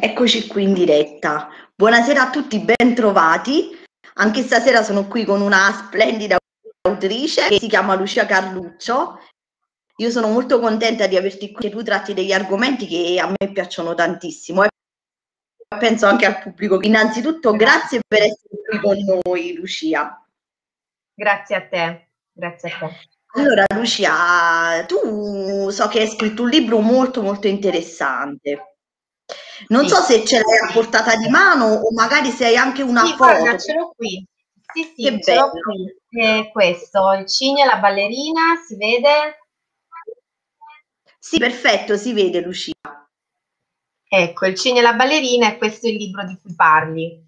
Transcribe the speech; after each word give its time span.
Eccoci 0.00 0.46
qui 0.46 0.64
in 0.64 0.72
diretta. 0.72 1.48
Buonasera 1.74 2.22
a 2.22 2.30
tutti, 2.30 2.58
ben 2.58 2.94
trovati. 2.94 3.76
Anche 4.14 4.42
stasera 4.42 4.82
sono 4.82 5.06
qui 5.06 5.24
con 5.24 5.40
una 5.40 5.72
splendida 5.72 6.36
autrice 6.82 7.48
che 7.48 7.58
si 7.58 7.68
chiama 7.68 7.94
Lucia 7.94 8.26
Carluccio. 8.26 9.18
Io 9.96 10.10
sono 10.10 10.28
molto 10.28 10.60
contenta 10.60 11.06
di 11.06 11.16
averti 11.16 11.52
qui, 11.52 11.70
tu 11.70 11.82
tratti 11.82 12.14
degli 12.14 12.32
argomenti 12.32 12.86
che 12.86 13.20
a 13.20 13.26
me 13.26 13.52
piacciono 13.52 13.94
tantissimo 13.94 14.64
e 14.64 14.68
penso 15.78 16.06
anche 16.06 16.26
al 16.26 16.40
pubblico. 16.40 16.80
Innanzitutto 16.82 17.52
grazie 17.52 18.00
per 18.06 18.22
essere 18.22 18.62
qui 18.68 18.78
con 18.80 18.96
noi, 19.24 19.54
Lucia. 19.54 20.24
Grazie 21.14 21.56
a 21.56 21.68
te, 21.68 22.08
grazie 22.32 22.70
a 22.70 22.78
te. 22.78 23.08
Allora, 23.36 23.64
Lucia, 23.74 24.84
tu 24.86 25.70
so 25.70 25.88
che 25.88 26.00
hai 26.00 26.08
scritto 26.08 26.42
un 26.42 26.48
libro 26.48 26.80
molto 26.80 27.22
molto 27.22 27.48
interessante. 27.48 28.73
Non 29.68 29.88
so 29.88 29.96
se 30.02 30.24
ce 30.24 30.40
l'hai 30.40 30.68
a 30.68 30.72
portata 30.72 31.16
di 31.16 31.28
mano 31.28 31.66
o 31.66 31.92
magari 31.92 32.30
se 32.30 32.46
hai 32.46 32.56
anche 32.56 32.82
una 32.82 33.04
sì, 33.04 33.12
foto. 33.12 33.38
Guarda, 33.38 33.58
ce 33.58 33.72
l'ho 33.74 33.92
qui. 33.96 34.26
Sì, 34.72 34.92
sì, 34.94 35.02
che 35.02 35.22
ce 35.22 35.34
l'ho 35.34 35.50
qui. 35.50 35.96
È 36.08 36.50
questo, 36.50 37.12
il 37.12 37.26
cigno 37.26 37.62
e 37.62 37.66
la 37.66 37.78
ballerina, 37.78 38.56
si 38.66 38.76
vede? 38.76 39.38
Sì, 41.18 41.38
perfetto, 41.38 41.96
si 41.96 42.12
vede 42.12 42.40
Lucia. 42.40 42.72
Ecco, 44.06 44.46
il 44.46 44.54
cigno 44.54 44.78
e 44.78 44.82
la 44.82 44.94
ballerina 44.94 45.48
è 45.48 45.58
questo 45.58 45.88
il 45.88 45.96
libro 45.96 46.24
di 46.24 46.38
cui 46.40 46.54
parli. 46.54 47.22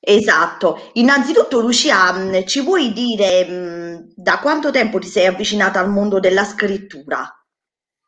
Esatto. 0.00 0.90
Innanzitutto, 0.94 1.60
Lucia, 1.60 2.12
mm, 2.12 2.42
ci 2.44 2.60
vuoi 2.60 2.92
dire 2.92 3.46
mm, 3.48 3.96
da 4.14 4.38
quanto 4.38 4.70
tempo 4.70 4.98
ti 4.98 5.08
sei 5.08 5.26
avvicinata 5.26 5.80
al 5.80 5.90
mondo 5.90 6.20
della 6.20 6.44
scrittura? 6.44 7.43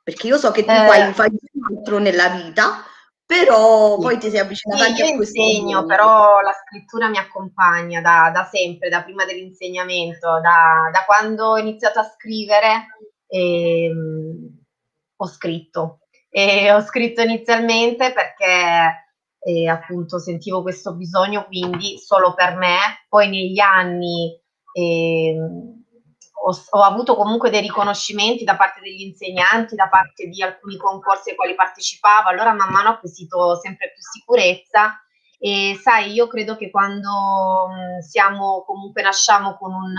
Perché 0.06 0.28
io 0.28 0.38
so 0.38 0.52
che 0.52 0.64
tu 0.64 0.70
eh, 0.70 0.86
fai, 0.86 1.12
fai 1.14 1.30
altro 1.68 1.98
nella 1.98 2.28
vita, 2.28 2.84
però 3.26 3.96
sì. 3.96 4.02
poi 4.02 4.18
ti 4.18 4.30
sei 4.30 4.38
avvicinata 4.38 4.84
sì, 4.84 4.88
anche 4.88 5.02
a 5.02 5.16
questo. 5.16 5.40
Io 5.40 5.48
insegno, 5.48 5.78
mondo. 5.78 5.86
però 5.88 6.40
la 6.42 6.52
scrittura 6.52 7.08
mi 7.08 7.18
accompagna 7.18 8.00
da, 8.00 8.30
da 8.32 8.44
sempre, 8.44 8.88
da 8.88 9.02
prima 9.02 9.24
dell'insegnamento, 9.24 10.38
da, 10.40 10.90
da, 10.92 11.04
quando 11.04 11.46
ho 11.46 11.58
iniziato 11.58 11.98
a 11.98 12.04
scrivere 12.04 12.86
ehm, 13.26 14.62
ho 15.16 15.26
scritto. 15.26 16.02
E 16.30 16.70
ho 16.70 16.82
scritto 16.82 17.22
inizialmente 17.22 18.12
perché 18.12 19.10
eh, 19.40 19.68
appunto 19.68 20.20
sentivo 20.20 20.62
questo 20.62 20.94
bisogno, 20.94 21.46
quindi 21.46 21.98
solo 21.98 22.32
per 22.32 22.54
me. 22.54 22.78
Poi 23.08 23.28
negli 23.28 23.58
anni 23.58 24.40
eh, 24.72 25.36
ho, 26.44 26.78
ho, 26.78 26.82
avuto 26.82 27.16
comunque 27.16 27.50
dei 27.50 27.60
riconoscimenti 27.60 28.44
da 28.44 28.56
parte 28.56 28.80
degli 28.80 29.02
insegnanti, 29.02 29.74
da 29.74 29.88
parte 29.88 30.26
di 30.26 30.42
alcuni 30.42 30.76
concorsi 30.76 31.30
ai 31.30 31.36
quali 31.36 31.54
partecipavo, 31.54 32.28
allora 32.28 32.52
man 32.52 32.70
mano 32.70 32.90
ho 32.90 32.92
acquisito 32.92 33.56
sempre 33.56 33.92
più 33.92 34.02
sicurezza 34.02 35.00
e 35.38 35.78
sai, 35.80 36.12
io 36.12 36.26
credo 36.28 36.56
che 36.56 36.70
quando 36.70 37.68
mh, 37.68 38.00
siamo 38.00 38.64
comunque 38.64 39.02
nasciamo 39.02 39.56
con 39.56 39.72
un, 39.72 39.94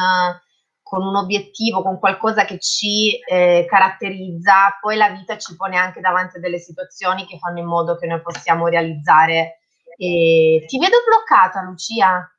con 0.81 1.05
un 1.05 1.15
obiettivo, 1.15 1.83
con 1.83 1.99
qualcosa 1.99 2.45
che 2.45 2.59
ci 2.59 3.19
eh, 3.19 3.65
caratterizza, 3.69 4.77
poi 4.81 4.97
la 4.97 5.09
vita 5.09 5.37
ci 5.37 5.55
pone 5.55 5.77
anche 5.77 5.99
davanti 5.99 6.37
a 6.37 6.39
delle 6.39 6.59
situazioni 6.59 7.25
che 7.25 7.37
fanno 7.37 7.59
in 7.59 7.65
modo 7.65 7.97
che 7.97 8.07
noi 8.07 8.21
possiamo 8.21 8.67
realizzare. 8.67 9.59
E 9.97 10.63
ti 10.67 10.77
vedo 10.79 10.97
bloccata, 11.05 11.61
Lucia. 11.61 12.31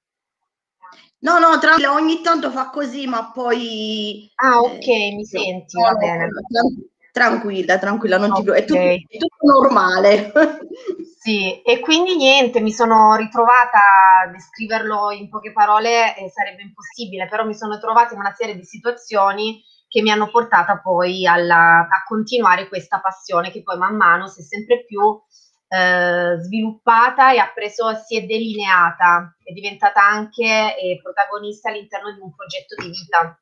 No, 1.21 1.39
no, 1.39 1.59
tranquilla, 1.59 1.93
ogni 1.93 2.21
tanto 2.21 2.51
fa 2.51 2.71
così, 2.71 3.07
ma 3.07 3.31
poi... 3.33 4.31
Ah, 4.37 4.61
ok, 4.61 4.87
eh, 4.87 5.15
mi 5.17 5.25
senti, 5.25 5.79
no, 5.79 5.87
va 5.87 5.95
bene. 5.95 6.29
Tranquilla, 7.11 7.79
tranquilla, 7.79 8.19
non 8.19 8.31
okay. 8.31 8.45
ti... 8.45 8.51
È 8.51 8.65
tutto, 8.65 8.81
è 8.81 9.19
tutto 9.19 9.47
normale. 9.47 10.33
Sì, 11.21 11.61
e 11.63 11.81
quindi 11.81 12.17
niente, 12.17 12.61
mi 12.61 12.73
sono 12.73 13.15
ritrovata 13.17 13.79
a 14.23 14.31
descriverlo 14.31 15.11
in 15.11 15.29
poche 15.29 15.53
parole, 15.53 16.17
eh, 16.17 16.31
sarebbe 16.31 16.63
impossibile, 16.63 17.29
però 17.29 17.45
mi 17.45 17.55
sono 17.55 17.79
trovata 17.79 18.15
in 18.15 18.21
una 18.21 18.33
serie 18.35 18.55
di 18.55 18.65
situazioni 18.65 19.61
che 19.89 20.01
mi 20.01 20.11
hanno 20.11 20.31
portata 20.31 20.79
poi 20.79 21.27
alla, 21.27 21.81
a 21.81 22.03
continuare 22.07 22.69
questa 22.69 23.01
passione 23.01 23.51
che 23.51 23.63
poi 23.63 23.77
man 23.77 23.97
mano 23.97 24.27
si 24.29 24.41
è 24.41 24.45
sempre 24.45 24.85
più 24.85 25.01
eh, 25.69 26.37
sviluppata 26.41 27.33
e 27.33 27.39
ha 27.39 27.51
preso, 27.55 27.95
si 27.95 28.17
è 28.17 28.23
delineata, 28.23 29.37
è 29.43 29.53
diventata 29.53 30.03
anche 30.03 30.77
eh, 30.77 30.99
protagonista 31.03 31.69
all'interno 31.69 32.13
di 32.13 32.21
un 32.21 32.35
progetto 32.35 32.75
di 32.81 32.89
vita. 32.89 33.39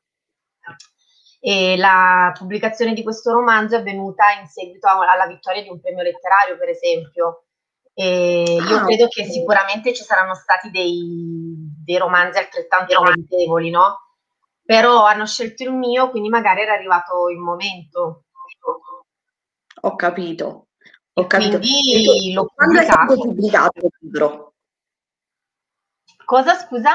E 1.39 1.77
la 1.77 2.33
pubblicazione 2.37 2.93
di 2.93 3.03
questo 3.03 3.31
romanzo 3.31 3.75
è 3.75 3.79
avvenuta 3.79 4.31
in 4.39 4.47
seguito 4.47 4.87
alla 4.87 5.27
vittoria 5.27 5.61
di 5.61 5.69
un 5.69 5.79
premio 5.79 6.03
letterario, 6.03 6.57
per 6.57 6.69
esempio. 6.69 7.45
E 7.93 8.43
io 8.43 8.75
ah, 8.75 8.85
credo 8.85 9.07
che 9.07 9.23
sicuramente 9.23 9.93
ci 9.93 10.03
saranno 10.03 10.35
stati 10.35 10.69
dei, 10.69 11.55
dei 11.83 11.97
romanzi 11.97 12.37
altrettanto 12.37 13.01
meritevoli, 13.01 13.69
no? 13.69 14.15
Però 14.63 15.05
hanno 15.05 15.25
scelto 15.25 15.63
il 15.63 15.71
mio, 15.71 16.09
quindi 16.09 16.29
magari 16.29 16.61
era 16.61 16.73
arrivato 16.73 17.29
il 17.29 17.37
momento. 17.37 18.25
Ho 19.81 19.95
capito. 19.95 20.66
Ho 21.17 21.25
capito. 21.25 21.57
Quindi 21.57 22.31
l'ho 22.31 22.45
Quando 22.53 22.79
è 22.79 22.83
stato 22.83 23.15
pubblicato 23.15 23.85
il 23.85 23.91
libro? 24.01 24.53
Cosa, 26.23 26.55
scusa? 26.55 26.91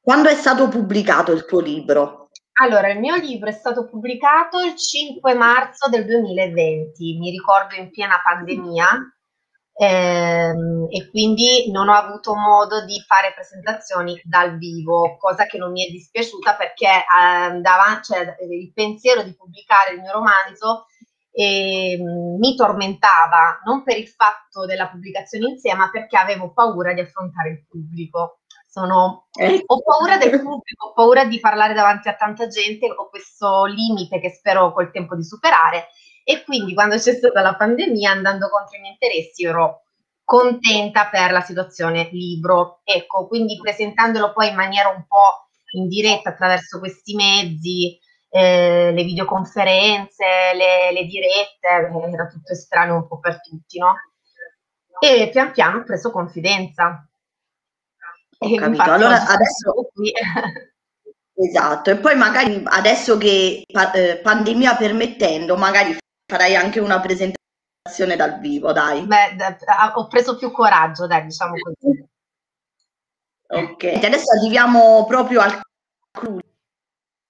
Quando 0.00 0.28
è 0.28 0.34
stato 0.34 0.68
pubblicato 0.68 1.32
il 1.32 1.44
tuo 1.44 1.58
libro? 1.58 2.28
Allora, 2.60 2.92
il 2.92 3.00
mio 3.00 3.16
libro 3.16 3.48
è 3.48 3.52
stato 3.52 3.88
pubblicato 3.88 4.60
il 4.60 4.76
5 4.76 5.34
marzo 5.34 5.88
del 5.88 6.04
2020, 6.04 7.18
mi 7.18 7.30
ricordo 7.30 7.74
in 7.74 7.90
piena 7.90 8.20
pandemia, 8.22 8.86
ehm, 9.72 10.86
e 10.88 11.10
quindi 11.10 11.72
non 11.72 11.88
ho 11.88 11.94
avuto 11.94 12.36
modo 12.36 12.84
di 12.84 13.00
fare 13.00 13.32
presentazioni 13.34 14.20
dal 14.22 14.56
vivo, 14.58 15.16
cosa 15.16 15.46
che 15.46 15.58
non 15.58 15.72
mi 15.72 15.84
è 15.84 15.90
dispiaciuta 15.90 16.54
perché 16.54 16.86
eh, 16.86 17.60
davanti, 17.60 18.12
cioè, 18.12 18.36
il 18.48 18.72
pensiero 18.72 19.24
di 19.24 19.34
pubblicare 19.34 19.94
il 19.94 20.00
mio 20.02 20.12
romanzo 20.12 20.86
e 21.36 21.98
mm, 22.00 22.38
mi 22.38 22.54
tormentava 22.54 23.60
non 23.64 23.82
per 23.82 23.98
il 23.98 24.06
fatto 24.06 24.66
della 24.66 24.88
pubblicazione 24.88 25.48
in 25.48 25.58
sé, 25.58 25.74
ma 25.74 25.90
perché 25.90 26.16
avevo 26.16 26.52
paura 26.52 26.92
di 26.92 27.00
affrontare 27.00 27.50
il 27.50 27.66
pubblico. 27.68 28.38
Sono, 28.68 29.26
eh. 29.36 29.62
Ho 29.66 29.82
paura 29.82 30.16
del 30.16 30.30
pubblico, 30.30 30.86
ho 30.86 30.92
paura 30.92 31.24
di 31.24 31.40
parlare 31.40 31.74
davanti 31.74 32.08
a 32.08 32.14
tanta 32.14 32.46
gente, 32.46 32.88
ho 32.90 33.08
questo 33.08 33.64
limite 33.64 34.20
che 34.20 34.30
spero 34.30 34.72
col 34.72 34.90
tempo 34.92 35.16
di 35.16 35.24
superare 35.24 35.88
e 36.24 36.42
quindi 36.44 36.72
quando 36.74 36.96
c'è 36.96 37.14
stata 37.14 37.40
la 37.40 37.54
pandemia, 37.54 38.10
andando 38.10 38.48
contro 38.48 38.76
i 38.76 38.80
miei 38.80 38.92
interessi, 38.92 39.44
ero 39.44 39.82
contenta 40.24 41.08
per 41.08 41.32
la 41.32 41.40
situazione 41.40 42.08
libro. 42.12 42.80
Ecco, 42.84 43.26
quindi 43.26 43.58
presentandolo 43.60 44.32
poi 44.32 44.48
in 44.48 44.54
maniera 44.54 44.88
un 44.88 45.04
po' 45.06 45.48
in 45.72 45.88
diretta 45.88 46.30
attraverso 46.30 46.78
questi 46.78 47.14
mezzi, 47.14 47.98
eh, 48.36 48.90
le 48.90 49.04
videoconferenze, 49.04 50.24
le, 50.54 50.90
le 50.90 51.04
dirette, 51.04 51.68
eh, 51.68 52.12
era 52.12 52.26
tutto 52.26 52.50
estraneo 52.50 52.96
un 52.96 53.06
po' 53.06 53.20
per 53.20 53.40
tutti, 53.40 53.78
no? 53.78 53.94
E 54.98 55.28
pian 55.30 55.52
piano 55.52 55.78
ho 55.78 55.84
preso 55.84 56.10
confidenza. 56.10 57.06
Ho 58.38 58.54
capito. 58.56 58.82
Allora 58.82 59.24
adesso 59.24 59.72
qui. 59.92 60.12
Esatto, 61.36 61.90
e 61.90 61.96
poi 61.96 62.14
magari 62.14 62.62
adesso 62.64 63.18
che 63.18 63.64
eh, 63.66 64.20
pandemia 64.22 64.76
permettendo, 64.76 65.56
magari 65.56 65.96
farai 66.24 66.54
anche 66.54 66.78
una 66.78 67.00
presentazione 67.00 68.14
dal 68.14 68.38
vivo, 68.38 68.70
dai. 68.70 69.04
Beh, 69.04 69.36
ho 69.96 70.06
preso 70.06 70.36
più 70.36 70.52
coraggio, 70.52 71.08
dai, 71.08 71.24
diciamo 71.24 71.54
così. 71.54 72.06
Ok, 73.48 73.84
adesso 74.04 74.32
arriviamo 74.38 75.04
proprio 75.06 75.40
al 75.40 75.60
clou 76.12 76.38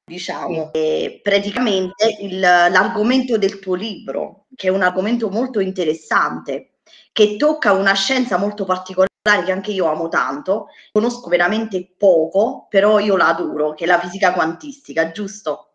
diciamo, 0.04 0.70
e 0.72 1.20
praticamente 1.22 2.16
il, 2.20 2.38
l'argomento 2.38 3.38
del 3.38 3.58
tuo 3.58 3.74
libro, 3.74 4.46
che 4.54 4.68
è 4.68 4.70
un 4.70 4.82
argomento 4.82 5.30
molto 5.30 5.60
interessante, 5.60 6.74
che 7.12 7.36
tocca 7.36 7.72
una 7.72 7.94
scienza 7.94 8.36
molto 8.36 8.64
particolare 8.64 9.12
che 9.44 9.52
anche 9.52 9.70
io 9.70 9.86
amo 9.86 10.08
tanto, 10.08 10.66
conosco 10.92 11.28
veramente 11.28 11.94
poco, 11.96 12.66
però 12.68 12.98
io 12.98 13.16
la 13.16 13.28
adoro, 13.28 13.72
che 13.72 13.84
è 13.84 13.86
la 13.86 13.98
fisica 13.98 14.32
quantistica, 14.32 15.10
giusto? 15.12 15.70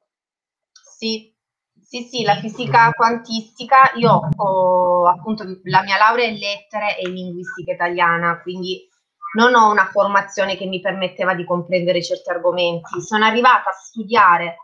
Sì, 0.71 1.33
sì, 1.81 2.03
sì, 2.03 2.23
la 2.23 2.35
fisica 2.35 2.91
quantistica, 2.91 3.91
io 3.95 4.19
ho 4.35 5.07
appunto 5.07 5.43
la 5.63 5.81
mia 5.81 5.97
laurea 5.97 6.27
in 6.27 6.37
lettere 6.37 6.99
e 6.99 7.07
in 7.07 7.15
linguistica 7.15 7.71
italiana, 7.71 8.39
quindi 8.41 8.87
non 9.35 9.53
ho 9.55 9.69
una 9.69 9.85
formazione 9.85 10.55
che 10.55 10.65
mi 10.65 10.79
permetteva 10.79 11.35
di 11.35 11.45
comprendere 11.45 12.03
certi 12.03 12.29
argomenti. 12.29 13.01
Sono 13.01 13.25
arrivata 13.25 13.69
a 13.69 13.73
studiare 13.73 14.57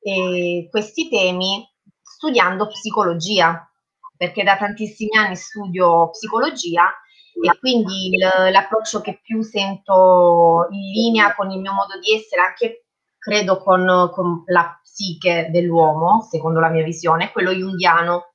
eh, 0.00 0.68
questi 0.70 1.08
temi 1.08 1.66
studiando 2.00 2.66
psicologia, 2.66 3.70
perché 4.16 4.42
da 4.42 4.56
tantissimi 4.56 5.16
anni 5.16 5.36
studio 5.36 6.10
psicologia 6.10 6.92
e 7.40 7.56
quindi 7.60 8.08
il, 8.08 8.18
l'approccio 8.50 9.00
che 9.00 9.20
più 9.22 9.42
sento 9.42 10.66
in 10.70 10.90
linea 10.90 11.34
con 11.36 11.50
il 11.50 11.60
mio 11.60 11.72
modo 11.72 11.98
di 12.00 12.12
essere, 12.12 12.42
anche 12.42 12.86
credo 13.16 13.58
con, 13.58 14.10
con 14.12 14.42
la 14.46 14.78
psiche 14.82 15.48
dell'uomo, 15.52 16.26
secondo 16.28 16.58
la 16.58 16.70
mia 16.70 16.82
visione, 16.82 17.26
è 17.26 17.32
quello 17.32 17.52
jungiano. 17.52 18.32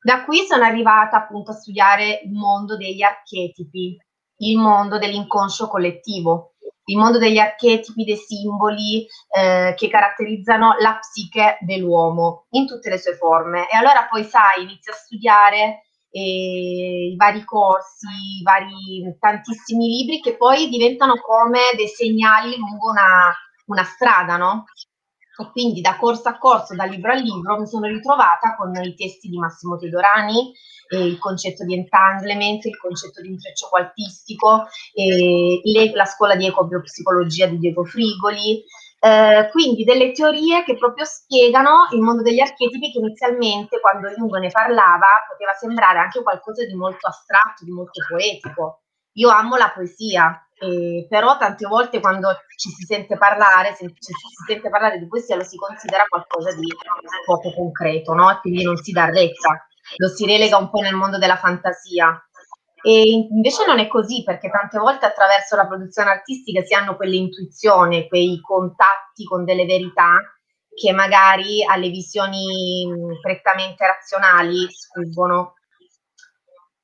Da 0.00 0.24
qui 0.24 0.38
sono 0.46 0.64
arrivata 0.64 1.16
appunto 1.16 1.50
a 1.50 1.54
studiare 1.54 2.22
il 2.24 2.32
mondo 2.32 2.76
degli 2.76 3.02
archetipi, 3.02 3.98
il 4.42 4.58
mondo 4.58 4.98
dell'inconscio 4.98 5.68
collettivo, 5.68 6.54
il 6.86 6.96
mondo 6.96 7.18
degli 7.18 7.38
archetipi, 7.38 8.04
dei 8.04 8.16
simboli 8.16 9.06
eh, 9.34 9.74
che 9.76 9.88
caratterizzano 9.88 10.74
la 10.80 10.98
psiche 10.98 11.58
dell'uomo 11.60 12.46
in 12.50 12.66
tutte 12.66 12.90
le 12.90 12.98
sue 12.98 13.14
forme. 13.14 13.68
E 13.70 13.76
allora 13.76 14.06
poi 14.10 14.24
sai, 14.24 14.62
inizi 14.62 14.90
a 14.90 14.94
studiare 14.94 15.82
eh, 16.10 17.10
i 17.12 17.16
vari 17.16 17.44
corsi, 17.44 18.06
i 18.40 18.42
vari 18.42 19.16
tantissimi 19.18 19.86
libri 19.86 20.20
che 20.20 20.36
poi 20.36 20.68
diventano 20.68 21.14
come 21.20 21.60
dei 21.76 21.88
segnali 21.88 22.56
lungo 22.56 22.90
una, 22.90 23.32
una 23.66 23.84
strada, 23.84 24.36
no? 24.36 24.64
E 25.38 25.50
quindi 25.50 25.80
da 25.80 25.96
corso 25.96 26.28
a 26.28 26.36
corso, 26.36 26.74
da 26.74 26.84
libro 26.84 27.12
a 27.12 27.14
libro, 27.14 27.58
mi 27.58 27.66
sono 27.66 27.86
ritrovata 27.86 28.54
con 28.56 28.74
i 28.74 28.94
testi 28.94 29.28
di 29.28 29.38
Massimo 29.38 29.78
Teodorani, 29.78 30.52
eh, 30.92 31.06
il 31.06 31.18
concetto 31.18 31.64
di 31.64 31.74
entanglement, 31.74 32.64
il 32.64 32.76
concetto 32.76 33.22
di 33.22 33.28
intreccio 33.28 33.68
qualtistico, 33.68 34.66
eh, 34.94 35.60
le, 35.62 35.90
la 35.92 36.04
scuola 36.04 36.36
di 36.36 36.46
ecobiopsicologia 36.46 37.46
di 37.46 37.58
Diego 37.58 37.84
Frigoli, 37.84 38.62
eh, 39.00 39.48
quindi 39.50 39.84
delle 39.84 40.12
teorie 40.12 40.62
che 40.64 40.76
proprio 40.76 41.04
spiegano 41.04 41.88
il 41.92 42.00
mondo 42.00 42.22
degli 42.22 42.40
archetipi 42.40 42.92
che 42.92 42.98
inizialmente 42.98 43.80
quando 43.80 44.08
Jung 44.10 44.36
ne 44.36 44.50
parlava 44.50 45.26
poteva 45.28 45.52
sembrare 45.58 45.98
anche 45.98 46.22
qualcosa 46.22 46.64
di 46.64 46.74
molto 46.74 47.08
astratto, 47.08 47.64
di 47.64 47.72
molto 47.72 48.04
poetico. 48.08 48.82
Io 49.14 49.28
amo 49.28 49.56
la 49.56 49.72
poesia, 49.74 50.46
eh, 50.58 51.06
però 51.08 51.36
tante 51.36 51.66
volte 51.66 52.00
quando 52.00 52.28
ci 52.56 52.70
si 52.70 52.84
sente 52.84 53.18
parlare, 53.18 53.74
se, 53.74 53.86
ci 53.88 54.12
si 54.12 54.44
sente 54.46 54.70
parlare 54.70 54.98
di 54.98 55.08
poesia 55.08 55.36
lo 55.36 55.44
si 55.44 55.56
considera 55.56 56.04
qualcosa 56.08 56.52
di 56.54 56.66
poco 57.26 57.52
concreto, 57.52 58.14
no? 58.14 58.38
quindi 58.40 58.62
non 58.62 58.76
si 58.76 58.92
dà 58.92 59.06
retta, 59.06 59.66
lo 59.96 60.08
si 60.08 60.26
relega 60.26 60.56
un 60.56 60.70
po' 60.70 60.80
nel 60.80 60.94
mondo 60.94 61.18
della 61.18 61.36
fantasia. 61.36 62.20
E 62.84 63.28
invece 63.30 63.64
non 63.64 63.78
è 63.78 63.86
così, 63.86 64.24
perché 64.24 64.50
tante 64.50 64.78
volte 64.78 65.06
attraverso 65.06 65.54
la 65.54 65.66
produzione 65.66 66.10
artistica 66.10 66.62
si 66.62 66.74
hanno 66.74 66.96
quelle 66.96 67.16
intuizioni, 67.16 68.08
quei 68.08 68.40
contatti 68.40 69.24
con 69.24 69.44
delle 69.44 69.64
verità 69.64 70.18
che 70.74 70.92
magari 70.92 71.64
alle 71.64 71.90
visioni 71.90 72.88
prettamente 73.20 73.86
razionali 73.86 74.66
sfuggono. 74.70 75.54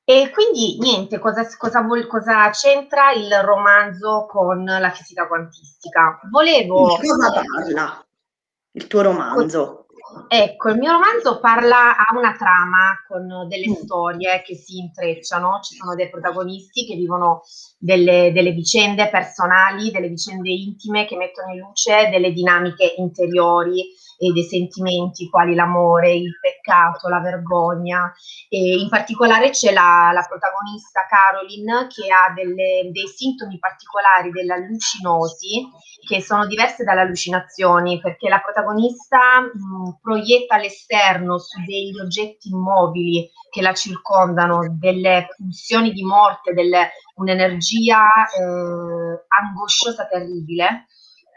E 0.04 0.30
quindi 0.30 0.78
niente, 0.78 1.18
cosa, 1.18 1.46
cosa, 1.58 1.84
cosa, 2.06 2.50
c'entra 2.50 3.12
il 3.12 3.30
romanzo 3.42 4.26
con 4.26 4.64
la 4.64 4.90
fisica 4.90 5.26
quantistica? 5.26 6.20
Volevo... 6.30 6.96
Di 6.98 7.08
cosa 7.08 7.32
parla 7.32 8.06
il 8.72 8.86
tuo 8.86 9.02
romanzo? 9.02 9.87
Ecco, 10.26 10.70
il 10.70 10.78
mio 10.78 10.92
romanzo 10.92 11.38
parla, 11.38 11.96
ha 11.96 12.16
una 12.16 12.34
trama 12.36 13.04
con 13.06 13.46
delle 13.48 13.68
mm. 13.68 13.74
storie 13.74 14.42
che 14.42 14.56
si 14.56 14.78
intrecciano, 14.78 15.60
ci 15.62 15.76
sono 15.76 15.94
dei 15.94 16.08
protagonisti 16.10 16.86
che 16.86 16.96
vivono 16.96 17.42
delle, 17.78 18.32
delle, 18.32 18.52
vicende 18.52 19.08
personali, 19.08 19.90
delle 19.90 20.08
vicende 20.08 20.50
intime 20.50 21.06
che 21.06 21.16
mettono 21.16 21.52
in 21.52 21.60
luce 21.60 22.08
delle 22.10 22.32
dinamiche 22.32 22.94
interiori 22.96 23.86
e 24.18 24.32
dei 24.32 24.42
sentimenti 24.42 25.28
quali 25.28 25.54
l'amore, 25.54 26.12
il 26.12 26.38
peccato, 26.40 27.08
la 27.08 27.20
vergogna. 27.20 28.12
E 28.48 28.80
in 28.80 28.88
particolare 28.88 29.50
c'è 29.50 29.72
la, 29.72 30.10
la 30.12 30.26
protagonista 30.28 31.06
Caroline 31.08 31.86
che 31.86 32.12
ha 32.12 32.32
delle, 32.34 32.90
dei 32.90 33.06
sintomi 33.06 33.58
particolari 33.58 34.30
dell'allucinosi 34.30 35.70
che 36.06 36.20
sono 36.20 36.46
diverse 36.46 36.82
dalle 36.84 37.02
allucinazioni 37.02 38.00
perché 38.00 38.28
la 38.28 38.40
protagonista 38.40 39.40
mh, 39.40 39.98
proietta 40.02 40.56
all'esterno 40.56 41.38
su 41.38 41.60
degli 41.64 41.98
oggetti 42.00 42.48
immobili 42.48 43.30
che 43.50 43.62
la 43.62 43.72
circondano 43.72 44.76
delle 44.78 45.28
pulsioni 45.36 45.92
di 45.92 46.02
morte, 46.02 46.54
delle, 46.54 46.90
un'energia 47.16 48.06
eh, 48.06 49.24
angosciosa 49.28 50.06
terribile 50.06 50.86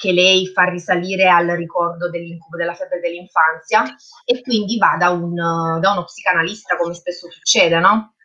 che 0.02 0.14
lei 0.14 0.48
fa 0.48 0.64
risalire 0.64 1.30
al 1.30 1.50
ricordo 1.50 2.10
dell'incubo 2.10 2.58
della 2.58 2.74
febbre 2.74 3.00
dell'infanzia 3.00 3.84
e 4.26 4.42
quindi 4.42 4.80
va 4.80 4.96
da, 4.98 5.12
un, 5.12 5.36
da 5.36 5.92
uno 5.92 6.04
psicanalista 6.06 6.76
come 6.76 6.96
spesso 6.96 7.30
succede, 7.30 7.78
no? 7.78 8.16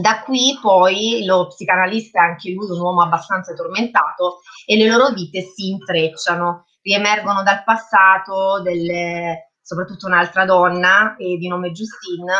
Da 0.00 0.22
qui 0.22 0.56
poi 0.62 1.24
lo 1.24 1.48
psicanalista 1.48 2.20
è 2.20 2.24
anche 2.24 2.52
lui 2.52 2.70
un 2.70 2.78
uomo 2.78 3.02
abbastanza 3.02 3.52
tormentato 3.52 4.42
e 4.64 4.76
le 4.76 4.86
loro 4.86 5.10
vite 5.10 5.40
si 5.40 5.70
intrecciano, 5.70 6.66
riemergono 6.82 7.42
dal 7.42 7.64
passato 7.64 8.60
delle, 8.62 9.54
soprattutto 9.60 10.06
un'altra 10.06 10.44
donna 10.44 11.16
eh, 11.16 11.36
di 11.36 11.48
nome 11.48 11.72
Justine 11.72 12.32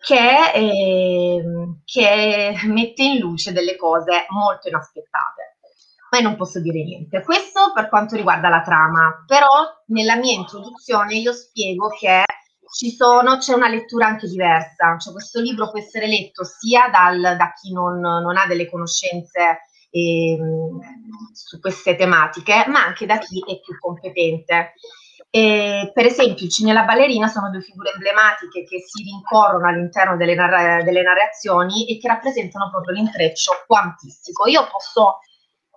che, 0.00 0.52
eh, 0.52 1.44
che 1.84 2.54
mette 2.64 3.02
in 3.04 3.18
luce 3.20 3.52
delle 3.52 3.76
cose 3.76 4.26
molto 4.30 4.66
inaspettate 4.66 5.33
ma 6.14 6.20
non 6.20 6.36
posso 6.36 6.60
dire 6.60 6.84
niente. 6.84 7.22
Questo 7.22 7.72
per 7.74 7.88
quanto 7.88 8.14
riguarda 8.14 8.48
la 8.48 8.62
trama, 8.62 9.24
però 9.26 9.48
nella 9.86 10.14
mia 10.14 10.34
introduzione 10.34 11.16
io 11.16 11.32
spiego 11.32 11.88
che 11.88 12.22
ci 12.72 12.90
sono, 12.92 13.38
c'è 13.38 13.52
una 13.52 13.68
lettura 13.68 14.06
anche 14.06 14.28
diversa, 14.28 14.96
cioè 14.98 15.12
questo 15.12 15.40
libro 15.40 15.70
può 15.70 15.78
essere 15.78 16.06
letto 16.06 16.44
sia 16.44 16.88
dal, 16.88 17.20
da 17.20 17.52
chi 17.52 17.72
non, 17.72 17.98
non, 17.98 18.36
ha 18.36 18.46
delle 18.46 18.70
conoscenze 18.70 19.62
eh, 19.90 20.38
su 21.32 21.60
queste 21.60 21.96
tematiche, 21.96 22.64
ma 22.68 22.84
anche 22.84 23.06
da 23.06 23.18
chi 23.18 23.40
è 23.40 23.60
più 23.60 23.76
competente. 23.78 24.74
E, 25.30 25.90
per 25.92 26.06
esempio, 26.06 26.44
il 26.44 26.52
Cine 26.52 26.70
e 26.70 26.74
la 26.74 26.84
ballerina 26.84 27.26
sono 27.26 27.50
due 27.50 27.60
figure 27.60 27.90
emblematiche 27.92 28.62
che 28.64 28.78
si 28.86 29.02
rincorrono 29.02 29.66
all'interno 29.66 30.16
delle, 30.16 30.36
narra- 30.36 30.82
delle 30.84 31.02
narrazioni 31.02 31.88
e 31.88 31.98
che 31.98 32.06
rappresentano 32.06 32.70
proprio 32.70 32.94
l'intreccio 32.94 33.64
quantistico. 33.66 34.46
Io 34.46 34.68
posso 34.70 35.18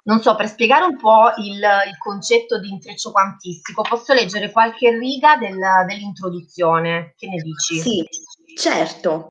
non 0.08 0.22
so, 0.22 0.36
per 0.36 0.48
spiegare 0.48 0.86
un 0.86 0.96
po' 0.98 1.34
il, 1.38 1.58
il 1.58 1.98
concetto 2.00 2.60
di 2.60 2.70
intreccio 2.70 3.12
quantistico, 3.12 3.82
posso 3.82 4.14
leggere 4.14 4.52
qualche 4.52 4.98
riga 4.98 5.36
del, 5.36 5.60
dell'introduzione? 5.86 7.14
Che 7.18 7.28
ne 7.28 7.42
dici? 7.42 7.80
Sì, 7.80 8.08
certo. 8.56 9.28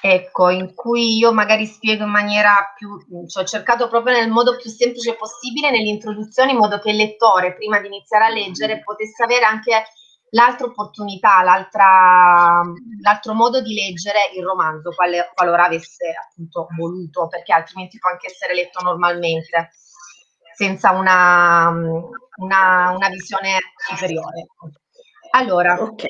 Ecco, 0.00 0.50
in 0.50 0.72
cui 0.74 1.16
io 1.16 1.32
magari 1.32 1.66
spiego 1.66 2.04
in 2.04 2.10
maniera 2.10 2.72
più, 2.76 2.96
cioè 3.26 3.42
ho 3.42 3.46
cercato 3.46 3.88
proprio 3.88 4.16
nel 4.16 4.30
modo 4.30 4.56
più 4.56 4.70
semplice 4.70 5.16
possibile 5.16 5.70
nell'introduzione, 5.70 6.52
in 6.52 6.58
modo 6.58 6.78
che 6.78 6.90
il 6.90 6.96
lettore, 6.96 7.54
prima 7.54 7.80
di 7.80 7.88
iniziare 7.88 8.26
a 8.26 8.28
leggere, 8.28 8.82
potesse 8.84 9.24
avere 9.24 9.46
anche 9.46 9.84
l'altra 10.30 10.66
opportunità, 10.66 11.42
l'altro 11.42 13.34
modo 13.34 13.60
di 13.62 13.74
leggere 13.74 14.30
il 14.36 14.44
romanzo, 14.44 14.90
quale, 14.90 15.32
qualora 15.34 15.64
avesse 15.64 16.12
appunto 16.28 16.68
voluto, 16.76 17.26
perché 17.26 17.52
altrimenti 17.52 17.98
può 17.98 18.10
anche 18.10 18.26
essere 18.26 18.54
letto 18.54 18.80
normalmente 18.80 19.70
senza 20.54 20.92
una, 20.92 21.68
una, 22.36 22.90
una 22.90 23.08
visione 23.08 23.58
superiore. 23.76 24.46
Allora, 25.30 25.80
okay. 25.82 26.08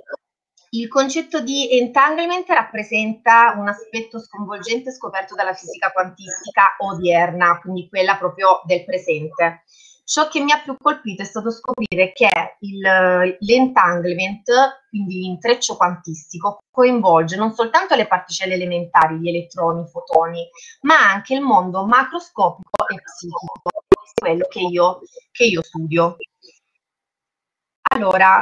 il 0.70 0.88
concetto 0.88 1.40
di 1.40 1.78
entanglement 1.78 2.48
rappresenta 2.48 3.54
un 3.56 3.68
aspetto 3.68 4.20
sconvolgente 4.20 4.92
scoperto 4.92 5.34
dalla 5.34 5.54
fisica 5.54 5.90
quantistica 5.90 6.76
odierna, 6.78 7.58
quindi 7.60 7.88
quella 7.88 8.16
proprio 8.16 8.60
del 8.64 8.84
presente. 8.84 9.62
Ciò 10.06 10.28
che 10.28 10.40
mi 10.40 10.52
ha 10.52 10.60
più 10.60 10.76
colpito 10.78 11.22
è 11.22 11.24
stato 11.24 11.50
scoprire 11.50 12.12
che 12.12 12.28
il, 12.58 13.36
l'entanglement, 13.40 14.42
quindi 14.90 15.20
l'intreccio 15.20 15.76
quantistico, 15.76 16.58
coinvolge 16.70 17.36
non 17.36 17.54
soltanto 17.54 17.94
le 17.94 18.06
particelle 18.06 18.52
elementari, 18.52 19.16
gli 19.16 19.28
elettroni, 19.28 19.80
i 19.80 19.88
fotoni, 19.88 20.46
ma 20.82 21.10
anche 21.10 21.32
il 21.32 21.40
mondo 21.40 21.86
macroscopico 21.86 22.86
e 22.88 23.00
psichico 23.00 23.73
quello 24.14 24.46
che 24.48 24.60
io, 24.60 25.00
che 25.30 25.44
io 25.44 25.62
studio. 25.62 26.16
Allora, 27.94 28.40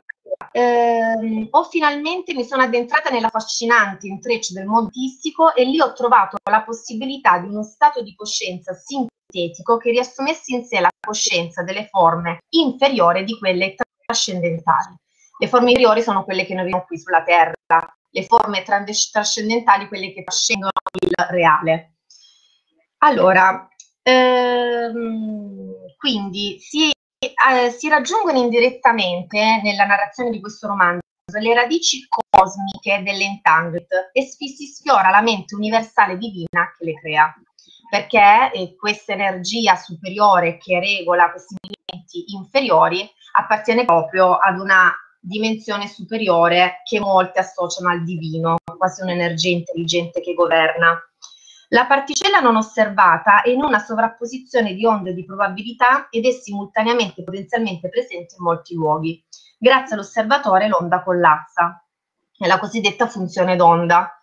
ehm, 0.52 1.48
ho 1.50 1.64
finalmente 1.64 2.34
mi 2.34 2.44
sono 2.44 2.62
addentrata 2.62 3.10
nell'affascinante 3.10 4.06
intreccio 4.06 4.54
del 4.54 4.66
mondo 4.66 4.86
artistico 4.86 5.54
e 5.54 5.64
lì 5.64 5.80
ho 5.80 5.92
trovato 5.92 6.36
la 6.50 6.62
possibilità 6.62 7.38
di 7.38 7.48
uno 7.48 7.62
stato 7.62 8.02
di 8.02 8.14
coscienza 8.14 8.72
sintetico 8.72 9.76
che 9.76 9.90
riassumesse 9.90 10.54
in 10.54 10.64
sé 10.64 10.80
la 10.80 10.90
coscienza 10.98 11.62
delle 11.62 11.86
forme 11.86 12.40
inferiori 12.50 13.24
di 13.24 13.38
quelle 13.38 13.74
trascendentali. 14.04 14.94
Le 15.38 15.48
forme 15.48 15.70
inferiori 15.70 16.02
sono 16.02 16.24
quelle 16.24 16.46
che 16.46 16.54
noi 16.54 16.64
vediamo 16.64 16.84
qui 16.86 16.98
sulla 16.98 17.22
Terra, 17.22 17.54
le 18.10 18.24
forme 18.24 18.62
trascendentali 18.62 19.88
quelle 19.88 20.12
che 20.12 20.22
trascendono 20.22 20.70
il 21.00 21.12
reale. 21.30 21.96
Allora, 22.98 23.68
Ehm, 24.02 25.74
quindi 25.96 26.58
si, 26.60 26.90
eh, 26.90 27.70
si 27.70 27.88
raggiungono 27.88 28.38
indirettamente 28.38 29.60
nella 29.62 29.84
narrazione 29.84 30.30
di 30.30 30.40
questo 30.40 30.66
romanzo 30.66 31.00
le 31.38 31.54
radici 31.54 32.06
cosmiche 32.08 33.02
dell'entanglement 33.02 34.10
e 34.12 34.22
si 34.22 34.66
sfiora 34.66 35.08
la 35.08 35.22
mente 35.22 35.54
universale 35.54 36.18
divina 36.18 36.74
che 36.76 36.84
le 36.84 36.94
crea 37.00 37.34
perché 37.92 38.50
eh, 38.54 38.74
questa 38.74 39.12
energia 39.12 39.76
superiore 39.76 40.56
che 40.56 40.80
regola 40.80 41.30
questi 41.30 41.54
movimenti 41.60 42.32
inferiori 42.34 43.06
appartiene 43.32 43.84
proprio 43.84 44.36
ad 44.36 44.58
una 44.58 44.90
dimensione 45.20 45.86
superiore 45.88 46.80
che 46.84 46.98
molti 46.98 47.38
associano 47.38 47.90
al 47.90 48.02
divino, 48.02 48.56
quasi 48.78 49.02
un'energia 49.02 49.50
intelligente 49.50 50.22
che 50.22 50.32
governa. 50.32 50.98
La 51.72 51.86
particella 51.86 52.40
non 52.40 52.56
osservata 52.56 53.40
è 53.40 53.48
in 53.48 53.64
una 53.64 53.78
sovrapposizione 53.78 54.74
di 54.74 54.84
onde 54.84 55.14
di 55.14 55.24
probabilità 55.24 56.08
ed 56.10 56.26
è 56.26 56.30
simultaneamente 56.30 57.24
potenzialmente 57.24 57.88
presente 57.88 58.34
in 58.36 58.44
molti 58.44 58.74
luoghi. 58.74 59.24
Grazie 59.58 59.94
all'osservatore 59.94 60.68
l'onda 60.68 61.02
collassa, 61.02 61.82
è 62.36 62.46
la 62.46 62.58
cosiddetta 62.58 63.06
funzione 63.06 63.56
d'onda. 63.56 64.18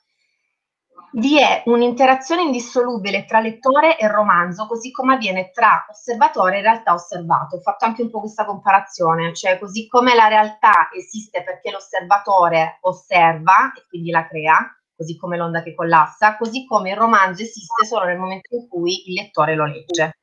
Vi 1.13 1.39
è 1.39 1.63
un'interazione 1.65 2.43
indissolubile 2.43 3.25
tra 3.25 3.39
lettore 3.39 3.97
e 3.97 4.07
romanzo, 4.07 4.67
così 4.67 4.91
come 4.91 5.15
avviene 5.15 5.49
tra 5.49 5.87
osservatore 5.89 6.59
e 6.59 6.61
realtà 6.61 6.93
osservato. 6.93 7.55
Ho 7.55 7.61
fatto 7.61 7.83
anche 7.83 8.03
un 8.03 8.11
po' 8.11 8.19
questa 8.19 8.45
comparazione, 8.45 9.33
cioè 9.33 9.57
così 9.57 9.87
come 9.87 10.13
la 10.13 10.27
realtà 10.27 10.89
esiste 10.95 11.41
perché 11.41 11.71
l'osservatore 11.71 12.77
osserva 12.81 13.73
e 13.75 13.87
quindi 13.89 14.11
la 14.11 14.27
crea, 14.27 14.78
così 14.99 15.15
come 15.15 15.37
l'onda 15.37 15.63
che 15.63 15.73
collassa, 15.73 16.35
così 16.35 16.65
come 16.65 16.89
il 16.89 16.97
romanzo 16.97 17.41
esiste 17.41 17.85
solo 17.85 18.03
nel 18.03 18.17
momento 18.17 18.53
in 18.53 18.67
cui 18.67 19.07
il 19.07 19.13
lettore 19.13 19.55
lo 19.55 19.65
legge. 19.65 20.17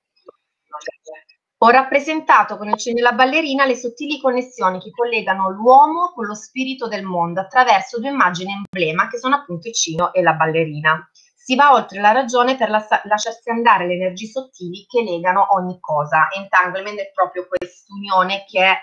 Ho 1.60 1.70
rappresentato 1.70 2.58
con 2.58 2.68
il 2.68 2.76
cenno 2.76 2.96
della 2.96 3.12
ballerina 3.12 3.64
le 3.64 3.74
sottili 3.74 4.20
connessioni 4.20 4.78
che 4.78 4.90
collegano 4.90 5.48
l'uomo 5.48 6.12
con 6.14 6.26
lo 6.26 6.34
spirito 6.34 6.88
del 6.88 7.04
mondo 7.04 7.40
attraverso 7.40 7.98
due 7.98 8.10
immagini 8.10 8.52
emblema 8.52 9.08
che 9.08 9.16
sono 9.16 9.36
appunto 9.36 9.68
il 9.68 9.74
cino 9.74 10.12
e 10.12 10.20
la 10.20 10.34
ballerina. 10.34 11.10
Si 11.34 11.54
va 11.54 11.72
oltre 11.72 11.98
la 12.02 12.12
ragione 12.12 12.56
per 12.56 12.68
la, 12.68 12.86
lasciarsi 13.04 13.48
andare 13.48 13.86
le 13.86 13.94
energie 13.94 14.26
sottili 14.26 14.84
che 14.86 15.00
legano 15.00 15.46
ogni 15.54 15.78
cosa. 15.80 16.28
Entanglement 16.36 16.98
è 16.98 17.10
proprio 17.14 17.46
quest'unione 17.48 18.44
che 18.46 18.76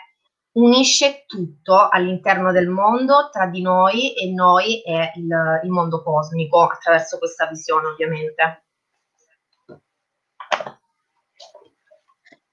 unisce 0.53 1.23
tutto 1.25 1.87
all'interno 1.89 2.51
del 2.51 2.67
mondo, 2.67 3.29
tra 3.31 3.47
di 3.47 3.61
noi 3.61 4.13
e 4.13 4.31
noi 4.31 4.81
e 4.81 5.11
il, 5.15 5.61
il 5.63 5.69
mondo 5.69 6.03
cosmico, 6.03 6.61
attraverso 6.63 7.17
questa 7.17 7.47
visione 7.47 7.87
ovviamente. 7.87 8.65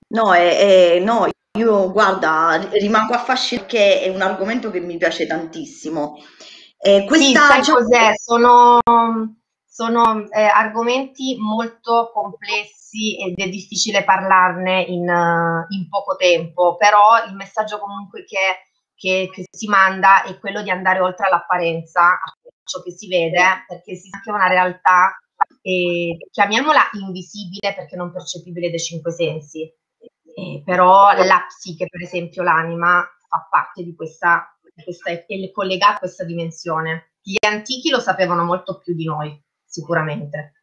No, 0.09 0.35
è, 0.35 0.95
è, 0.95 0.99
no, 0.99 1.29
io 1.59 1.93
guarda, 1.93 2.61
rimango 2.73 3.13
affascinata 3.13 3.67
perché 3.67 4.01
è 4.01 4.09
un 4.09 4.23
argomento 4.23 4.71
che 4.71 4.81
mi 4.81 4.97
piace 4.97 5.27
tantissimo. 5.27 6.17
Eh, 6.79 7.05
questa 7.07 7.27
sì, 7.27 7.35
sai 7.35 7.75
cos'è? 7.75 8.13
Sono, 8.17 8.79
sono 9.73 10.29
eh, 10.31 10.43
argomenti 10.43 11.37
molto 11.39 12.11
complessi 12.13 13.17
ed 13.17 13.39
è 13.39 13.49
difficile 13.49 14.03
parlarne 14.03 14.83
in, 14.83 15.05
in, 15.69 15.89
poco 15.89 16.17
tempo, 16.17 16.77
però 16.77 17.25
il 17.27 17.35
messaggio 17.35 17.79
comunque 17.79 18.25
che, 18.25 18.67
che, 18.97 19.31
che 19.33 19.45
si 19.49 19.69
manda 19.69 20.25
è 20.25 20.39
quello 20.41 20.63
di 20.63 20.71
andare 20.71 20.99
oltre 20.99 21.27
all'apparenza, 21.27 22.03
a 22.03 22.35
ciò 22.65 22.83
che 22.83 22.91
si 22.91 23.07
vede, 23.07 23.65
perché 23.69 23.95
si 23.95 24.09
sa 24.09 24.21
che 24.21 24.31
è 24.31 24.35
una 24.35 24.49
realtà, 24.49 25.17
eh, 25.63 26.17
chiamiamola 26.31 26.91
invisibile 27.01 27.75
perché 27.75 27.95
non 27.95 28.13
percepibile 28.13 28.71
dai 28.71 28.81
cinque 28.81 29.13
sensi 29.13 29.73
eh, 30.35 30.63
però 30.65 31.13
la 31.13 31.45
psiche, 31.49 31.87
per 31.89 32.03
esempio 32.03 32.43
l'anima, 32.43 33.07
fa 33.29 33.47
parte 33.51 33.83
di 33.83 33.95
questa, 33.95 34.57
di 34.75 34.83
questa, 34.83 35.11
è 35.11 35.25
collegata 35.53 35.97
a 35.97 35.99
questa 35.99 36.25
dimensione. 36.25 37.13
Gli 37.23 37.37
antichi 37.47 37.91
lo 37.91 38.01
sapevano 38.01 38.45
molto 38.45 38.79
più 38.79 38.95
di 38.95 39.05
noi, 39.05 39.39
sicuramente. 39.71 40.55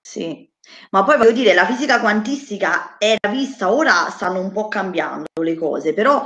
Sì, 0.00 0.50
ma 0.90 1.04
poi 1.04 1.16
voglio 1.16 1.32
dire, 1.32 1.54
la 1.54 1.64
fisica 1.64 2.00
quantistica 2.00 2.96
era 2.98 3.30
vista, 3.30 3.72
ora 3.72 4.10
stanno 4.10 4.40
un 4.40 4.50
po' 4.50 4.68
cambiando 4.68 5.28
le 5.40 5.54
cose, 5.54 5.94
però 5.94 6.24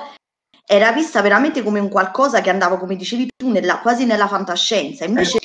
era 0.66 0.90
vista 0.92 1.20
veramente 1.20 1.62
come 1.62 1.78
un 1.78 1.88
qualcosa 1.88 2.40
che 2.40 2.50
andava, 2.50 2.78
come 2.78 2.96
dicevi 2.96 3.28
tu, 3.36 3.50
nella, 3.50 3.80
quasi 3.80 4.04
nella 4.04 4.26
fantascienza. 4.26 5.04
Invece 5.04 5.38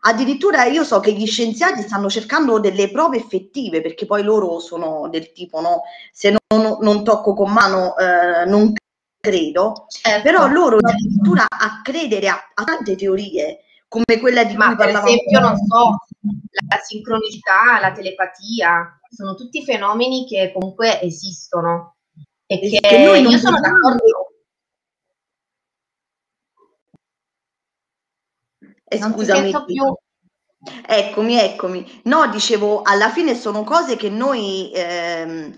addirittura 0.00 0.64
io 0.64 0.84
so 0.84 1.00
che 1.00 1.12
gli 1.12 1.26
scienziati 1.26 1.82
stanno 1.82 2.10
cercando 2.10 2.58
delle 2.58 2.90
prove 2.90 3.16
effettive, 3.16 3.80
perché 3.80 4.06
poi 4.06 4.22
loro 4.22 4.58
sono 4.58 5.08
del 5.08 5.32
tipo, 5.32 5.60
no, 5.60 5.82
se 6.12 6.36
non, 6.48 6.78
non 6.80 7.04
tocco 7.04 7.32
con 7.32 7.52
mano 7.52 7.96
eh, 7.96 8.44
non 8.44 8.74
credo, 9.18 9.86
certo. 9.88 10.22
però 10.22 10.46
loro 10.48 10.76
addirittura 10.76 11.46
a 11.48 11.80
credere 11.82 12.28
a, 12.28 12.38
a 12.54 12.64
tante 12.64 12.94
teorie 12.94 13.60
come 13.88 14.18
quella 14.20 14.44
di 14.44 14.56
Ma 14.56 14.66
cui 14.66 14.76
per 14.76 14.88
esempio, 14.88 15.40
non 15.40 15.56
so, 15.56 15.96
la 16.68 16.78
sincronicità, 16.82 17.78
la 17.80 17.92
telepatia, 17.92 19.00
sono 19.08 19.34
tutti 19.34 19.62
fenomeni 19.64 20.26
che 20.26 20.52
comunque 20.52 21.00
esistono 21.00 21.96
e 22.46 22.58
che, 22.60 22.80
che 22.80 23.04
noi 23.04 23.22
io 23.22 23.38
sono 23.38 23.60
d'accordo 23.60 24.26
Eh, 28.88 28.98
scusami. 28.98 29.52
Eccomi, 30.86 31.38
eccomi. 31.38 32.00
No, 32.04 32.28
dicevo, 32.28 32.82
alla 32.82 33.10
fine 33.10 33.34
sono 33.34 33.64
cose 33.64 33.96
che 33.96 34.08
noi 34.08 34.70
ehm, 34.72 35.54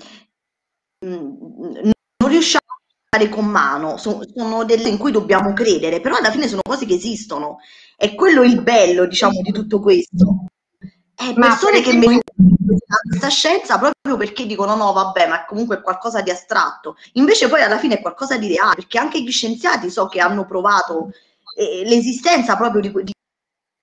non 1.01 1.93
riusciamo 2.27 2.68
fare 3.11 3.29
con 3.31 3.47
mano, 3.47 3.97
sono, 3.97 4.21
sono 4.35 4.65
delle 4.65 4.89
in 4.89 4.99
cui 4.99 5.11
dobbiamo 5.11 5.53
credere, 5.55 6.01
però 6.01 6.17
alla 6.17 6.31
fine 6.31 6.47
sono 6.47 6.61
cose 6.63 6.85
che 6.85 6.95
esistono. 6.95 7.59
È 7.97 8.15
quello 8.15 8.43
il 8.43 8.63
bello, 8.63 9.07
diciamo, 9.07 9.41
di 9.41 9.51
tutto 9.51 9.81
questo. 9.81 10.45
È 11.15 11.35
persone 11.35 11.81
che 11.81 11.89
esempio... 11.89 12.21
questa 13.09 13.29
scienza 13.29 13.79
proprio 13.79 14.17
perché 14.17 14.47
dicono 14.47 14.77
no, 14.77 14.93
vabbè, 14.93 15.27
ma 15.27 15.45
comunque 15.47 15.79
è 15.79 15.81
qualcosa 15.81 16.21
di 16.21 16.31
astratto. 16.31 16.97
Invece 17.15 17.49
poi 17.49 17.63
alla 17.63 17.79
fine 17.79 17.97
è 17.97 18.01
qualcosa 18.01 18.37
di 18.37 18.49
reale, 18.49 18.77
perché 18.77 18.99
anche 18.99 19.21
gli 19.21 19.33
scienziati 19.33 19.91
so 19.91 20.07
che 20.07 20.21
hanno 20.21 20.47
provato 20.47 21.11
eh, 21.57 21.83
l'esistenza 21.85 22.57
proprio 22.57 22.81
di, 22.83 22.93
di 23.03 23.13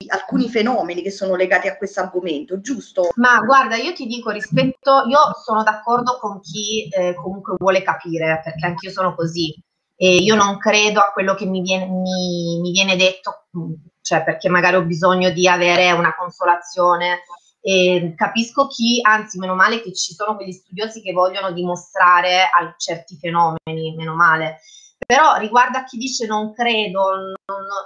alcuni 0.08 0.48
fenomeni 0.48 1.02
che 1.02 1.10
sono 1.10 1.34
legati 1.34 1.68
a 1.68 1.76
questo 1.76 2.00
argomento, 2.00 2.60
giusto? 2.60 3.10
Ma 3.16 3.40
guarda, 3.40 3.76
io 3.76 3.92
ti 3.92 4.06
dico 4.06 4.30
rispetto, 4.30 5.04
io 5.08 5.18
sono 5.42 5.62
d'accordo 5.62 6.18
con 6.20 6.40
chi 6.40 6.88
eh, 6.88 7.14
comunque 7.14 7.54
vuole 7.58 7.82
capire, 7.82 8.40
perché 8.44 8.66
anch'io 8.66 8.90
sono 8.90 9.14
così. 9.14 9.54
E 9.98 10.16
io 10.16 10.34
non 10.34 10.58
credo 10.58 11.00
a 11.00 11.10
quello 11.12 11.34
che 11.34 11.46
mi 11.46 11.62
viene, 11.62 11.86
mi, 11.86 12.60
mi 12.60 12.70
viene 12.70 12.96
detto, 12.96 13.46
mm, 13.56 13.72
cioè 14.02 14.22
perché 14.22 14.50
magari 14.50 14.76
ho 14.76 14.82
bisogno 14.82 15.30
di 15.30 15.48
avere 15.48 15.92
una 15.92 16.14
consolazione. 16.14 17.22
E 17.60 18.12
capisco 18.14 18.68
chi, 18.68 19.00
anzi, 19.02 19.38
meno 19.38 19.54
male 19.54 19.80
che 19.80 19.92
ci 19.92 20.14
sono 20.14 20.36
quegli 20.36 20.52
studiosi 20.52 21.02
che 21.02 21.12
vogliono 21.12 21.50
dimostrare 21.52 22.48
certi 22.76 23.16
fenomeni, 23.16 23.94
meno 23.96 24.14
male. 24.14 24.60
Però 25.04 25.36
riguardo 25.36 25.78
a 25.78 25.84
chi 25.84 25.96
dice 25.96 26.26
non 26.26 26.52
credo, 26.52 27.10
non, 27.10 27.34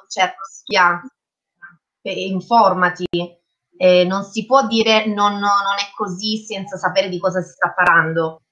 cioè 0.08 0.34
studia, 0.48 1.00
informati, 2.02 3.06
eh, 3.76 4.04
non 4.04 4.24
si 4.24 4.46
può 4.46 4.66
dire 4.66 5.06
non, 5.06 5.34
non, 5.34 5.76
è 5.78 5.90
così 5.94 6.38
senza 6.38 6.76
sapere 6.76 7.08
di 7.08 7.18
cosa 7.18 7.40
si 7.40 7.50
sta 7.50 7.72
parlando. 7.72 8.42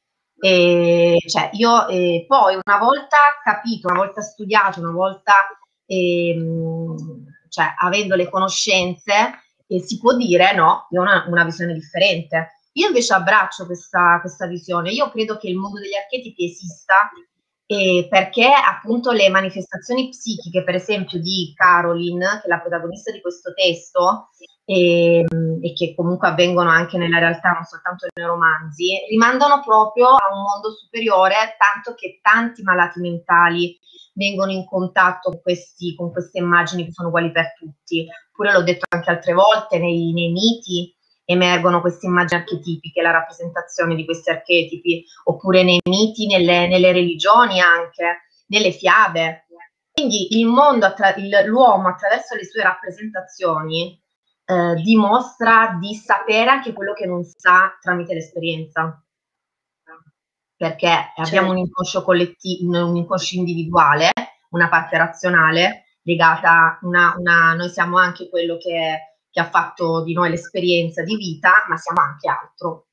Eh, 0.40 1.18
cioè 1.26 1.50
io 1.54 1.88
eh, 1.88 2.24
poi 2.28 2.58
una 2.64 2.78
volta 2.78 3.16
capito, 3.42 3.88
una 3.88 3.98
volta 3.98 4.20
studiato, 4.20 4.80
una 4.80 4.92
volta 4.92 5.34
ehm, 5.86 6.94
cioè, 7.48 7.74
avendo 7.78 8.14
le 8.14 8.28
conoscenze, 8.28 9.40
eh, 9.66 9.80
si 9.80 9.98
può 9.98 10.14
dire 10.14 10.54
no, 10.54 10.86
io 10.90 11.00
ho 11.00 11.02
una, 11.02 11.24
una 11.28 11.44
visione 11.44 11.74
differente. 11.74 12.52
Io 12.72 12.86
invece 12.86 13.14
abbraccio 13.14 13.66
questa, 13.66 14.18
questa 14.20 14.46
visione, 14.46 14.90
io 14.92 15.10
credo 15.10 15.36
che 15.36 15.48
il 15.48 15.56
mondo 15.56 15.80
degli 15.80 15.94
archetipi 15.94 16.44
esista 16.44 17.10
e 17.70 18.06
perché 18.08 18.46
appunto 18.46 19.12
le 19.12 19.28
manifestazioni 19.28 20.08
psichiche, 20.08 20.64
per 20.64 20.74
esempio 20.74 21.20
di 21.20 21.52
Caroline, 21.54 22.38
che 22.40 22.46
è 22.46 22.48
la 22.48 22.60
protagonista 22.60 23.12
di 23.12 23.20
questo 23.20 23.52
testo, 23.52 24.30
e, 24.64 25.18
ehm, 25.28 25.58
e, 25.60 25.74
che 25.74 25.94
comunque 25.94 26.28
avvengono 26.28 26.70
anche 26.70 26.96
nella 26.96 27.18
realtà, 27.18 27.50
non 27.50 27.64
soltanto 27.64 28.06
nei 28.14 28.24
romanzi, 28.24 28.98
rimandano 29.10 29.62
proprio 29.62 30.06
a 30.08 30.32
un 30.32 30.40
mondo 30.40 30.70
superiore, 30.70 31.56
tanto 31.58 31.94
che 31.94 32.20
tanti 32.22 32.62
malati 32.62 33.00
mentali 33.00 33.78
vengono 34.14 34.50
in 34.50 34.64
contatto 34.64 35.28
con, 35.28 35.42
questi, 35.42 35.94
con 35.94 36.10
queste 36.10 36.38
immagini 36.38 36.86
che 36.86 36.92
sono 36.92 37.08
uguali 37.08 37.30
per 37.30 37.52
tutti. 37.52 38.06
Pure 38.32 38.52
l'ho 38.52 38.62
detto 38.62 38.86
anche 38.88 39.10
altre 39.10 39.34
volte 39.34 39.78
nei, 39.78 40.14
nei 40.14 40.30
miti, 40.30 40.96
emergono 41.30 41.82
queste 41.82 42.06
immagini 42.06 42.40
archetipiche, 42.40 43.02
la 43.02 43.10
rappresentazione 43.10 43.94
di 43.94 44.06
questi 44.06 44.30
archetipi, 44.30 45.04
oppure 45.24 45.62
nei 45.62 45.78
miti, 45.84 46.26
nelle, 46.26 46.66
nelle 46.66 46.90
religioni 46.90 47.60
anche, 47.60 48.22
nelle 48.46 48.72
fiabe. 48.72 49.46
Quindi 49.92 50.38
il 50.38 50.46
mondo, 50.46 50.94
l'uomo 51.44 51.88
attraverso 51.88 52.34
le 52.34 52.46
sue 52.46 52.62
rappresentazioni 52.62 54.00
eh, 54.46 54.74
dimostra 54.76 55.76
di 55.78 55.94
sapere 55.94 56.48
anche 56.48 56.72
quello 56.72 56.94
che 56.94 57.04
non 57.04 57.22
sa 57.24 57.76
tramite 57.78 58.14
l'esperienza. 58.14 58.98
Perché 60.56 60.88
certo. 60.88 61.20
abbiamo 61.20 61.50
un 61.50 61.58
inconscio 61.58 62.02
collettivo, 62.02 62.86
un 62.86 62.96
inconscio 62.96 63.36
individuale, 63.36 64.12
una 64.50 64.70
parte 64.70 64.96
razionale 64.96 65.82
legata, 66.02 66.78
una, 66.82 67.14
una, 67.18 67.52
noi 67.52 67.68
siamo 67.68 67.98
anche 67.98 68.30
quello 68.30 68.56
che 68.56 69.07
che 69.30 69.40
ha 69.40 69.48
fatto 69.48 70.02
di 70.02 70.12
noi 70.12 70.30
l'esperienza 70.30 71.02
di 71.02 71.16
vita, 71.16 71.64
ma 71.68 71.76
siamo 71.76 72.00
anche 72.00 72.28
altro. 72.28 72.86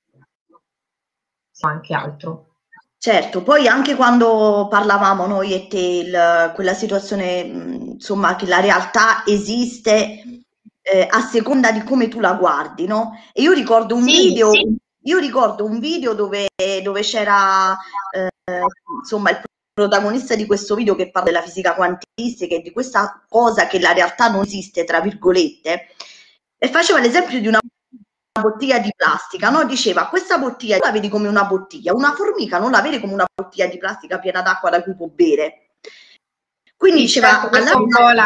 Siamo 1.51 1.73
anche 1.75 1.93
altro. 1.93 2.49
Certo, 2.97 3.43
poi 3.43 3.67
anche 3.67 3.95
quando 3.95 4.67
parlavamo 4.67 5.27
noi 5.27 5.53
e 5.53 5.67
te, 5.67 5.77
il, 5.77 6.51
quella 6.55 6.73
situazione, 6.73 7.39
insomma, 7.41 8.35
che 8.35 8.47
la 8.47 8.59
realtà 8.59 9.23
esiste 9.25 10.43
eh, 10.81 11.07
a 11.07 11.21
seconda 11.21 11.71
di 11.71 11.83
come 11.83 12.07
tu 12.07 12.19
la 12.19 12.33
guardi, 12.33 12.87
no? 12.87 13.11
E 13.31 13.43
io 13.43 13.51
ricordo 13.51 13.95
un 13.95 14.07
sì, 14.07 14.29
video, 14.29 14.51
sì. 14.51 14.75
io 15.03 15.17
ricordo 15.19 15.65
un 15.65 15.79
video 15.79 16.13
dove, 16.13 16.47
dove 16.81 17.01
c'era, 17.01 17.77
eh, 18.11 18.61
insomma, 18.99 19.29
il 19.29 19.41
protagonista 19.71 20.35
di 20.35 20.45
questo 20.45 20.73
video 20.73 20.95
che 20.95 21.11
parla 21.11 21.31
della 21.31 21.43
fisica 21.43 21.75
quantistica 21.75 22.55
e 22.55 22.61
di 22.61 22.71
questa 22.71 23.23
cosa 23.27 23.67
che 23.67 23.79
la 23.79 23.93
realtà 23.93 24.29
non 24.29 24.43
esiste, 24.43 24.83
tra 24.83 25.01
virgolette, 25.01 25.94
e 26.65 26.69
faceva 26.69 26.99
l'esempio 26.99 27.39
di 27.39 27.47
una 27.47 27.59
bottiglia 28.41 28.79
di 28.79 28.91
plastica, 28.95 29.49
no? 29.49 29.65
Diceva, 29.65 30.07
questa 30.07 30.39
bottiglia 30.39 30.77
la 30.81 30.91
vedi 30.91 31.09
come 31.09 31.27
una 31.27 31.45
bottiglia, 31.45 31.93
una 31.93 32.13
formica 32.13 32.57
non 32.57 32.71
la 32.71 32.81
vede 32.81 32.99
come 32.99 33.13
una 33.13 33.27
bottiglia 33.33 33.67
di 33.67 33.77
plastica 33.77 34.17
piena 34.17 34.41
d'acqua 34.41 34.71
da 34.71 34.81
cui 34.81 34.95
può 34.95 35.07
bere. 35.07 35.69
Quindi 36.75 37.01
diceva, 37.01 37.47
certo, 37.51 38.03
alla... 38.03 38.25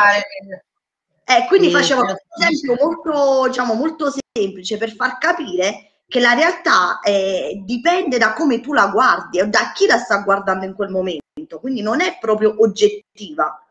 Eh, 1.26 1.46
quindi 1.48 1.68
sì, 1.68 1.74
faceva 1.74 2.02
un 2.02 2.16
esempio 2.40 2.76
molto, 2.82 3.48
diciamo, 3.48 3.74
molto 3.74 4.12
semplice 4.34 4.78
per 4.78 4.96
far 4.96 5.18
capire 5.18 5.92
che 6.08 6.20
la 6.20 6.34
realtà 6.34 7.00
eh, 7.02 7.62
dipende 7.64 8.18
da 8.18 8.34
come 8.34 8.62
tu 8.62 8.74
la 8.74 8.88
guardi 8.88 9.38
e 9.38 9.48
da 9.48 9.72
chi 9.74 9.86
la 9.86 9.98
sta 9.98 10.22
guardando 10.22 10.66
in 10.66 10.74
quel 10.74 10.90
momento, 10.90 11.60
quindi 11.60 11.82
non 11.82 12.02
è 12.02 12.18
proprio 12.20 12.56
oggettiva. 12.64 13.64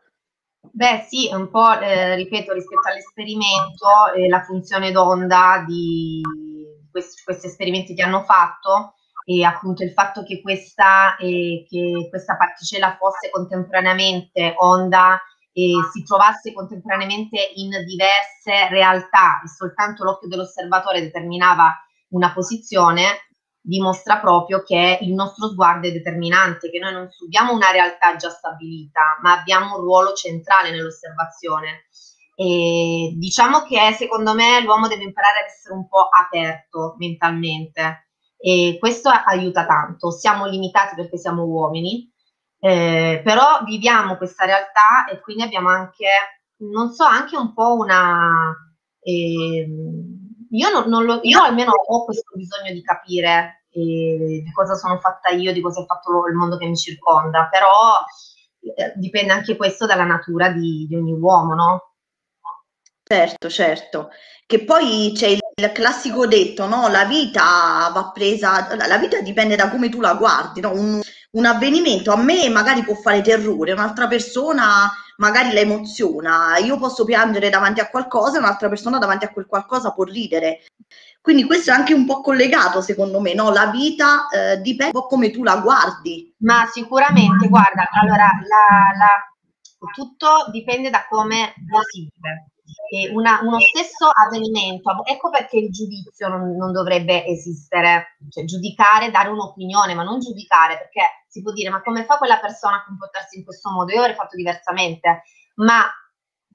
Beh 0.71 1.05
sì, 1.07 1.29
un 1.33 1.49
po', 1.49 1.79
eh, 1.79 2.15
ripeto, 2.15 2.53
rispetto 2.53 2.89
all'esperimento, 2.89 4.13
eh, 4.15 4.27
la 4.27 4.43
funzione 4.43 4.91
d'onda 4.91 5.63
di 5.65 6.21
questi, 6.91 7.21
questi, 7.23 7.47
esperimenti 7.47 7.93
che 7.95 8.03
hanno 8.03 8.23
fatto 8.23 8.93
e 9.25 9.43
appunto 9.43 9.83
il 9.83 9.91
fatto 9.91 10.23
che 10.23 10.41
questa, 10.41 11.15
eh, 11.17 11.65
che 11.67 12.07
questa 12.09 12.35
particella 12.35 12.97
fosse 12.97 13.29
contemporaneamente 13.29 14.53
onda 14.57 15.19
e 15.51 15.73
si 15.91 16.03
trovasse 16.03 16.53
contemporaneamente 16.53 17.37
in 17.55 17.69
diverse 17.85 18.69
realtà 18.69 19.41
e 19.43 19.47
soltanto 19.47 20.03
l'occhio 20.03 20.27
dell'osservatore 20.27 21.01
determinava 21.01 21.73
una 22.09 22.31
posizione, 22.31 23.28
dimostra 23.61 24.19
proprio 24.19 24.63
che 24.63 24.99
il 25.01 25.13
nostro 25.13 25.47
sguardo 25.49 25.87
è 25.87 25.91
determinante, 25.91 26.69
che 26.69 26.79
noi 26.79 26.93
non 26.93 27.09
subiamo 27.09 27.53
una 27.53 27.71
realtà 27.71 28.15
già 28.15 28.29
stabilita, 28.29 29.17
ma 29.21 29.33
abbiamo 29.39 29.75
un 29.75 29.81
ruolo 29.81 30.13
centrale 30.13 30.71
nell'osservazione. 30.71 31.87
E 32.35 33.13
diciamo 33.17 33.63
che 33.63 33.91
secondo 33.93 34.33
me 34.33 34.61
l'uomo 34.61 34.87
deve 34.87 35.03
imparare 35.03 35.39
ad 35.39 35.47
essere 35.47 35.73
un 35.75 35.87
po' 35.89 36.07
aperto 36.07 36.95
mentalmente 36.97 38.07
e 38.37 38.77
questo 38.79 39.09
aiuta 39.09 39.65
tanto. 39.65 40.11
Siamo 40.11 40.45
limitati 40.47 40.95
perché 40.95 41.17
siamo 41.17 41.43
uomini, 41.43 42.09
eh, 42.59 43.21
però 43.23 43.61
viviamo 43.65 44.15
questa 44.15 44.45
realtà 44.45 45.05
e 45.11 45.19
quindi 45.19 45.43
abbiamo 45.43 45.69
anche, 45.69 46.07
non 46.59 46.91
so, 46.91 47.03
anche 47.03 47.35
un 47.35 47.53
po' 47.53 47.75
una... 47.75 48.55
Eh, 49.01 49.67
io, 50.49 50.69
non, 50.69 50.89
non 50.89 51.03
lo, 51.05 51.19
io 51.23 51.41
almeno 51.41 51.71
ho 51.71 52.05
questo 52.05 52.31
bisogno 52.35 52.71
di 52.71 52.81
capire 52.81 53.65
eh, 53.71 54.41
di 54.43 54.51
cosa 54.51 54.75
sono 54.75 54.99
fatta 54.99 55.29
io, 55.29 55.53
di 55.53 55.61
cosa 55.61 55.81
è 55.81 55.85
fatto 55.85 56.25
il 56.27 56.35
mondo 56.35 56.57
che 56.57 56.65
mi 56.65 56.75
circonda, 56.75 57.47
però 57.49 57.97
eh, 58.75 58.93
dipende 58.95 59.33
anche 59.33 59.55
questo 59.55 59.85
dalla 59.85 60.05
natura 60.05 60.49
di, 60.49 60.85
di 60.87 60.95
ogni 60.95 61.13
uomo, 61.13 61.53
no? 61.53 61.93
Certo, 63.03 63.49
certo. 63.49 64.09
Che 64.45 64.63
poi 64.63 65.11
c'è 65.15 65.27
il 65.27 65.71
classico 65.73 66.27
detto, 66.27 66.67
no? 66.67 66.87
La 66.89 67.05
vita 67.05 67.89
va 67.93 68.11
presa, 68.13 68.67
la 68.75 68.97
vita 68.97 69.19
dipende 69.21 69.55
da 69.55 69.69
come 69.69 69.89
tu 69.89 70.01
la 70.01 70.15
guardi, 70.15 70.61
no? 70.61 70.71
Un, 70.71 70.99
un 71.31 71.45
avvenimento 71.45 72.11
a 72.11 72.17
me 72.17 72.49
magari 72.49 72.83
può 72.83 72.95
fare 72.95 73.21
terrore, 73.21 73.73
un'altra 73.73 74.07
persona 74.07 74.89
magari 75.19 75.53
la 75.53 75.59
emoziona, 75.59 76.57
io 76.57 76.77
posso 76.77 77.03
piangere 77.05 77.49
davanti 77.49 77.79
a 77.79 77.89
qualcosa 77.89 78.37
e 78.37 78.39
un'altra 78.39 78.69
persona 78.69 78.97
davanti 78.97 79.25
a 79.25 79.31
quel 79.31 79.45
qualcosa 79.45 79.91
può 79.91 80.03
ridere. 80.03 80.63
Quindi 81.21 81.43
questo 81.43 81.71
è 81.71 81.73
anche 81.73 81.93
un 81.93 82.05
po' 82.05 82.21
collegato, 82.21 82.81
secondo 82.81 83.19
me, 83.19 83.33
no? 83.33 83.51
La 83.51 83.67
vita 83.67 84.27
eh, 84.29 84.61
dipende 84.61 84.95
un 84.95 85.01
po' 85.01 85.07
come 85.07 85.31
tu 85.31 85.43
la 85.43 85.57
guardi. 85.57 86.33
Ma 86.39 86.65
sicuramente, 86.71 87.47
guarda, 87.47 87.87
allora, 88.01 88.29
la, 88.47 88.97
la, 88.97 89.87
tutto 89.93 90.49
dipende 90.51 90.89
da 90.89 91.05
come 91.07 91.53
lo 91.69 91.79
si 91.83 92.09
vive 92.13 92.48
una, 93.13 93.41
uno 93.43 93.59
stesso 93.59 94.09
avvenimento, 94.09 95.05
ecco 95.05 95.29
perché 95.29 95.57
il 95.57 95.71
giudizio 95.71 96.27
non, 96.27 96.55
non, 96.55 96.71
dovrebbe 96.71 97.25
esistere, 97.25 98.17
cioè 98.29 98.45
giudicare, 98.45 99.11
dare 99.11 99.29
un'opinione, 99.29 99.93
ma 99.93 100.03
non 100.03 100.19
giudicare, 100.19 100.77
perché 100.77 101.25
si 101.27 101.41
può 101.41 101.51
dire 101.51 101.69
ma 101.69 101.81
come 101.81 102.05
fa 102.05 102.17
quella 102.17 102.39
persona 102.39 102.77
a 102.77 102.85
comportarsi 102.85 103.37
in 103.37 103.45
questo 103.45 103.69
modo? 103.69 103.93
Io 103.93 103.99
avrei 103.99 104.15
fatto 104.15 104.35
diversamente, 104.35 105.23
ma 105.55 105.85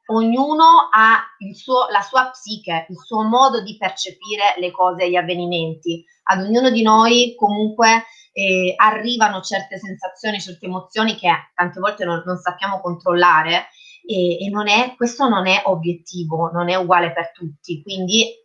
ognuno 0.07 0.89
ha 0.91 1.25
suo, 1.53 1.87
la 1.91 2.03
sua 2.03 2.31
psiche, 2.31 2.87
il 2.89 2.97
suo 2.99 3.23
modo 3.23 3.63
di 3.63 3.77
percepire 3.77 4.55
le 4.59 4.71
cose 4.71 5.05
e 5.05 5.11
gli 5.11 5.17
avvenimenti. 5.17 6.05
Ad 6.25 6.43
ognuno 6.43 6.71
di 6.71 6.83
noi 6.83 7.35
comunque 7.37 8.05
eh, 8.33 8.75
arrivano 8.77 9.41
certe 9.41 9.79
sensazioni, 9.79 10.41
certe 10.41 10.67
emozioni 10.67 11.15
che 11.15 11.31
tante 11.55 11.81
volte 11.81 12.05
non, 12.05 12.23
non 12.27 12.37
sappiamo 12.39 12.81
controllare 12.81 13.69
e, 14.07 14.45
e 14.45 14.51
non 14.51 14.69
è, 14.69 14.95
questo 14.97 15.29
non 15.29 15.47
è 15.47 15.63
obiettivo, 15.65 16.51
non 16.51 16.69
è 16.69 16.75
uguale 16.75 17.13
per 17.13 17.33
tutti, 17.33 17.83
quindi 17.83 18.43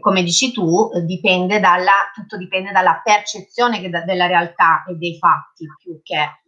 come 0.00 0.22
dici 0.22 0.52
tu, 0.52 0.90
dipende 1.04 1.60
dalla, 1.60 2.10
tutto 2.14 2.36
dipende 2.36 2.72
dalla 2.72 3.00
percezione 3.02 3.88
da, 3.88 4.02
della 4.02 4.26
realtà 4.26 4.84
e 4.84 4.94
dei 4.94 5.16
fatti 5.16 5.66
più 5.82 6.00
che 6.02 6.42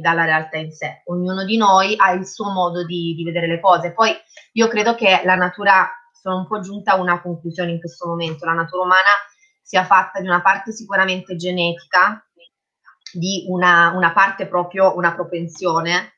dalla 0.00 0.24
realtà 0.24 0.58
in 0.58 0.70
sé. 0.70 1.02
Ognuno 1.06 1.44
di 1.44 1.56
noi 1.56 1.94
ha 1.96 2.12
il 2.12 2.26
suo 2.26 2.52
modo 2.52 2.84
di, 2.84 3.14
di, 3.16 3.24
vedere 3.24 3.48
le 3.48 3.60
cose. 3.60 3.92
Poi 3.92 4.14
io 4.52 4.68
credo 4.68 4.94
che 4.94 5.22
la 5.24 5.34
natura, 5.34 5.90
sono 6.12 6.36
un 6.36 6.46
po' 6.46 6.60
giunta 6.60 6.92
a 6.92 7.00
una 7.00 7.20
conclusione 7.20 7.72
in 7.72 7.80
questo 7.80 8.06
momento, 8.06 8.44
la 8.44 8.52
natura 8.52 8.84
umana 8.84 9.10
sia 9.60 9.84
fatta 9.84 10.20
di 10.20 10.28
una 10.28 10.42
parte 10.42 10.72
sicuramente 10.72 11.34
genetica, 11.34 12.24
di 13.12 13.46
una, 13.48 13.92
una 13.96 14.12
parte 14.12 14.46
proprio, 14.46 14.96
una 14.96 15.12
propensione 15.12 16.13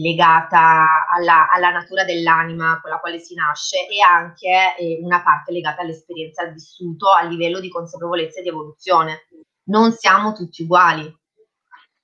legata 0.00 1.06
alla, 1.10 1.50
alla, 1.50 1.70
natura 1.70 2.04
dell'anima 2.04 2.80
con 2.80 2.90
la 2.90 2.98
quale 2.98 3.18
si 3.18 3.34
nasce 3.34 3.86
e 3.86 4.00
anche 4.00 4.74
eh, 4.78 5.00
una 5.02 5.22
parte 5.22 5.52
legata 5.52 5.82
all'esperienza 5.82 6.42
al 6.42 6.54
vissuto 6.54 7.10
a 7.10 7.24
livello 7.24 7.60
di 7.60 7.68
consapevolezza 7.68 8.38
e 8.38 8.42
di 8.42 8.48
evoluzione. 8.48 9.26
Non 9.64 9.92
siamo 9.92 10.32
tutti 10.32 10.62
uguali 10.62 11.04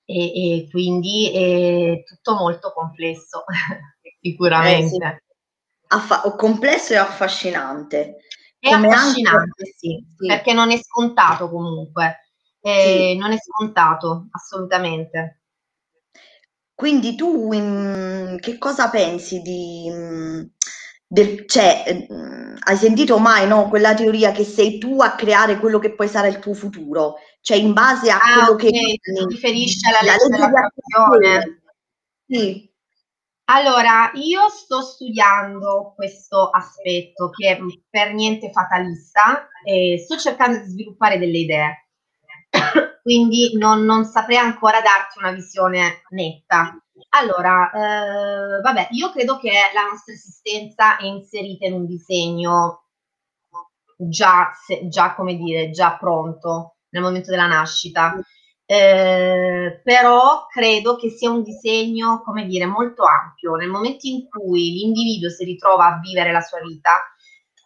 e, 0.05 0.63
e 0.63 0.67
quindi 0.69 1.31
è 1.33 2.03
tutto 2.03 2.35
molto 2.35 2.71
complesso, 2.71 3.43
sicuramente. 4.21 4.95
Eh, 4.95 5.09
sì. 5.09 5.23
Affa- 5.87 6.35
complesso 6.35 6.93
e 6.93 6.97
affascinante. 6.97 8.17
È 8.59 8.69
Come 8.69 8.87
affascinante, 8.87 9.39
anche... 9.39 9.65
sì, 9.75 10.05
sì, 10.15 10.27
perché 10.27 10.53
non 10.53 10.71
è 10.71 10.77
scontato 10.77 11.49
comunque. 11.49 12.29
Eh, 12.61 13.13
sì. 13.13 13.17
Non 13.17 13.31
è 13.31 13.37
scontato, 13.39 14.27
assolutamente. 14.29 15.39
Quindi 16.75 17.15
tu 17.15 17.53
in, 17.53 18.37
che 18.41 18.57
cosa 18.57 18.89
pensi 18.89 19.41
di... 19.41 19.89
Del, 21.07 21.47
cioè, 21.47 22.05
hai 22.59 22.75
sentito 22.75 23.17
mai 23.17 23.47
no, 23.47 23.69
quella 23.69 23.93
teoria 23.93 24.31
che 24.31 24.43
sei 24.43 24.77
tu 24.77 24.99
a 24.99 25.11
creare 25.11 25.57
quello 25.57 25.79
che 25.79 25.93
poi 25.93 26.09
sarà 26.09 26.27
il 26.27 26.39
tuo 26.39 26.53
futuro? 26.53 27.15
Cioè, 27.39 27.55
in 27.55 27.71
base 27.71 28.11
a 28.11 28.17
ah, 28.17 28.33
quello 28.33 28.51
okay. 28.51 28.71
che... 28.71 28.99
Ti 29.01 29.25
riferisce 29.29 29.87
alla 29.87 30.11
legge 30.11 30.27
dell'attrazione. 30.27 31.61
Sì. 32.27 32.69
Allora, 33.45 34.11
io 34.15 34.49
sto 34.49 34.81
studiando 34.81 35.93
questo 35.95 36.49
aspetto 36.49 37.29
che 37.29 37.51
è 37.51 37.59
per 37.89 38.13
niente 38.13 38.51
fatalista 38.51 39.47
e 39.63 39.99
sto 40.03 40.17
cercando 40.17 40.57
di 40.57 40.69
sviluppare 40.71 41.19
delle 41.19 41.37
idee 41.37 41.87
quindi 43.05 43.55
non, 43.55 43.83
non, 43.83 44.03
saprei 44.03 44.37
ancora 44.37 44.81
darti 44.81 45.19
una 45.19 45.29
visione 45.29 46.01
netta. 46.09 46.75
Allora, 47.09 47.69
eh, 47.69 48.61
vabbè, 48.61 48.87
io 48.93 49.11
credo 49.11 49.37
che 49.37 49.51
la 49.75 49.83
nostra 49.91 50.11
esistenza 50.11 50.97
è 50.97 51.05
inserita 51.05 51.67
in 51.67 51.73
un 51.73 51.85
disegno 51.85 52.85
già, 53.95 54.51
se, 54.65 54.87
già 54.87 55.13
come 55.13 55.35
dire, 55.35 55.69
già 55.69 55.95
pronto 55.97 56.77
nel 56.89 57.03
momento 57.03 57.29
della 57.29 57.45
nascita. 57.45 58.15
Eh, 58.65 59.81
però 59.83 60.47
credo 60.47 60.95
che 60.95 61.11
sia 61.11 61.29
un 61.29 61.43
disegno, 61.43 62.23
come 62.25 62.47
dire, 62.47 62.65
molto 62.65 63.03
ampio. 63.03 63.53
Nel 63.53 63.69
momento 63.69 64.07
in 64.07 64.27
cui 64.27 64.71
l'individuo 64.71 65.29
si 65.29 65.43
ritrova 65.43 65.85
a 65.85 65.99
vivere 65.99 66.31
la 66.31 66.41
sua 66.41 66.59
vita, 66.59 66.99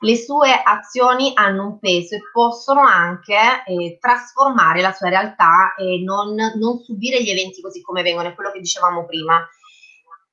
le 0.01 0.15
sue 0.15 0.51
azioni 0.63 1.31
hanno 1.35 1.65
un 1.65 1.79
peso 1.79 2.15
e 2.15 2.21
possono 2.31 2.81
anche 2.81 3.63
eh, 3.65 3.97
trasformare 3.99 4.81
la 4.81 4.93
sua 4.93 5.09
realtà 5.09 5.73
e 5.75 6.01
non, 6.03 6.35
non, 6.35 6.79
subire 6.83 7.21
gli 7.21 7.29
eventi 7.29 7.62
così 7.62 7.81
come 7.81 8.01
vengono, 8.01 8.29
è 8.29 8.35
quello 8.35 8.51
che 8.51 8.59
dicevamo 8.59 9.05
prima. 9.05 9.45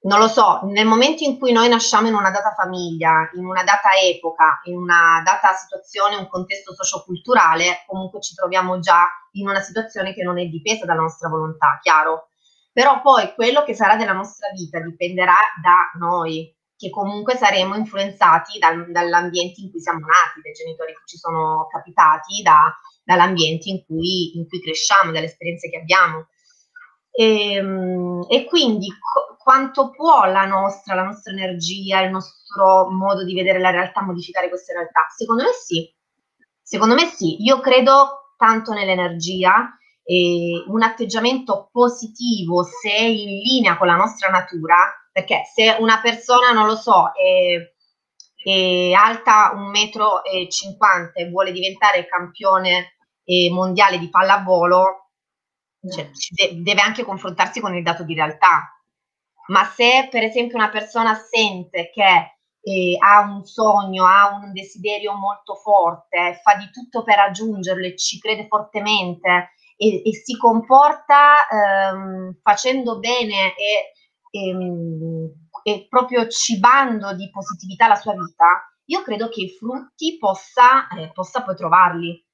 non 0.02 0.20
lo 0.20 0.28
so, 0.28 0.60
nel 0.64 0.86
momento 0.86 1.24
in 1.24 1.36
cui 1.36 1.50
noi 1.50 1.68
nasciamo 1.68 2.06
in 2.06 2.14
una 2.14 2.30
data 2.30 2.54
famiglia, 2.54 3.28
in 3.34 3.44
una 3.44 3.64
data 3.64 3.88
epoca, 4.00 4.60
in 4.64 4.76
una 4.76 5.20
data 5.24 5.52
situazione, 5.54 6.14
un 6.14 6.28
contesto 6.28 6.72
socioculturale, 6.72 7.84
comunque 7.88 8.20
ci 8.20 8.34
troviamo 8.34 8.78
già 8.78 9.04
in 9.32 9.48
una 9.48 9.60
situazione 9.60 10.14
che 10.14 10.22
non 10.22 10.38
è 10.38 10.44
dipesa 10.44 10.84
dalla 10.84 11.00
nostra 11.00 11.28
volontà, 11.28 11.78
chiaro? 11.82 12.28
Però 12.72 13.00
poi 13.00 13.34
quello 13.34 13.64
che 13.64 13.74
sarà 13.74 13.96
della 13.96 14.12
nostra 14.12 14.48
vita 14.54 14.78
dipenderà 14.78 15.38
da 15.60 15.90
noi, 15.98 16.55
che 16.76 16.90
comunque 16.90 17.36
saremo 17.36 17.74
influenzati 17.74 18.58
dal, 18.58 18.90
dall'ambiente 18.90 19.60
in 19.60 19.70
cui 19.70 19.80
siamo 19.80 20.00
nati, 20.00 20.40
dai 20.42 20.52
genitori 20.52 20.92
che 20.92 21.02
ci 21.06 21.16
sono 21.16 21.66
capitati, 21.70 22.42
da, 22.42 22.74
dall'ambiente 23.02 23.68
in 23.68 23.84
cui, 23.84 24.36
in 24.36 24.46
cui 24.48 24.60
cresciamo, 24.60 25.12
dalle 25.12 25.26
esperienze 25.26 25.70
che 25.70 25.78
abbiamo. 25.78 26.28
E, 27.10 27.54
ehm, 27.54 28.26
e 28.28 28.44
quindi 28.44 28.88
co- 28.88 29.36
quanto 29.38 29.90
può 29.90 30.24
la 30.24 30.44
nostra, 30.44 30.94
la 30.94 31.04
nostra 31.04 31.32
energia, 31.32 32.02
il 32.02 32.10
nostro 32.10 32.90
modo 32.90 33.24
di 33.24 33.32
vedere 33.32 33.58
la 33.58 33.70
realtà 33.70 34.02
modificare 34.02 34.48
questa 34.48 34.74
realtà? 34.74 35.06
Secondo 35.16 35.44
me 35.44 35.52
sì. 35.52 35.90
Secondo 36.62 36.94
me 36.94 37.06
sì. 37.06 37.42
Io 37.42 37.60
credo 37.60 38.32
tanto 38.36 38.72
nell'energia 38.72 39.76
un 40.68 40.82
atteggiamento 40.82 41.68
positivo 41.72 42.62
se 42.62 42.90
è 42.90 43.02
in 43.02 43.40
linea 43.40 43.76
con 43.76 43.88
la 43.88 43.96
nostra 43.96 44.28
natura, 44.28 44.76
perché 45.16 45.44
se 45.50 45.74
una 45.80 45.98
persona, 46.02 46.52
non 46.52 46.66
lo 46.66 46.76
so, 46.76 47.10
è, 47.14 47.56
è 48.46 48.92
alta 48.92 49.54
1,50 49.54 50.76
m 50.76 51.10
e 51.14 51.30
vuole 51.30 51.52
diventare 51.52 52.06
campione 52.06 52.96
eh, 53.24 53.48
mondiale 53.50 53.98
di 53.98 54.10
pallavolo, 54.10 55.12
cioè, 55.90 56.10
de- 56.28 56.60
deve 56.60 56.82
anche 56.82 57.02
confrontarsi 57.02 57.60
con 57.60 57.74
il 57.74 57.82
dato 57.82 58.02
di 58.02 58.12
realtà. 58.12 58.78
Ma 59.46 59.64
se 59.64 60.08
per 60.10 60.22
esempio 60.22 60.58
una 60.58 60.68
persona 60.68 61.14
sente 61.14 61.90
che 61.94 62.36
eh, 62.60 62.96
ha 62.98 63.20
un 63.20 63.42
sogno, 63.42 64.04
ha 64.04 64.38
un 64.38 64.52
desiderio 64.52 65.14
molto 65.14 65.54
forte, 65.54 66.42
fa 66.42 66.56
di 66.56 66.68
tutto 66.70 67.04
per 67.04 67.16
raggiungerlo 67.16 67.86
e 67.86 67.96
ci 67.96 68.18
crede 68.18 68.48
fortemente 68.48 69.54
e, 69.78 70.02
e 70.04 70.12
si 70.12 70.36
comporta 70.36 71.36
ehm, 71.50 72.38
facendo 72.42 72.98
bene 72.98 73.54
e, 73.56 73.92
e, 74.36 74.48
ehm, 74.50 75.32
e, 75.62 75.86
proprio 75.88 76.28
cibando 76.28 77.14
di 77.14 77.30
positività 77.30 77.88
la 77.88 77.96
sua 77.96 78.12
vita, 78.12 78.70
io 78.86 79.02
credo 79.02 79.28
che 79.28 79.42
i 79.42 79.50
frutti 79.50 80.16
possa, 80.18 80.88
eh, 80.88 81.10
possa 81.12 81.42
poi 81.42 81.56
trovarli 81.56 82.24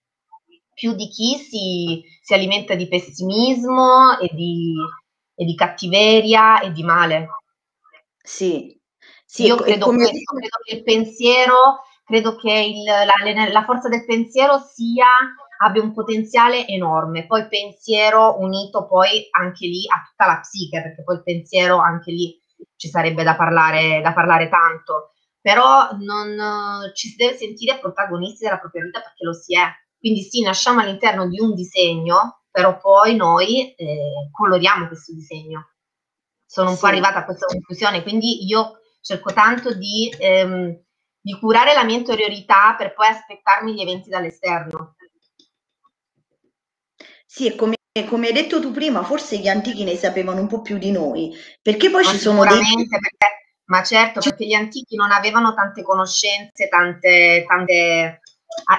più 0.74 0.94
di 0.94 1.08
chi 1.08 1.36
si, 1.36 2.02
si 2.20 2.34
alimenta 2.34 2.74
di 2.74 2.88
pessimismo 2.88 4.18
e 4.18 4.28
di, 4.32 4.74
e 5.34 5.44
di, 5.44 5.54
cattiveria 5.54 6.60
e 6.60 6.72
di 6.72 6.82
male. 6.82 7.28
Sì, 8.22 8.78
sì 9.24 9.44
io 9.44 9.56
credo, 9.56 9.86
come... 9.86 10.08
questo, 10.08 10.34
credo 10.34 10.56
che 10.64 10.74
il 10.76 10.82
pensiero, 10.82 11.82
credo 12.04 12.36
che 12.36 12.52
il, 12.52 12.82
la, 12.82 13.50
la, 13.50 13.64
forza 13.64 13.88
del 13.88 14.04
pensiero 14.04 14.58
sia 14.58 15.06
abbia 15.62 15.82
un 15.82 15.92
potenziale 15.92 16.66
enorme. 16.66 17.26
Poi 17.26 17.46
pensiero 17.48 18.38
unito 18.38 18.86
poi 18.86 19.28
anche 19.30 19.66
lì 19.66 19.84
a 19.88 20.02
tutta 20.08 20.26
la 20.26 20.40
psiche, 20.40 20.82
perché 20.82 21.02
poi 21.02 21.16
il 21.16 21.22
pensiero 21.22 21.78
anche 21.78 22.10
lì 22.10 22.40
ci 22.76 22.88
sarebbe 22.88 23.22
da 23.22 23.36
parlare, 23.36 24.00
da 24.02 24.12
parlare 24.12 24.48
tanto. 24.48 25.12
Però 25.40 25.90
non 26.00 26.92
ci 26.94 27.08
si 27.08 27.16
deve 27.16 27.36
sentire 27.36 27.78
protagonisti 27.78 28.44
della 28.44 28.58
propria 28.58 28.84
vita 28.84 29.00
perché 29.00 29.24
lo 29.24 29.32
si 29.32 29.56
è. 29.56 29.66
Quindi 29.98 30.22
sì, 30.22 30.42
nasciamo 30.42 30.80
all'interno 30.80 31.28
di 31.28 31.40
un 31.40 31.54
disegno, 31.54 32.42
però 32.50 32.78
poi 32.78 33.16
noi 33.16 33.74
eh, 33.74 34.28
coloriamo 34.30 34.86
questo 34.86 35.12
disegno. 35.14 35.74
Sono 36.44 36.70
un 36.70 36.74
sì. 36.74 36.80
po' 36.82 36.86
arrivata 36.88 37.20
a 37.20 37.24
questa 37.24 37.46
conclusione, 37.46 38.02
quindi 38.02 38.44
io 38.46 38.78
cerco 39.00 39.32
tanto 39.32 39.74
di, 39.74 40.14
ehm, 40.18 40.80
di 41.20 41.38
curare 41.38 41.72
la 41.72 41.84
mia 41.84 41.96
interiorità 41.96 42.74
per 42.76 42.94
poi 42.94 43.08
aspettarmi 43.08 43.74
gli 43.74 43.80
eventi 43.80 44.10
dall'esterno. 44.10 44.96
Sì, 47.34 47.46
e 47.46 47.56
come, 47.56 47.76
come, 48.10 48.26
hai 48.26 48.34
detto 48.34 48.60
tu 48.60 48.72
prima, 48.72 49.02
forse 49.04 49.38
gli 49.38 49.48
antichi 49.48 49.84
ne 49.84 49.96
sapevano 49.96 50.38
un 50.38 50.48
po' 50.48 50.60
più 50.60 50.76
di 50.76 50.90
noi, 50.90 51.34
perché 51.62 51.88
poi 51.88 52.04
ma 52.04 52.10
ci 52.10 52.18
sono 52.18 52.44
dei... 52.44 52.58
Perché, 52.58 53.56
ma 53.70 53.82
certo, 53.82 54.20
perché 54.20 54.44
gli 54.44 54.52
antichi 54.52 54.96
non 54.96 55.10
avevano 55.10 55.54
tante 55.54 55.82
conoscenze, 55.82 56.68
tante, 56.68 57.46
tante 57.48 58.20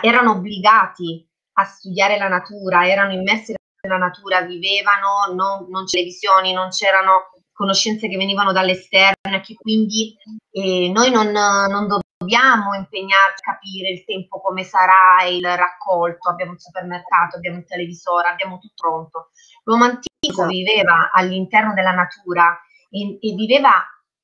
erano 0.04 0.34
obbligati 0.34 1.28
a 1.54 1.64
studiare 1.64 2.20
la 2.20 2.28
natura, 2.28 2.88
erano 2.88 3.14
immersi 3.14 3.56
nella 3.82 3.98
natura, 3.98 4.42
vivevano, 4.42 5.34
non, 5.34 5.66
non 5.72 5.86
c'erano 5.86 5.88
televisioni, 5.88 6.54
non 6.54 6.70
c'erano 6.70 7.32
conoscenze 7.54 8.08
che 8.08 8.18
venivano 8.18 8.52
dall'esterno 8.52 9.36
e 9.36 9.42
che 9.42 9.56
quindi 9.56 10.16
eh, 10.52 10.92
noi 10.94 11.10
non, 11.10 11.32
non, 11.32 11.88
dobbiamo 12.24 12.74
impegnarci 12.74 13.44
a 13.44 13.54
capire 13.54 13.90
il 13.90 14.06
tempo 14.06 14.40
come 14.40 14.64
sarà 14.64 15.24
il 15.28 15.46
raccolto, 15.46 16.30
abbiamo 16.30 16.54
il 16.54 16.62
supermercato, 16.62 17.36
abbiamo 17.36 17.58
il 17.58 17.66
televisore, 17.66 18.30
abbiamo 18.30 18.58
tutto 18.60 18.74
pronto. 18.76 19.30
L'uomo 19.64 19.84
antico 19.84 20.10
esatto. 20.20 20.48
viveva 20.48 21.12
all'interno 21.12 21.74
della 21.74 21.92
natura 21.92 22.58
e, 22.90 23.18
e 23.20 23.36
viveva 23.36 23.72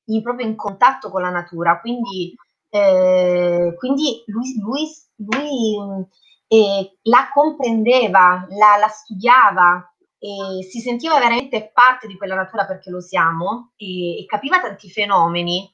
in, 0.06 0.22
proprio 0.22 0.46
in 0.46 0.56
contatto 0.56 1.10
con 1.10 1.22
la 1.22 1.30
natura, 1.30 1.78
quindi, 1.80 2.34
eh, 2.70 3.74
quindi 3.78 4.24
lui, 4.26 4.58
lui 4.60 4.88
lui 5.20 6.06
eh, 6.48 6.98
la 7.02 7.28
comprendeva, 7.32 8.46
la, 8.48 8.76
la 8.78 8.88
studiava, 8.88 9.84
e 10.18 10.62
si 10.64 10.80
sentiva 10.80 11.18
veramente 11.18 11.70
parte 11.72 12.06
di 12.06 12.16
quella 12.16 12.34
natura 12.34 12.66
perché 12.66 12.90
lo 12.90 13.00
siamo 13.00 13.72
e, 13.76 14.20
e 14.20 14.26
capiva 14.26 14.60
tanti 14.60 14.90
fenomeni, 14.90 15.70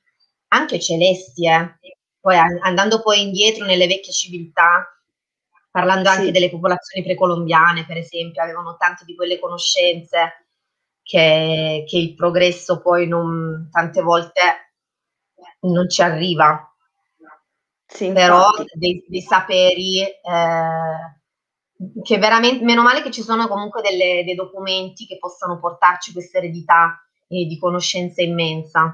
anche 0.49 0.79
celesti, 0.79 1.47
eh. 1.47 1.79
Poi 2.27 2.37
andando 2.61 3.03
poi 3.03 3.23
indietro 3.23 3.65
nelle 3.65 3.87
vecchie 3.87 4.13
civiltà, 4.13 4.85
parlando 5.71 6.11
sì. 6.11 6.17
anche 6.17 6.33
delle 6.33 6.51
popolazioni 6.51 7.07
precolombiane, 7.07 7.87
per 7.87 7.99
esempio, 7.99 8.43
avevano 8.43 8.77
tante 8.77 9.05
di 9.05 9.15
quelle 9.15 9.39
conoscenze 9.39 10.49
che, 11.05 11.85
che 11.87 11.97
il 11.97 12.17
progresso 12.17 12.81
poi 12.81 13.07
non, 13.07 13.69
tante 13.71 14.03
volte 14.03 14.41
non 15.61 15.89
ci 15.89 16.03
arriva. 16.03 16.69
Sì, 17.87 18.11
però 18.11 18.51
dei, 18.73 19.05
dei, 19.07 19.21
saperi 19.21 20.01
eh, 20.01 20.19
che 22.03 22.19
veramente, 22.19 22.65
meno 22.65 22.83
male 22.83 23.03
che 23.03 23.13
ci 23.13 23.23
sono 23.23 23.47
comunque 23.47 23.83
delle, 23.83 24.25
dei 24.25 24.35
documenti 24.35 25.07
che 25.07 25.19
possano 25.19 25.61
portarci 25.61 26.13
questa 26.13 26.39
eredità 26.39 27.07
eh, 27.29 27.45
di 27.45 27.57
conoscenza 27.57 28.21
immensa. 28.21 28.93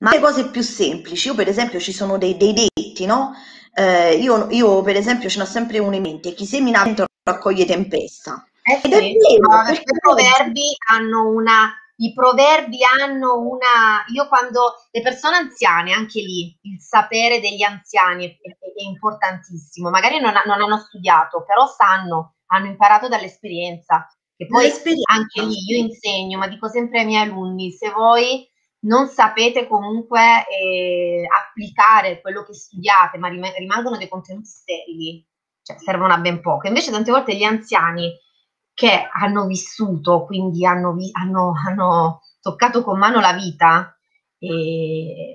Ma 0.00 0.10
le 0.10 0.20
cose 0.20 0.48
più 0.50 0.62
semplici, 0.62 1.28
io 1.28 1.34
per 1.34 1.48
esempio 1.48 1.80
ci 1.80 1.92
sono 1.92 2.18
dei, 2.18 2.36
dei 2.36 2.52
detti, 2.52 3.06
no? 3.06 3.32
Eh, 3.72 4.16
io, 4.16 4.48
io, 4.50 4.82
per 4.82 4.96
esempio 4.96 5.28
ce 5.28 5.38
n'ho 5.38 5.44
sempre 5.44 5.78
uno 5.78 5.94
in 5.94 6.02
mente, 6.02 6.34
chi 6.34 6.46
semina 6.46 6.82
vento 6.82 7.06
raccoglie 7.22 7.64
tempesta. 7.64 8.46
Eh 8.62 8.80
sì, 8.80 8.86
Ed 8.86 8.92
è 8.92 8.98
vero, 8.98 9.64
perché 9.64 9.94
i 9.94 9.98
proverbi 10.00 10.76
hanno 10.90 11.28
una 11.28 11.72
i 12.00 12.12
proverbi 12.12 12.78
hanno 12.84 13.38
una... 13.40 14.04
Io 14.12 14.28
quando 14.28 14.86
le 14.90 15.02
persone 15.02 15.36
anziane, 15.36 15.92
anche 15.92 16.20
lì, 16.20 16.56
il 16.62 16.80
sapere 16.80 17.40
degli 17.40 17.62
anziani 17.62 18.26
è, 18.26 18.36
è, 18.40 18.50
è 18.50 18.82
importantissimo. 18.84 19.90
Magari 19.90 20.20
non, 20.20 20.32
non, 20.46 20.60
hanno 20.60 20.78
studiato, 20.78 21.44
però 21.44 21.66
sanno, 21.66 22.34
hanno 22.46 22.66
imparato 22.66 23.08
dall'esperienza. 23.08 24.06
E 24.36 24.46
poi 24.46 24.70
anche 25.10 25.42
lì 25.42 25.56
io 25.66 25.78
insegno, 25.78 26.38
ma 26.38 26.46
dico 26.46 26.68
sempre 26.68 27.00
ai 27.00 27.06
miei 27.06 27.22
alunni, 27.22 27.72
se 27.72 27.90
voi 27.90 28.48
non 28.80 29.08
sapete 29.08 29.66
comunque 29.66 30.46
eh, 30.48 31.26
applicare 31.26 32.20
quello 32.20 32.44
che 32.44 32.54
studiate, 32.54 33.18
ma 33.18 33.28
rimangono 33.28 33.96
dei 33.96 34.08
contenuti 34.08 34.46
sterili, 34.46 35.26
cioè 35.62 35.78
servono 35.78 36.12
a 36.12 36.18
ben 36.18 36.40
poco. 36.40 36.68
Invece 36.68 36.90
tante 36.90 37.10
volte 37.10 37.34
gli 37.34 37.42
anziani 37.42 38.12
che 38.74 39.08
hanno 39.12 39.46
vissuto, 39.46 40.24
quindi 40.24 40.64
hanno, 40.64 40.94
hanno, 41.12 41.52
hanno 41.66 42.22
toccato 42.40 42.84
con 42.84 42.98
mano 42.98 43.20
la 43.20 43.32
vita 43.32 43.98
e, 44.38 45.34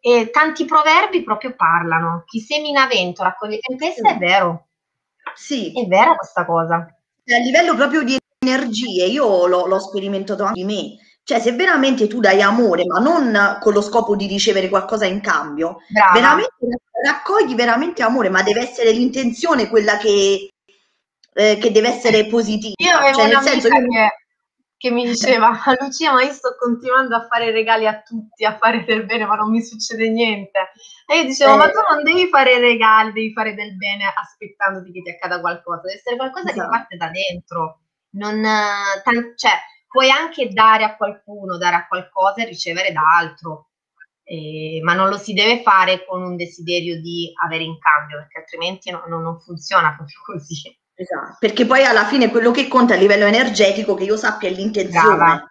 e, 0.00 0.30
tanti 0.30 0.64
proverbi 0.64 1.24
proprio 1.24 1.54
parlano. 1.56 2.22
Chi 2.26 2.38
semina 2.38 2.86
vento 2.86 3.24
raccoglie 3.24 3.58
tempesta, 3.58 4.10
è 4.10 4.18
vero. 4.18 4.68
Sì. 5.34 5.72
È 5.72 5.86
vera 5.86 6.14
questa 6.14 6.44
cosa. 6.44 6.76
A 6.76 7.38
livello 7.38 7.74
proprio 7.74 8.04
di 8.04 8.16
energie, 8.38 9.06
io 9.06 9.46
l'ho, 9.46 9.66
l'ho 9.66 9.78
sperimentato 9.80 10.44
anche 10.44 10.60
di 10.60 10.64
me. 10.64 11.03
Cioè, 11.24 11.40
se 11.40 11.52
veramente 11.52 12.06
tu 12.06 12.20
dai 12.20 12.42
amore, 12.42 12.84
ma 12.84 12.98
non 12.98 13.56
con 13.58 13.72
lo 13.72 13.80
scopo 13.80 14.14
di 14.14 14.26
ricevere 14.26 14.68
qualcosa 14.68 15.06
in 15.06 15.22
cambio, 15.22 15.78
Brava. 15.88 16.12
veramente 16.12 16.54
raccogli 17.02 17.54
veramente 17.54 18.02
amore, 18.02 18.28
ma 18.28 18.42
deve 18.42 18.60
essere 18.60 18.92
l'intenzione 18.92 19.68
quella 19.68 19.96
che, 19.96 20.50
eh, 21.32 21.58
che 21.58 21.72
deve 21.72 21.88
essere 21.88 22.26
positiva. 22.26 22.74
Io 22.76 22.96
avevo 22.96 23.18
cioè, 23.18 23.26
nel 23.28 23.40
senso 23.40 23.68
che, 23.68 23.80
che, 23.80 24.08
che 24.76 24.90
mi 24.90 25.06
diceva, 25.06 25.50
Lucia, 25.80 26.12
ma 26.12 26.22
io 26.22 26.32
sto 26.32 26.56
continuando 26.58 27.16
a 27.16 27.26
fare 27.26 27.50
regali 27.50 27.86
a 27.86 28.02
tutti, 28.02 28.44
a 28.44 28.58
fare 28.58 28.84
del 28.84 29.06
bene, 29.06 29.24
ma 29.24 29.36
non 29.36 29.50
mi 29.50 29.62
succede 29.62 30.10
niente. 30.10 30.72
E 31.06 31.20
io 31.20 31.24
dicevo, 31.24 31.54
eh, 31.54 31.56
ma 31.56 31.70
tu 31.70 31.80
non 31.90 32.02
devi 32.02 32.28
fare 32.28 32.58
regali, 32.58 33.12
devi 33.12 33.32
fare 33.32 33.54
del 33.54 33.76
bene 33.76 34.12
aspettandoti 34.14 34.92
che 34.92 35.00
ti 35.00 35.10
accada 35.10 35.40
qualcosa, 35.40 35.80
deve 35.82 35.94
essere 35.94 36.16
qualcosa 36.16 36.50
esatto. 36.50 36.60
che 36.60 36.68
parte 36.68 36.96
da 36.96 37.08
dentro. 37.08 37.78
Non, 38.14 38.42
tan- 39.02 39.32
cioè, 39.36 39.52
puoi 39.94 40.10
anche 40.10 40.48
dare 40.48 40.82
a 40.82 40.96
qualcuno, 40.96 41.56
dare 41.56 41.76
a 41.76 41.86
qualcosa 41.86 42.42
e 42.42 42.46
ricevere 42.46 42.90
da 42.90 43.02
altro, 43.16 43.68
eh, 44.24 44.80
ma 44.82 44.92
non 44.92 45.08
lo 45.08 45.16
si 45.16 45.34
deve 45.34 45.62
fare 45.62 46.04
con 46.04 46.20
un 46.20 46.34
desiderio 46.34 47.00
di 47.00 47.32
avere 47.44 47.62
in 47.62 47.78
cambio, 47.78 48.16
perché 48.16 48.40
altrimenti 48.40 48.90
no, 48.90 49.04
no, 49.06 49.20
non 49.20 49.38
funziona 49.38 49.94
proprio 49.94 50.16
così. 50.26 50.76
Esatto, 50.96 51.36
perché 51.38 51.64
poi 51.64 51.84
alla 51.84 52.06
fine 52.06 52.28
quello 52.28 52.50
che 52.50 52.66
conta 52.66 52.94
a 52.94 52.96
livello 52.96 53.24
energetico, 53.26 53.94
che 53.94 54.02
io 54.02 54.16
sappia, 54.16 54.48
è 54.48 54.52
l'intenzione. 54.52 55.14
Brava. 55.14 55.48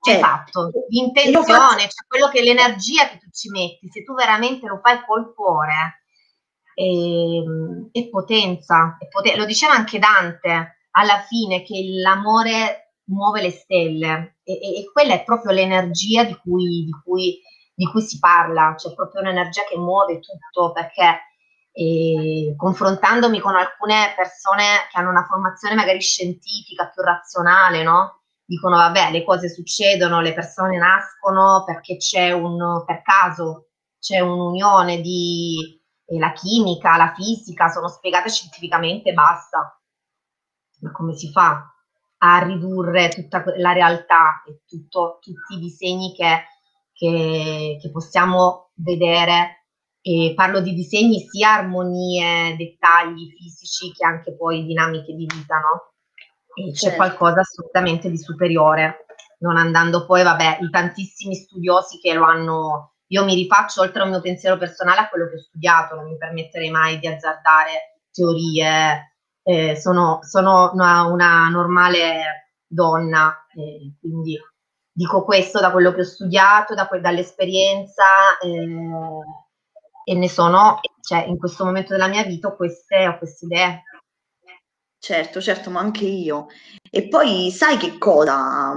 Cioè, 0.00 0.14
esatto, 0.14 0.70
l'intenzione, 0.88 1.46
faccio... 1.46 1.78
cioè 1.78 2.06
quello 2.08 2.28
che 2.28 2.42
l'energia 2.42 3.08
che 3.08 3.18
tu 3.18 3.28
ci 3.30 3.50
metti, 3.50 3.90
se 3.90 4.02
tu 4.04 4.14
veramente 4.14 4.66
lo 4.66 4.80
fai 4.82 5.04
col 5.04 5.34
cuore, 5.34 6.02
è, 6.74 6.80
ehm, 6.80 7.90
è 7.92 8.08
potenza, 8.08 8.96
è 8.98 9.06
poten- 9.08 9.36
lo 9.36 9.44
diceva 9.44 9.74
anche 9.74 9.98
Dante 9.98 10.78
alla 10.92 11.20
fine 11.28 11.62
che 11.62 11.74
l'amore 12.00 12.91
muove 13.12 13.42
le 13.42 13.50
stelle 13.50 14.38
e, 14.42 14.52
e, 14.52 14.78
e 14.80 14.90
quella 14.92 15.14
è 15.14 15.24
proprio 15.24 15.52
l'energia 15.52 16.24
di 16.24 16.36
cui, 16.36 16.84
di, 16.84 16.92
cui, 17.04 17.40
di 17.74 17.86
cui, 17.86 18.02
si 18.02 18.18
parla, 18.18 18.74
cioè 18.76 18.94
proprio 18.94 19.20
un'energia 19.20 19.62
che 19.64 19.76
muove 19.76 20.20
tutto 20.20 20.72
perché 20.72 21.20
eh, 21.72 22.54
confrontandomi 22.56 23.40
con 23.40 23.54
alcune 23.54 24.12
persone 24.16 24.86
che 24.90 24.98
hanno 24.98 25.10
una 25.10 25.24
formazione 25.24 25.74
magari 25.74 26.00
scientifica 26.00 26.90
più 26.92 27.02
razionale, 27.02 27.82
no? 27.82 28.22
dicono 28.44 28.76
vabbè 28.76 29.10
le 29.10 29.24
cose 29.24 29.48
succedono, 29.48 30.20
le 30.20 30.34
persone 30.34 30.76
nascono 30.76 31.62
perché 31.64 31.96
c'è 31.96 32.32
un, 32.32 32.84
per 32.84 33.02
caso, 33.02 33.68
c'è 33.98 34.20
un'unione 34.20 35.00
di 35.00 35.80
eh, 36.04 36.18
la 36.18 36.32
chimica, 36.32 36.96
la 36.96 37.14
fisica, 37.14 37.68
sono 37.68 37.88
spiegate 37.88 38.28
scientificamente 38.28 39.12
basta. 39.12 39.80
Ma 40.80 40.90
come 40.90 41.14
si 41.14 41.30
fa 41.30 41.72
a 42.24 42.38
ridurre 42.38 43.08
tutta 43.08 43.42
la 43.56 43.72
realtà 43.72 44.42
e 44.46 44.60
tutto, 44.66 45.18
tutti 45.20 45.54
i 45.54 45.58
disegni 45.58 46.14
che, 46.14 46.44
che, 46.92 47.78
che 47.80 47.90
possiamo 47.90 48.70
vedere? 48.74 49.66
E 50.00 50.32
parlo 50.34 50.60
di 50.60 50.74
disegni 50.74 51.20
sia 51.20 51.54
armonie, 51.54 52.56
dettagli 52.56 53.32
fisici 53.36 53.92
che 53.92 54.04
anche 54.04 54.34
poi 54.34 54.64
dinamiche 54.64 55.14
di 55.14 55.26
vita, 55.26 55.58
no? 55.58 55.92
e 56.54 56.70
c'è 56.72 56.90
certo. 56.90 56.96
qualcosa 56.96 57.40
assolutamente 57.40 58.10
di 58.10 58.18
superiore, 58.18 59.06
non 59.38 59.56
andando 59.56 60.06
poi, 60.06 60.22
vabbè, 60.22 60.58
i 60.60 60.70
tantissimi 60.70 61.34
studiosi 61.34 61.98
che 61.98 62.12
lo 62.12 62.24
hanno, 62.24 62.94
io 63.08 63.24
mi 63.24 63.34
rifaccio 63.34 63.80
oltre 63.80 64.02
al 64.02 64.10
mio 64.10 64.20
pensiero 64.20 64.58
personale 64.58 65.00
a 65.00 65.08
quello 65.08 65.28
che 65.28 65.36
ho 65.36 65.40
studiato, 65.40 65.94
non 65.94 66.08
mi 66.08 66.16
permetterei 66.16 66.70
mai 66.70 66.98
di 66.98 67.06
azzardare 67.06 68.00
teorie, 68.10 69.11
eh, 69.42 69.76
sono, 69.76 70.20
sono 70.22 70.70
una, 70.72 71.04
una, 71.04 71.48
normale 71.48 72.50
donna, 72.66 73.46
eh, 73.54 73.94
quindi 74.00 74.38
dico 74.90 75.24
questo 75.24 75.60
da 75.60 75.70
quello 75.70 75.92
che 75.92 76.00
ho 76.00 76.04
studiato, 76.04 76.74
da 76.74 76.86
que- 76.86 77.00
dall'esperienza 77.00 78.04
eh, 78.40 78.78
e 80.04 80.14
ne 80.14 80.28
sono, 80.28 80.80
cioè 81.00 81.24
in 81.26 81.38
questo 81.38 81.64
momento 81.64 81.92
della 81.92 82.08
mia 82.08 82.24
vita 82.24 82.48
ho 82.48 82.56
queste, 82.56 83.06
ho 83.08 83.18
queste 83.18 83.46
idee. 83.46 83.82
Certo, 85.04 85.40
certo, 85.40 85.68
ma 85.68 85.80
anche 85.80 86.04
io. 86.04 86.46
E 86.88 87.08
poi 87.08 87.50
sai 87.50 87.76
che 87.76 87.98
cosa? 87.98 88.72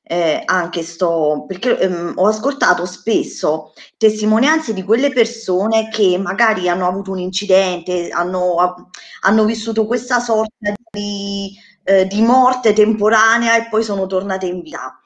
Eh, 0.00 0.40
anche 0.44 0.84
sto, 0.84 1.44
perché 1.48 1.76
ehm, 1.76 2.12
ho 2.14 2.28
ascoltato 2.28 2.86
spesso 2.86 3.72
testimonianze 3.96 4.72
di 4.72 4.84
quelle 4.84 5.10
persone 5.12 5.88
che 5.88 6.18
magari 6.18 6.68
hanno 6.68 6.86
avuto 6.86 7.10
un 7.10 7.18
incidente, 7.18 8.10
hanno, 8.10 8.76
hanno 9.22 9.44
vissuto 9.44 9.86
questa 9.86 10.20
sorta 10.20 10.72
di, 10.88 11.52
eh, 11.82 12.06
di, 12.06 12.22
morte 12.22 12.72
temporanea 12.72 13.56
e 13.56 13.68
poi 13.68 13.82
sono 13.82 14.06
tornate 14.06 14.46
in 14.46 14.60
vita. 14.60 15.00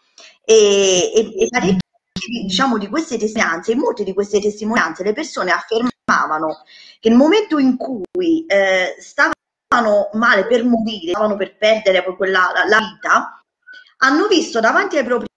E, 0.45 1.11
e, 1.15 1.21
e 1.43 1.49
parecchie 1.49 1.79
diciamo, 2.45 2.77
di 2.77 2.89
queste 2.89 3.17
testimonianze, 3.17 3.73
in 3.73 3.79
molte 3.79 4.05
di 4.05 4.13
queste 4.13 4.41
testimonianze 4.41 5.05
le 5.05 5.15
persone 5.15 5.53
affermavano 5.53 6.65
che 6.99 7.09
nel 7.09 7.17
momento 7.17 7.57
in 7.59 7.79
cui 7.79 8.45
eh, 8.47 8.97
stavano 8.99 9.39
male 10.15 10.47
per 10.47 10.65
morire, 10.65 11.13
stavano 11.13 11.37
per 11.37 11.57
perdere 11.57 11.99
quella, 12.17 12.51
la, 12.53 12.65
la 12.67 12.79
vita, 12.79 13.45
hanno 13.99 14.27
visto 14.27 14.59
davanti 14.59 14.97
ai 14.97 15.05
propri 15.05 15.29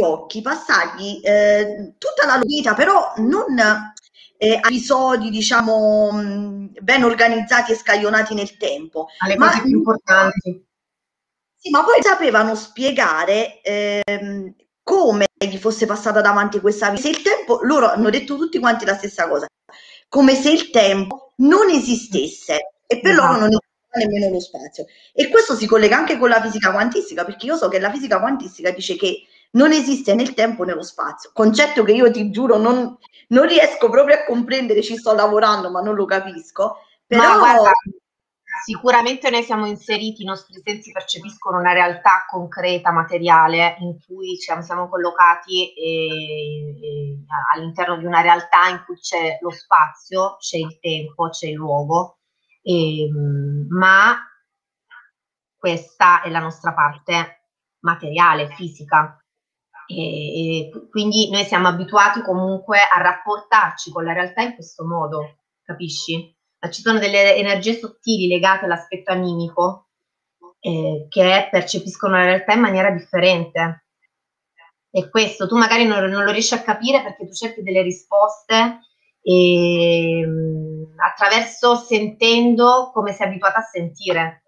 occhi 0.00 0.40
passargli 0.40 1.20
eh, 1.22 1.94
tutta 1.98 2.26
la 2.26 2.34
loro 2.36 2.46
vita, 2.46 2.74
però 2.74 3.12
non 3.18 3.58
eh, 4.38 4.52
episodi, 4.54 5.28
diciamo, 5.28 6.10
ben 6.80 7.04
organizzati 7.04 7.72
e 7.72 7.76
scaglionati 7.76 8.34
nel 8.34 8.56
tempo. 8.56 9.08
Alle 9.18 9.36
cose 9.36 9.60
più 9.60 9.76
importanti. 9.76 10.66
Sì, 11.56 11.70
ma 11.70 11.84
poi 11.84 12.02
sapevano 12.02 12.54
spiegare 12.54 13.60
ehm, 13.62 14.54
come 14.82 15.26
gli 15.38 15.56
fosse 15.58 15.86
passata 15.86 16.20
davanti 16.20 16.60
questa 16.60 16.88
vita. 16.90 17.02
Se 17.02 17.08
il 17.10 17.22
tempo, 17.22 17.60
loro 17.62 17.90
hanno 17.90 18.10
detto 18.10 18.36
tutti 18.36 18.58
quanti 18.58 18.84
la 18.84 18.96
stessa 18.96 19.28
cosa, 19.28 19.46
come 20.08 20.34
se 20.34 20.50
il 20.50 20.70
tempo 20.70 21.32
non 21.36 21.68
esistesse 21.68 22.74
e 22.86 23.00
per 23.00 23.12
esatto. 23.12 23.32
loro 23.32 23.40
non 23.40 23.58
nemmeno 23.98 24.30
lo 24.30 24.40
spazio. 24.40 24.86
E 25.12 25.28
questo 25.28 25.54
si 25.54 25.66
collega 25.66 25.96
anche 25.96 26.18
con 26.18 26.28
la 26.28 26.40
fisica 26.40 26.72
quantistica, 26.72 27.24
perché 27.24 27.46
io 27.46 27.56
so 27.56 27.68
che 27.68 27.78
la 27.78 27.90
fisica 27.90 28.20
quantistica 28.20 28.70
dice 28.70 28.96
che 28.96 29.26
non 29.52 29.72
esiste 29.72 30.14
nel 30.14 30.34
tempo 30.34 30.64
né 30.64 30.74
lo 30.74 30.82
spazio, 30.82 31.30
concetto 31.32 31.84
che 31.84 31.92
io 31.92 32.10
ti 32.10 32.30
giuro 32.30 32.56
non, 32.56 32.96
non 33.28 33.46
riesco 33.46 33.88
proprio 33.88 34.16
a 34.16 34.24
comprendere, 34.24 34.82
ci 34.82 34.96
sto 34.96 35.12
lavorando 35.12 35.70
ma 35.70 35.80
non 35.80 35.94
lo 35.94 36.04
capisco, 36.04 36.78
però... 37.06 37.38
Guarda, 37.38 37.72
sicuramente 38.64 39.30
noi 39.30 39.42
siamo 39.42 39.66
inseriti, 39.66 40.22
i 40.22 40.26
nostri 40.26 40.60
sensi 40.64 40.90
percepiscono 40.90 41.58
una 41.58 41.72
realtà 41.72 42.24
concreta, 42.28 42.92
materiale, 42.92 43.76
in 43.80 43.98
cui 44.06 44.38
ci 44.38 44.52
siamo 44.60 44.88
collocati 44.88 45.72
e, 45.74 46.06
e 46.80 47.18
all'interno 47.54 47.96
di 47.98 48.06
una 48.06 48.20
realtà 48.20 48.68
in 48.68 48.82
cui 48.86 48.96
c'è 48.96 49.38
lo 49.40 49.50
spazio, 49.50 50.36
c'è 50.38 50.58
il 50.58 50.78
tempo, 50.80 51.28
c'è 51.28 51.48
il 51.48 51.54
luogo 51.54 52.18
e, 52.64 53.04
ehm, 53.04 53.66
ma 53.68 54.16
questa 55.54 56.22
è 56.22 56.30
la 56.30 56.40
nostra 56.40 56.72
parte 56.72 57.50
materiale, 57.80 58.48
fisica. 58.48 59.18
E, 59.86 60.68
e 60.68 60.88
quindi 60.90 61.30
noi 61.30 61.44
siamo 61.44 61.68
abituati 61.68 62.22
comunque 62.22 62.78
a 62.78 63.00
rapportarci 63.02 63.90
con 63.92 64.04
la 64.04 64.14
realtà 64.14 64.42
in 64.42 64.54
questo 64.54 64.86
modo, 64.86 65.36
capisci? 65.62 66.34
Ma 66.58 66.70
ci 66.70 66.80
sono 66.80 66.98
delle 66.98 67.36
energie 67.36 67.78
sottili 67.78 68.26
legate 68.26 68.64
all'aspetto 68.64 69.12
animico 69.12 69.88
eh, 70.60 71.06
che 71.10 71.48
percepiscono 71.50 72.16
la 72.16 72.24
realtà 72.24 72.54
in 72.54 72.60
maniera 72.60 72.90
differente. 72.90 73.84
E 74.90 75.10
questo 75.10 75.46
tu 75.46 75.56
magari 75.58 75.84
non, 75.84 76.04
non 76.04 76.24
lo 76.24 76.30
riesci 76.30 76.54
a 76.54 76.62
capire 76.62 77.02
perché 77.02 77.26
tu 77.26 77.34
cerchi 77.34 77.62
delle 77.62 77.82
risposte 77.82 78.80
e, 79.20 80.20
ehm, 80.20 80.73
attraverso 80.96 81.76
sentendo 81.76 82.90
come 82.92 83.12
sei 83.12 83.28
abituata 83.28 83.58
a 83.58 83.62
sentire. 83.62 84.44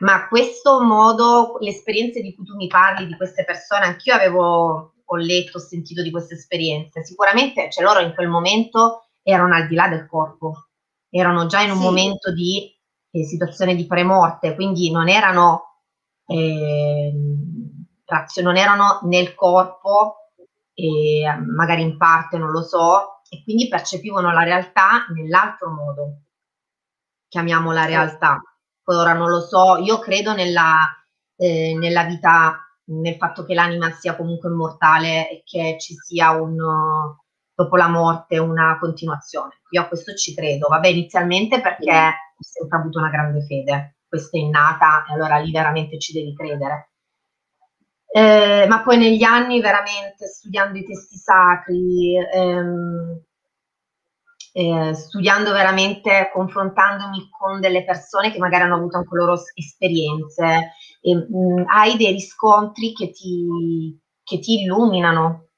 Ma 0.00 0.28
questo 0.28 0.82
modo, 0.82 1.56
le 1.60 1.70
esperienze 1.70 2.20
di 2.20 2.34
cui 2.34 2.44
tu 2.44 2.54
mi 2.54 2.66
parli, 2.66 3.06
di 3.06 3.16
queste 3.16 3.44
persone, 3.44 3.86
anch'io 3.86 4.14
avevo, 4.14 4.94
ho 5.04 5.16
letto, 5.16 5.56
ho 5.56 5.60
sentito 5.60 6.02
di 6.02 6.10
queste 6.10 6.34
esperienze. 6.34 7.04
Sicuramente, 7.04 7.70
cioè 7.70 7.84
loro 7.84 8.00
in 8.00 8.12
quel 8.14 8.28
momento 8.28 9.06
erano 9.22 9.54
al 9.54 9.66
di 9.66 9.74
là 9.74 9.88
del 9.88 10.06
corpo, 10.06 10.68
erano 11.08 11.46
già 11.46 11.62
in 11.62 11.70
un 11.70 11.78
sì. 11.78 11.82
momento 11.82 12.32
di 12.32 12.76
eh, 13.10 13.24
situazione 13.24 13.74
di 13.74 13.86
premorte, 13.86 14.54
quindi 14.54 14.90
non 14.90 15.08
erano, 15.08 15.80
eh, 16.26 17.12
non 18.42 18.56
erano 18.56 19.00
nel 19.04 19.34
corpo, 19.34 20.16
eh, 20.74 21.24
magari 21.56 21.82
in 21.82 21.96
parte, 21.96 22.36
non 22.36 22.50
lo 22.50 22.62
so, 22.62 23.15
e 23.28 23.42
quindi 23.42 23.68
percepivano 23.68 24.32
la 24.32 24.42
realtà 24.42 25.06
nell'altro 25.14 25.70
modo, 25.70 26.20
chiamiamola 27.28 27.84
realtà. 27.84 28.40
Poi 28.82 28.96
ora 28.96 29.14
non 29.14 29.30
lo 29.30 29.40
so, 29.40 29.76
io 29.78 29.98
credo 29.98 30.34
nella, 30.34 30.86
eh, 31.36 31.74
nella 31.76 32.04
vita, 32.04 32.60
nel 32.84 33.16
fatto 33.16 33.44
che 33.44 33.54
l'anima 33.54 33.90
sia 33.90 34.16
comunque 34.16 34.48
immortale 34.48 35.28
e 35.30 35.42
che 35.44 35.76
ci 35.80 35.94
sia 35.94 36.30
un, 36.30 36.56
dopo 37.54 37.76
la 37.76 37.88
morte 37.88 38.38
una 38.38 38.78
continuazione. 38.78 39.60
Io 39.70 39.82
a 39.82 39.88
questo 39.88 40.14
ci 40.14 40.34
credo, 40.34 40.68
vabbè, 40.68 40.88
inizialmente 40.88 41.60
perché 41.60 41.90
ho 41.90 42.42
sempre 42.42 42.78
avuto 42.78 42.98
una 42.98 43.10
grande 43.10 43.44
fede, 43.44 43.96
questa 44.06 44.36
è 44.36 44.40
innata 44.40 45.04
e 45.08 45.14
allora 45.14 45.38
lì 45.38 45.50
veramente 45.50 45.98
ci 45.98 46.12
devi 46.12 46.34
credere. 46.34 46.90
Eh, 48.18 48.64
ma 48.66 48.82
poi 48.82 48.96
negli 48.96 49.22
anni 49.22 49.60
veramente 49.60 50.26
studiando 50.26 50.78
i 50.78 50.84
testi 50.84 51.16
sacri, 51.18 52.16
ehm, 52.16 53.20
eh, 54.54 54.94
studiando 54.94 55.52
veramente, 55.52 56.30
confrontandomi 56.32 57.28
con 57.28 57.60
delle 57.60 57.84
persone 57.84 58.32
che 58.32 58.38
magari 58.38 58.62
hanno 58.64 58.76
avuto 58.76 58.96
anche 58.96 59.14
loro 59.14 59.38
esperienze, 59.54 60.72
e, 61.02 61.14
mh, 61.14 61.26
mm, 61.60 61.64
hai 61.66 61.98
dei 61.98 62.12
riscontri 62.12 62.94
che 62.94 63.10
ti, 63.10 64.00
che 64.22 64.38
ti 64.38 64.62
illuminano. 64.62 65.48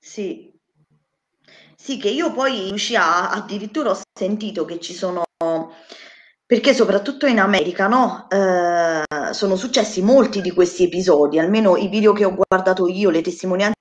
Sì. 0.00 0.50
Sì, 1.76 1.98
che 1.98 2.08
io 2.10 2.32
poi 2.32 2.70
uscì 2.72 2.96
a, 2.96 3.30
addirittura 3.30 3.90
ho 3.90 4.00
sentito 4.12 4.64
che 4.64 4.80
ci 4.80 4.92
sono 4.92 5.22
perché 6.52 6.74
soprattutto 6.74 7.24
in 7.24 7.40
America, 7.40 7.86
no? 7.86 8.28
Eh, 8.28 9.32
sono 9.32 9.56
successi 9.56 10.02
molti 10.02 10.42
di 10.42 10.50
questi 10.50 10.84
episodi, 10.84 11.38
almeno 11.38 11.78
i 11.78 11.88
video 11.88 12.12
che 12.12 12.26
ho 12.26 12.34
guardato 12.34 12.88
io, 12.88 13.08
le 13.08 13.22
testimonianze 13.22 13.78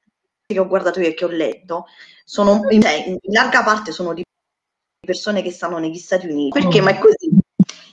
che 0.48 0.58
ho 0.58 0.68
guardato 0.68 1.02
io 1.02 1.08
e 1.08 1.14
che 1.14 1.26
ho 1.26 1.28
letto, 1.28 1.88
sono 2.24 2.62
in, 2.70 2.82
cioè, 2.82 3.04
in 3.08 3.34
larga 3.34 3.62
parte 3.62 3.92
sono 3.92 4.14
di 4.14 4.24
persone 5.06 5.42
che 5.42 5.52
stanno 5.52 5.80
negli 5.80 5.98
Stati 5.98 6.28
Uniti. 6.28 6.58
Perché? 6.58 6.80
Mm. 6.80 6.84
Ma 6.86 6.92
è 6.92 7.00
così. 7.00 7.30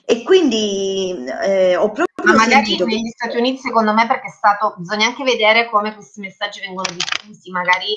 E 0.04 0.22
quindi 0.22 1.24
eh, 1.42 1.74
ho 1.74 1.90
proprio 1.90 2.32
Ma 2.32 2.34
magari 2.34 2.76
negli 2.76 3.02
che... 3.02 3.14
Stati 3.16 3.36
Uniti, 3.36 3.58
secondo 3.58 3.92
me, 3.92 4.06
perché 4.06 4.28
è 4.28 4.30
stato, 4.30 4.76
bisogna 4.78 5.06
anche 5.06 5.24
vedere 5.24 5.68
come 5.68 5.92
questi 5.92 6.20
messaggi 6.20 6.60
vengono 6.60 6.94
diffusi, 6.94 7.50
magari 7.50 7.96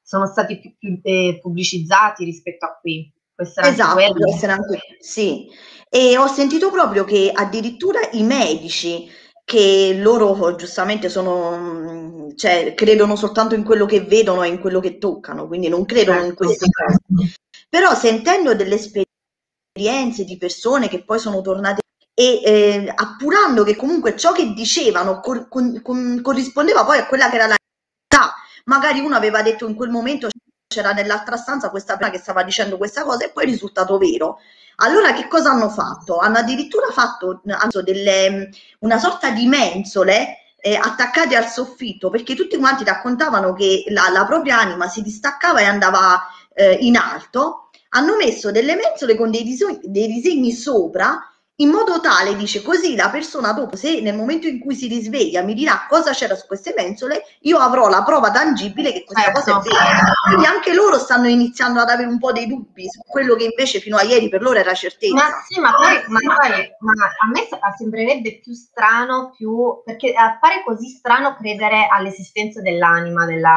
sono 0.00 0.26
stati 0.26 0.58
più, 0.58 0.74
più 0.78 0.98
eh, 1.02 1.40
pubblicizzati 1.42 2.24
rispetto 2.24 2.64
a 2.64 2.78
qui. 2.80 3.12
Esatto, 3.36 3.98
anche 4.46 4.78
sì. 5.00 5.48
E 5.88 6.16
ho 6.16 6.26
sentito 6.26 6.70
proprio 6.70 7.04
che 7.04 7.30
addirittura 7.34 8.00
i 8.12 8.22
medici, 8.22 9.10
che 9.44 9.98
loro 10.00 10.54
giustamente 10.56 11.08
sono, 11.08 12.32
cioè, 12.36 12.74
credono 12.74 13.16
soltanto 13.16 13.54
in 13.54 13.64
quello 13.64 13.84
che 13.86 14.00
vedono 14.02 14.42
e 14.42 14.48
in 14.48 14.58
quello 14.60 14.80
che 14.80 14.98
toccano, 14.98 15.46
quindi 15.46 15.68
non 15.68 15.84
credono 15.84 16.18
in 16.20 16.26
certo. 16.28 16.44
queste 16.44 16.66
cose. 16.70 17.34
Però 17.68 17.94
sentendo 17.94 18.54
delle 18.54 18.76
esperienze 18.76 20.24
di 20.24 20.36
persone 20.38 20.88
che 20.88 21.04
poi 21.04 21.18
sono 21.18 21.40
tornate 21.40 21.80
e 22.14 22.42
eh, 22.44 22.92
appurando 22.94 23.64
che 23.64 23.74
comunque 23.74 24.16
ciò 24.16 24.32
che 24.32 24.52
dicevano 24.52 25.20
cor- 25.20 25.48
con- 25.48 25.80
con- 25.82 26.20
corrispondeva 26.22 26.84
poi 26.84 26.98
a 26.98 27.06
quella 27.06 27.30
che 27.30 27.36
era 27.36 27.46
la 27.46 27.56
realtà, 27.56 28.34
magari 28.66 29.00
uno 29.00 29.16
aveva 29.16 29.42
detto 29.42 29.66
in 29.66 29.74
quel 29.74 29.90
momento 29.90 30.28
c'era 30.72 30.92
nell'altra 30.92 31.36
stanza 31.36 31.70
questa 31.70 31.96
persona 31.96 32.16
che 32.16 32.22
stava 32.22 32.42
dicendo 32.42 32.78
questa 32.78 33.02
cosa 33.02 33.24
e 33.24 33.30
poi 33.30 33.44
è 33.44 33.46
risultato 33.46 33.98
vero. 33.98 34.38
Allora 34.76 35.12
che 35.12 35.28
cosa 35.28 35.50
hanno 35.50 35.68
fatto? 35.68 36.18
Hanno 36.18 36.38
addirittura 36.38 36.86
fatto 36.90 37.40
delle, 37.82 38.50
una 38.80 38.98
sorta 38.98 39.30
di 39.30 39.46
mensole 39.46 40.38
eh, 40.56 40.74
attaccate 40.74 41.36
al 41.36 41.46
soffitto 41.46 42.08
perché 42.08 42.34
tutti 42.34 42.56
quanti 42.56 42.84
raccontavano 42.84 43.52
che 43.52 43.84
la, 43.88 44.08
la 44.10 44.24
propria 44.24 44.58
anima 44.58 44.88
si 44.88 45.02
distaccava 45.02 45.60
e 45.60 45.64
andava 45.64 46.22
eh, 46.54 46.78
in 46.80 46.96
alto. 46.96 47.68
Hanno 47.90 48.16
messo 48.16 48.50
delle 48.50 48.74
mensole 48.74 49.16
con 49.16 49.30
dei 49.30 49.42
disegni, 49.42 49.80
dei 49.82 50.08
disegni 50.08 50.52
sopra 50.52 51.31
in 51.56 51.68
modo 51.68 52.00
tale, 52.00 52.34
dice 52.34 52.62
così 52.62 52.96
la 52.96 53.10
persona 53.10 53.52
dopo, 53.52 53.76
se 53.76 54.00
nel 54.00 54.16
momento 54.16 54.46
in 54.46 54.58
cui 54.58 54.74
si 54.74 54.88
risveglia 54.88 55.42
mi 55.42 55.52
dirà 55.52 55.86
cosa 55.88 56.12
c'era 56.12 56.34
su 56.34 56.46
queste 56.46 56.72
mensole, 56.74 57.24
io 57.40 57.58
avrò 57.58 57.88
la 57.88 58.02
prova 58.02 58.30
tangibile 58.30 58.90
che 58.90 59.04
questa 59.04 59.24
certo. 59.24 59.40
cosa 59.40 59.58
è 59.58 59.62
vera. 59.62 60.12
Quindi 60.28 60.46
anche 60.46 60.74
loro 60.74 60.98
stanno 60.98 61.28
iniziando 61.28 61.80
ad 61.80 61.90
avere 61.90 62.08
un 62.08 62.18
po' 62.18 62.32
dei 62.32 62.46
dubbi 62.46 62.88
su 62.88 63.00
quello 63.06 63.34
che 63.34 63.44
invece 63.44 63.80
fino 63.80 63.96
a 63.96 64.02
ieri 64.02 64.30
per 64.30 64.40
loro 64.40 64.58
era 64.58 64.72
certezza. 64.72 65.14
Ma 65.14 65.42
sì, 65.46 65.60
ma 65.60 65.74
poi, 65.74 66.02
ma 66.06 66.18
poi 66.18 66.70
ma 66.78 66.92
a 66.92 67.28
me 67.30 67.48
sembrerebbe 67.76 68.40
più 68.40 68.54
strano, 68.54 69.30
più, 69.36 69.82
perché 69.84 70.14
appare 70.14 70.62
così 70.64 70.88
strano 70.88 71.36
credere 71.36 71.86
all'esistenza 71.90 72.62
dell'anima, 72.62 73.26
della... 73.26 73.56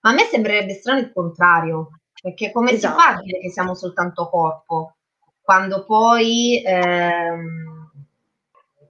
ma 0.00 0.10
a 0.10 0.12
me 0.12 0.24
sembrerebbe 0.24 0.74
strano 0.74 1.00
il 1.00 1.12
contrario, 1.12 1.88
perché 2.22 2.52
come 2.52 2.70
esatto. 2.70 2.98
si 2.98 3.04
fa 3.04 3.10
a 3.10 3.20
dire 3.20 3.40
che 3.40 3.50
siamo 3.50 3.74
soltanto 3.74 4.30
corpo? 4.30 4.94
Quando 5.42 5.84
poi, 5.84 6.62
ehm, 6.64 7.90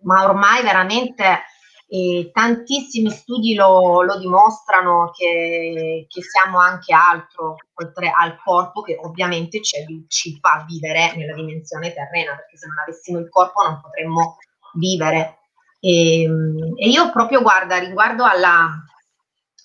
ma 0.03 0.25
ormai 0.25 0.63
veramente 0.63 1.43
eh, 1.89 2.31
tantissimi 2.33 3.11
studi 3.11 3.55
lo, 3.55 4.03
lo 4.03 4.19
dimostrano 4.19 5.11
che, 5.15 6.07
che, 6.09 6.23
siamo 6.23 6.59
anche 6.59 6.95
altro, 6.95 7.57
oltre 7.75 8.11
al 8.11 8.41
corpo 8.43 8.81
che 8.81 8.99
ovviamente 9.03 9.61
ci, 9.61 10.39
fa 10.41 10.65
vivere 10.67 11.15
nella 11.17 11.35
dimensione 11.35 11.93
terrena, 11.93 12.35
perché 12.35 12.57
se 12.57 12.67
non 12.67 12.79
avessimo 12.79 13.19
il 13.19 13.29
corpo 13.29 13.63
non 13.63 13.81
potremmo 13.83 14.39
vivere. 14.75 15.41
E, 15.81 16.23
ehm, 16.23 16.73
e 16.77 16.89
io 16.89 17.11
proprio, 17.11 17.43
guarda, 17.43 17.79
riguardo 17.79 18.25
alla, 18.25 18.71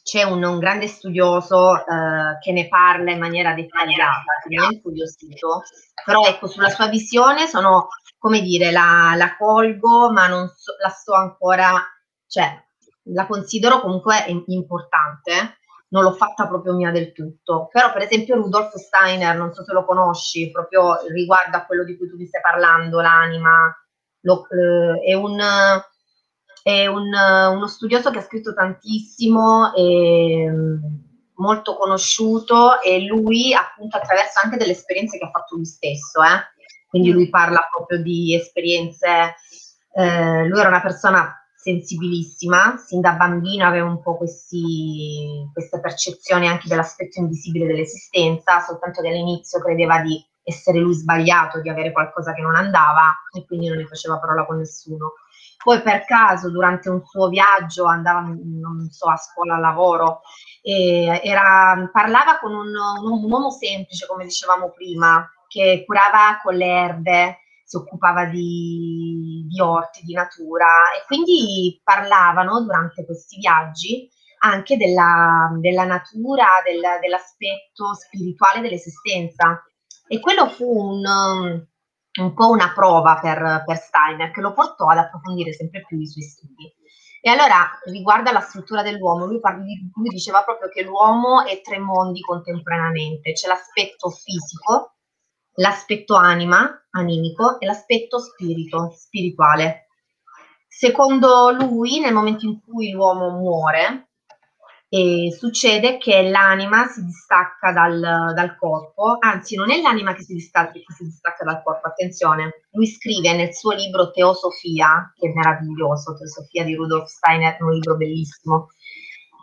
c'è 0.08 0.24
un, 0.24 0.42
un, 0.42 0.58
grande 0.58 0.88
studioso 0.88 1.76
eh, 1.76 2.38
che 2.40 2.54
ne 2.54 2.70
parla 2.70 3.12
in 3.12 3.20
maniera 3.20 3.54
dettagliata, 3.54 4.40
che 4.42 4.48
mi 4.48 4.58
ha 4.58 4.70
incuriosito, 4.72 5.64
però 6.06 6.24
ecco, 6.26 6.48
sulla 6.48 6.70
sua 6.70 6.88
visione 6.88 7.46
sono, 7.46 7.90
come 8.18 8.40
dire, 8.40 8.72
la, 8.72 9.16
la 9.18 9.36
colgo, 9.36 10.10
ma 10.10 10.28
non 10.28 10.48
so, 10.48 10.76
la 10.82 10.88
sto 10.88 11.14
ancora, 11.14 11.74
cioè, 12.26 12.58
la 13.14 13.26
considero 13.26 13.82
comunque 13.82 14.24
importante, 14.46 15.58
non 15.90 16.04
l'ho 16.04 16.14
fatta 16.14 16.48
proprio 16.48 16.74
mia 16.74 16.92
del 16.92 17.12
tutto, 17.12 17.68
però 17.70 17.92
per 17.92 18.04
esempio 18.04 18.36
Rudolf 18.36 18.76
Steiner, 18.76 19.36
non 19.36 19.52
so 19.52 19.66
se 19.66 19.74
lo 19.74 19.84
conosci, 19.84 20.52
proprio 20.52 21.00
riguardo 21.10 21.58
a 21.58 21.66
quello 21.66 21.84
di 21.84 21.98
cui 21.98 22.08
tu 22.08 22.16
mi 22.16 22.28
stai 22.28 22.40
parlando, 22.40 23.02
l'anima, 23.02 23.78
lo, 24.22 24.48
eh, 24.48 25.02
è 25.04 25.14
un 25.16 25.38
è 26.68 26.86
un, 26.86 27.14
uno 27.14 27.68
studioso 27.68 28.12
che 28.12 28.18
ha 28.18 28.24
scritto 28.24 28.54
tantissimo, 28.54 29.74
e, 29.74 30.52
molto 31.36 31.78
conosciuto 31.78 32.82
e 32.82 33.06
lui 33.06 33.54
appunto 33.54 33.96
attraverso 33.96 34.42
anche 34.44 34.58
delle 34.58 34.74
esperienze 34.74 35.18
che 35.18 35.24
ha 35.24 35.30
fatto 35.30 35.56
lui 35.56 35.66
stesso, 35.66 36.22
eh? 36.22 36.66
quindi 36.90 37.12
lui 37.12 37.30
parla 37.30 37.60
proprio 37.72 38.02
di 38.02 38.36
esperienze, 38.36 39.36
eh, 39.94 40.46
lui 40.46 40.60
era 40.60 40.68
una 40.68 40.82
persona 40.82 41.34
sensibilissima, 41.56 42.76
sin 42.78 43.00
da 43.00 43.14
bambina 43.14 43.68
aveva 43.68 43.88
un 43.88 44.02
po' 44.02 44.18
questi, 44.18 45.50
queste 45.54 45.80
percezioni 45.80 46.50
anche 46.50 46.68
dell'aspetto 46.68 47.20
invisibile 47.20 47.68
dell'esistenza, 47.68 48.60
soltanto 48.60 49.02
che 49.02 49.08
all'inizio 49.08 49.62
credeva 49.62 50.02
di 50.02 50.22
essere 50.44 50.80
lui 50.80 50.94
sbagliato, 50.94 51.62
di 51.62 51.70
avere 51.70 51.94
qualcosa 51.94 52.34
che 52.34 52.42
non 52.42 52.56
andava 52.56 53.14
e 53.38 53.46
quindi 53.46 53.68
non 53.68 53.78
ne 53.78 53.86
faceva 53.86 54.18
parola 54.18 54.46
con 54.46 54.58
nessuno 54.58 55.14
poi 55.64 55.82
per 55.82 56.06
caso 56.06 56.50
durante 56.50 56.90
un 56.90 57.04
suo 57.06 57.30
viaggio 57.30 57.86
andava, 57.86 58.22
non 58.22 58.88
so, 58.90 59.08
a 59.08 59.18
scuola, 59.18 59.56
a 59.56 59.60
lavoro, 59.60 60.22
era, 60.62 61.90
parlava 61.92 62.40
con 62.40 62.54
un, 62.54 62.68
un, 62.68 63.32
uomo 63.32 63.50
semplice, 63.50 64.06
come 64.06 64.26
dicevamo 64.26 64.72
prima, 64.72 65.30
che 65.48 65.84
curava 65.86 66.40
con 66.44 66.56
le 66.56 66.66
erbe, 66.66 67.40
si 67.64 67.76
occupava 67.76 68.26
di, 68.26 69.46
di 69.50 69.60
orti, 69.60 70.04
di 70.04 70.14
natura 70.14 70.92
e 70.96 71.06
quindi 71.06 71.80
parlavano 71.84 72.62
durante 72.62 73.06
questi 73.06 73.38
viaggi 73.40 74.10
anche 74.40 74.78
della, 74.78 75.50
della 75.60 75.84
natura, 75.84 76.46
del, 76.64 76.82
dell'aspetto 77.02 77.94
spirituale 77.94 78.62
dell'esistenza. 78.62 79.62
E 80.08 80.20
quello 80.20 80.48
fu 80.48 80.66
un, 80.66 81.04
un 82.18 82.34
po' 82.34 82.50
una 82.50 82.72
prova 82.74 83.20
per, 83.22 83.64
per 83.66 83.78
Steiner 83.78 84.32
che 84.32 84.42
lo 84.42 84.54
portò 84.54 84.88
ad 84.88 84.98
approfondire 84.98 85.54
sempre 85.54 85.84
più 85.86 86.00
i 86.00 86.08
suoi 86.08 86.24
studi. 86.24 86.74
E 87.22 87.30
allora, 87.30 87.70
riguardo 87.86 88.30
alla 88.30 88.40
struttura 88.40 88.82
dell'uomo, 88.84 89.26
lui, 89.26 89.40
lui, 89.42 90.10
diceva 90.10 90.44
proprio 90.44 90.70
che 90.70 90.84
l'uomo 90.84 91.46
è 91.46 91.62
tre 91.62 91.80
mondi 91.80 92.22
contemporaneamente, 92.22 93.34
c'è 93.34 93.48
l'aspetto 93.48 94.10
fisico, 94.10 94.96
l'aspetto 95.56 96.16
anima, 96.16 96.88
animico, 96.92 97.60
e 97.60 97.66
l'aspetto 97.66 98.20
spirito, 98.20 98.94
spirituale. 98.96 99.88
Secondo 100.68 101.52
lui, 101.52 102.00
nel 102.00 102.14
momento 102.14 102.46
in 102.46 102.62
cui 102.62 102.92
l'uomo 102.92 103.32
muore, 103.32 104.07
e 104.90 105.36
succede 105.38 105.98
che 105.98 106.30
l'anima 106.30 106.88
si 106.88 107.04
distacca 107.04 107.74
dal, 107.74 108.00
dal, 108.34 108.56
corpo, 108.58 109.18
anzi 109.20 109.56
non 109.56 109.70
è 109.70 109.82
l'anima 109.82 110.14
che 110.14 110.24
si, 110.24 110.34
distacca, 110.34 110.72
si 110.96 111.04
distacca 111.04 111.44
dal 111.44 111.62
corpo, 111.62 111.88
attenzione, 111.88 112.64
lui 112.72 112.88
scrive 112.88 113.36
nel 113.36 113.54
suo 113.54 113.72
libro 113.72 114.12
Teosofia, 114.12 115.12
che 115.16 115.30
è 115.30 115.34
meraviglioso, 115.34 116.16
Teosofia 116.16 116.64
di 116.64 116.76
Rudolf 116.76 117.08
Steiner, 117.08 117.58
un 117.60 117.74
libro 117.74 117.98
bellissimo, 117.98 118.70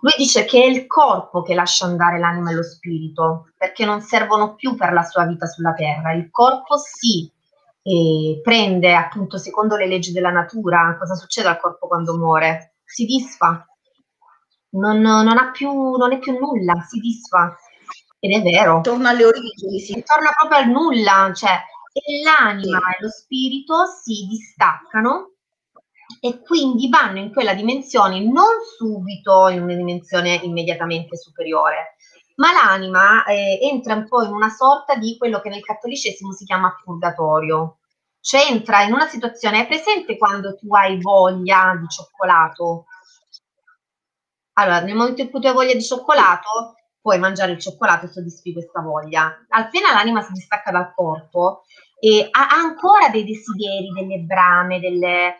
lui 0.00 0.12
dice 0.18 0.44
che 0.44 0.62
è 0.62 0.66
il 0.66 0.86
corpo 0.86 1.42
che 1.42 1.54
lascia 1.54 1.86
andare 1.86 2.18
l'anima 2.18 2.50
e 2.50 2.54
lo 2.54 2.62
spirito, 2.62 3.48
perché 3.56 3.84
non 3.84 4.00
servono 4.00 4.54
più 4.54 4.74
per 4.76 4.92
la 4.92 5.02
sua 5.02 5.24
vita 5.24 5.46
sulla 5.46 5.72
terra, 5.72 6.12
il 6.12 6.30
corpo 6.30 6.76
eh, 7.82 8.40
prende 8.42 8.94
appunto 8.94 9.36
secondo 9.36 9.76
le 9.76 9.86
leggi 9.86 10.12
della 10.12 10.30
natura, 10.30 10.96
cosa 10.98 11.14
succede 11.14 11.48
al 11.48 11.60
corpo 11.60 11.86
quando 11.86 12.16
muore? 12.16 12.76
Si 12.84 13.04
disfa, 13.04 13.66
non, 14.74 15.00
non, 15.00 15.50
più, 15.52 15.70
non 15.96 16.12
è 16.12 16.18
più 16.18 16.38
nulla, 16.38 16.74
si 16.88 17.00
disfa. 17.00 17.56
Ed 18.18 18.32
è 18.32 18.42
vero. 18.42 18.80
Torna 18.82 19.10
alle 19.10 19.24
origini, 19.24 19.78
sì. 19.80 20.02
Torna 20.04 20.30
proprio 20.30 20.58
al 20.60 20.68
nulla, 20.68 21.32
cioè 21.34 21.58
e 21.96 22.22
l'anima 22.24 22.78
e 22.90 23.02
lo 23.02 23.08
spirito 23.08 23.86
si 23.86 24.26
distaccano 24.28 25.34
e 26.20 26.40
quindi 26.40 26.88
vanno 26.88 27.20
in 27.20 27.32
quella 27.32 27.54
dimensione 27.54 28.20
non 28.20 28.56
subito 28.76 29.46
in 29.48 29.62
una 29.62 29.74
dimensione 29.74 30.34
immediatamente 30.42 31.16
superiore, 31.16 31.94
ma 32.36 32.52
l'anima 32.52 33.24
eh, 33.24 33.60
entra 33.62 33.94
un 33.94 34.08
po' 34.08 34.22
in 34.22 34.32
una 34.32 34.48
sorta 34.48 34.96
di 34.96 35.16
quello 35.16 35.40
che 35.40 35.50
nel 35.50 35.62
cattolicesimo 35.62 36.32
si 36.32 36.44
chiama 36.44 36.74
purgatorio, 36.82 37.78
cioè 38.20 38.50
entra 38.50 38.82
in 38.82 38.92
una 38.92 39.06
situazione, 39.06 39.60
è 39.60 39.66
presente 39.68 40.18
quando 40.18 40.56
tu 40.56 40.74
hai 40.74 41.00
voglia 41.00 41.76
di 41.78 41.86
cioccolato 41.86 42.86
allora, 44.54 44.80
nel 44.80 44.94
momento 44.94 45.22
in 45.22 45.30
cui 45.30 45.40
tu 45.40 45.46
hai 45.46 45.52
voglia 45.52 45.74
di 45.74 45.82
cioccolato, 45.82 46.76
puoi 47.00 47.18
mangiare 47.18 47.52
il 47.52 47.60
cioccolato 47.60 48.06
e 48.06 48.08
soddisfi 48.08 48.52
questa 48.52 48.80
voglia. 48.80 49.44
Appena 49.48 49.92
l'anima 49.92 50.22
si 50.22 50.32
distacca 50.32 50.70
dal 50.70 50.92
corpo, 50.94 51.64
e 52.00 52.28
ha 52.30 52.48
ancora 52.50 53.08
dei 53.08 53.24
desideri, 53.24 53.90
delle 53.94 54.18
brame, 54.18 54.78
delle... 54.80 55.36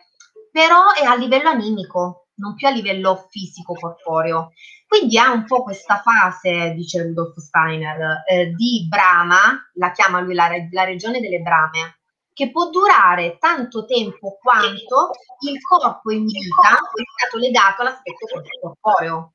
però 0.51 0.93
è 0.93 1.05
a 1.05 1.15
livello 1.15 1.49
animico, 1.49 2.27
non 2.35 2.55
più 2.55 2.67
a 2.67 2.71
livello 2.71 3.27
fisico 3.29 3.73
corporeo. 3.73 4.51
Quindi 4.87 5.17
ha 5.17 5.31
un 5.31 5.45
po' 5.45 5.63
questa 5.63 6.01
fase, 6.01 6.73
dice 6.73 7.03
Rudolf 7.03 7.37
Steiner, 7.37 8.23
eh, 8.27 8.47
di 8.51 8.87
brama, 8.87 9.71
la 9.73 9.91
chiama 9.91 10.21
lui 10.21 10.33
la, 10.33 10.49
la 10.71 10.83
regione 10.83 11.19
delle 11.19 11.39
brame, 11.39 11.99
che 12.35 12.51
può 12.51 12.69
durare 12.69 13.37
tanto 13.39 13.85
tempo 13.85 14.37
quanto 14.41 15.11
il 15.47 15.61
corpo 15.61 16.11
in 16.11 16.25
vita 16.25 16.75
è 16.75 17.03
stato 17.17 17.37
legato 17.37 17.81
all'aspetto 17.81 18.27
corporeo. 18.59 19.33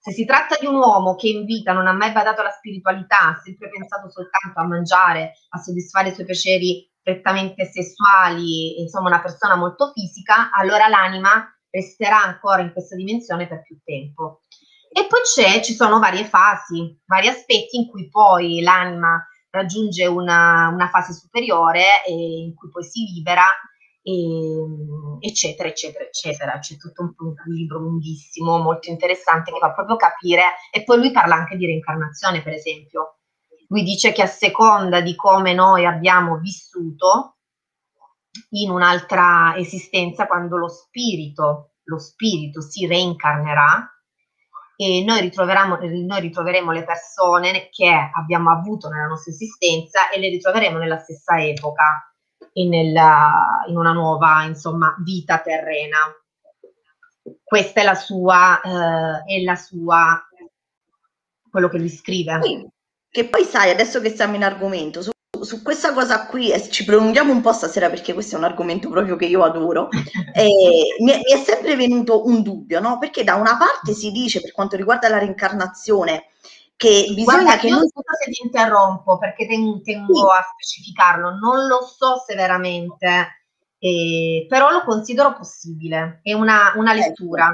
Se 0.00 0.10
si 0.10 0.24
tratta 0.24 0.56
di 0.58 0.66
un 0.66 0.74
uomo 0.74 1.14
che 1.14 1.28
in 1.28 1.44
vita 1.44 1.72
non 1.72 1.86
ha 1.86 1.92
mai 1.92 2.10
badato 2.10 2.40
alla 2.40 2.50
spiritualità, 2.50 3.28
ha 3.28 3.40
sempre 3.40 3.68
pensato 3.68 4.10
soltanto 4.10 4.58
a 4.58 4.66
mangiare, 4.66 5.34
a 5.50 5.58
soddisfare 5.58 6.08
i 6.08 6.12
suoi 6.14 6.26
piaceri 6.26 6.90
prettamente 7.00 7.66
sessuali, 7.66 8.80
insomma 8.80 9.08
una 9.08 9.20
persona 9.20 9.54
molto 9.54 9.92
fisica, 9.92 10.50
allora 10.50 10.88
l'anima 10.88 11.46
resterà 11.70 12.20
ancora 12.20 12.62
in 12.62 12.72
questa 12.72 12.96
dimensione 12.96 13.46
per 13.46 13.62
più 13.62 13.78
tempo. 13.84 14.40
E 14.92 15.06
poi 15.06 15.20
ci 15.62 15.72
sono 15.72 16.00
varie 16.00 16.24
fasi, 16.24 17.00
vari 17.06 17.28
aspetti 17.28 17.76
in 17.76 17.88
cui 17.88 18.08
poi 18.08 18.60
l'anima 18.60 19.24
raggiunge 19.50 20.06
una, 20.06 20.68
una 20.68 20.88
fase 20.88 21.12
superiore 21.12 22.04
e 22.06 22.12
in 22.12 22.54
cui 22.54 22.70
poi 22.70 22.84
si 22.84 23.04
libera, 23.12 23.44
e, 24.02 24.16
eccetera, 25.20 25.68
eccetera, 25.68 26.04
eccetera. 26.04 26.58
C'è 26.58 26.76
tutto 26.76 27.02
un, 27.02 27.12
un, 27.18 27.34
libro 27.52 27.78
lunghissimo, 27.78 28.58
molto 28.58 28.90
interessante, 28.90 29.52
che 29.52 29.58
fa 29.58 29.72
proprio 29.72 29.96
capire, 29.96 30.54
e 30.72 30.84
poi 30.84 30.98
lui 30.98 31.10
parla 31.10 31.34
anche 31.34 31.56
di 31.56 31.66
reincarnazione, 31.66 32.42
per 32.42 32.54
esempio. 32.54 33.18
Lui 33.68 33.82
dice 33.82 34.12
che 34.12 34.22
a 34.22 34.26
seconda 34.26 35.00
di 35.00 35.14
come 35.14 35.52
noi 35.54 35.86
abbiamo 35.86 36.38
vissuto 36.38 37.36
in 38.50 38.70
un'altra 38.70 39.54
esistenza, 39.56 40.26
quando 40.26 40.56
lo 40.56 40.68
spirito, 40.68 41.74
lo 41.84 41.98
spirito 41.98 42.60
si 42.60 42.86
reincarnerà, 42.86 43.88
e 44.82 45.04
noi, 45.04 45.30
noi 46.06 46.20
ritroveremo 46.20 46.72
le 46.72 46.84
persone 46.84 47.68
che 47.70 47.92
abbiamo 48.14 48.50
avuto 48.50 48.88
nella 48.88 49.08
nostra 49.08 49.30
esistenza 49.30 50.08
e 50.08 50.18
le 50.18 50.30
ritroveremo 50.30 50.78
nella 50.78 50.96
stessa 50.96 51.38
epoca 51.38 52.10
e 52.50 52.66
nella, 52.66 53.62
in 53.68 53.76
una 53.76 53.92
nuova 53.92 54.42
insomma, 54.44 54.96
vita 55.04 55.40
terrena. 55.40 55.98
Questa 57.44 57.82
è 57.82 57.84
la 57.84 57.94
sua, 57.94 58.58
eh, 58.62 59.34
è 59.34 59.42
la 59.42 59.56
sua, 59.56 60.18
quello 61.50 61.68
che 61.68 61.76
lui 61.76 61.90
scrive. 61.90 62.70
Che 63.10 63.28
poi 63.28 63.44
sai, 63.44 63.68
adesso 63.68 64.00
che 64.00 64.08
siamo 64.08 64.36
in 64.36 64.44
argomento, 64.44 65.02
su 65.44 65.50
su 65.50 65.62
questa 65.62 65.92
cosa 65.92 66.26
qui 66.26 66.50
eh, 66.50 66.70
ci 66.70 66.84
prolunghiamo 66.84 67.32
un 67.32 67.40
po' 67.40 67.52
stasera 67.52 67.88
perché 67.88 68.12
questo 68.12 68.34
è 68.34 68.38
un 68.38 68.44
argomento 68.44 68.88
proprio 68.88 69.16
che 69.16 69.26
io 69.26 69.42
adoro. 69.42 69.88
Eh, 70.32 70.48
mi, 71.00 71.10
è, 71.10 71.16
mi, 71.16 71.32
è, 71.32 71.36
sempre 71.44 71.76
venuto 71.76 72.26
un 72.26 72.42
dubbio, 72.42 72.80
no? 72.80 72.98
Perché 72.98 73.24
da 73.24 73.34
una 73.34 73.56
parte 73.56 73.92
si 73.92 74.10
dice 74.10 74.40
per 74.40 74.52
quanto 74.52 74.76
riguarda 74.76 75.08
la 75.08 75.18
reincarnazione 75.18 76.26
che 76.76 77.12
bisogna 77.14 77.42
Guarda, 77.42 77.58
che 77.58 77.68
non 77.68 77.86
so 77.86 78.00
se 78.24 78.30
ti 78.30 78.42
interrompo 78.42 79.18
perché 79.18 79.46
tengo, 79.46 79.80
tengo 79.82 80.14
sì. 80.14 80.24
a 80.34 80.46
specificarlo, 80.54 81.32
non 81.32 81.66
lo 81.66 81.82
so 81.82 82.22
severamente, 82.26 83.44
eh, 83.78 84.46
però 84.48 84.70
lo 84.70 84.82
considero 84.84 85.34
possibile, 85.34 86.20
è 86.22 86.32
una, 86.32 86.72
una 86.76 86.94
ecco. 86.94 87.06
lettura, 87.06 87.52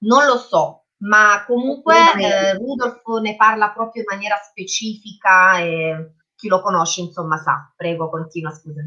non 0.00 0.26
lo 0.26 0.36
so, 0.36 0.88
ma 0.98 1.42
comunque 1.46 1.94
eh, 2.18 2.52
Rudolf 2.52 3.02
ne 3.22 3.34
parla 3.36 3.70
proprio 3.70 4.02
in 4.02 4.08
maniera 4.14 4.36
specifica 4.46 5.58
e 5.58 6.10
chi 6.36 6.48
lo 6.48 6.60
conosce 6.60 7.00
insomma 7.00 7.36
sa. 7.38 7.72
Prego, 7.74 8.08
continua, 8.08 8.52
scusa. 8.52 8.82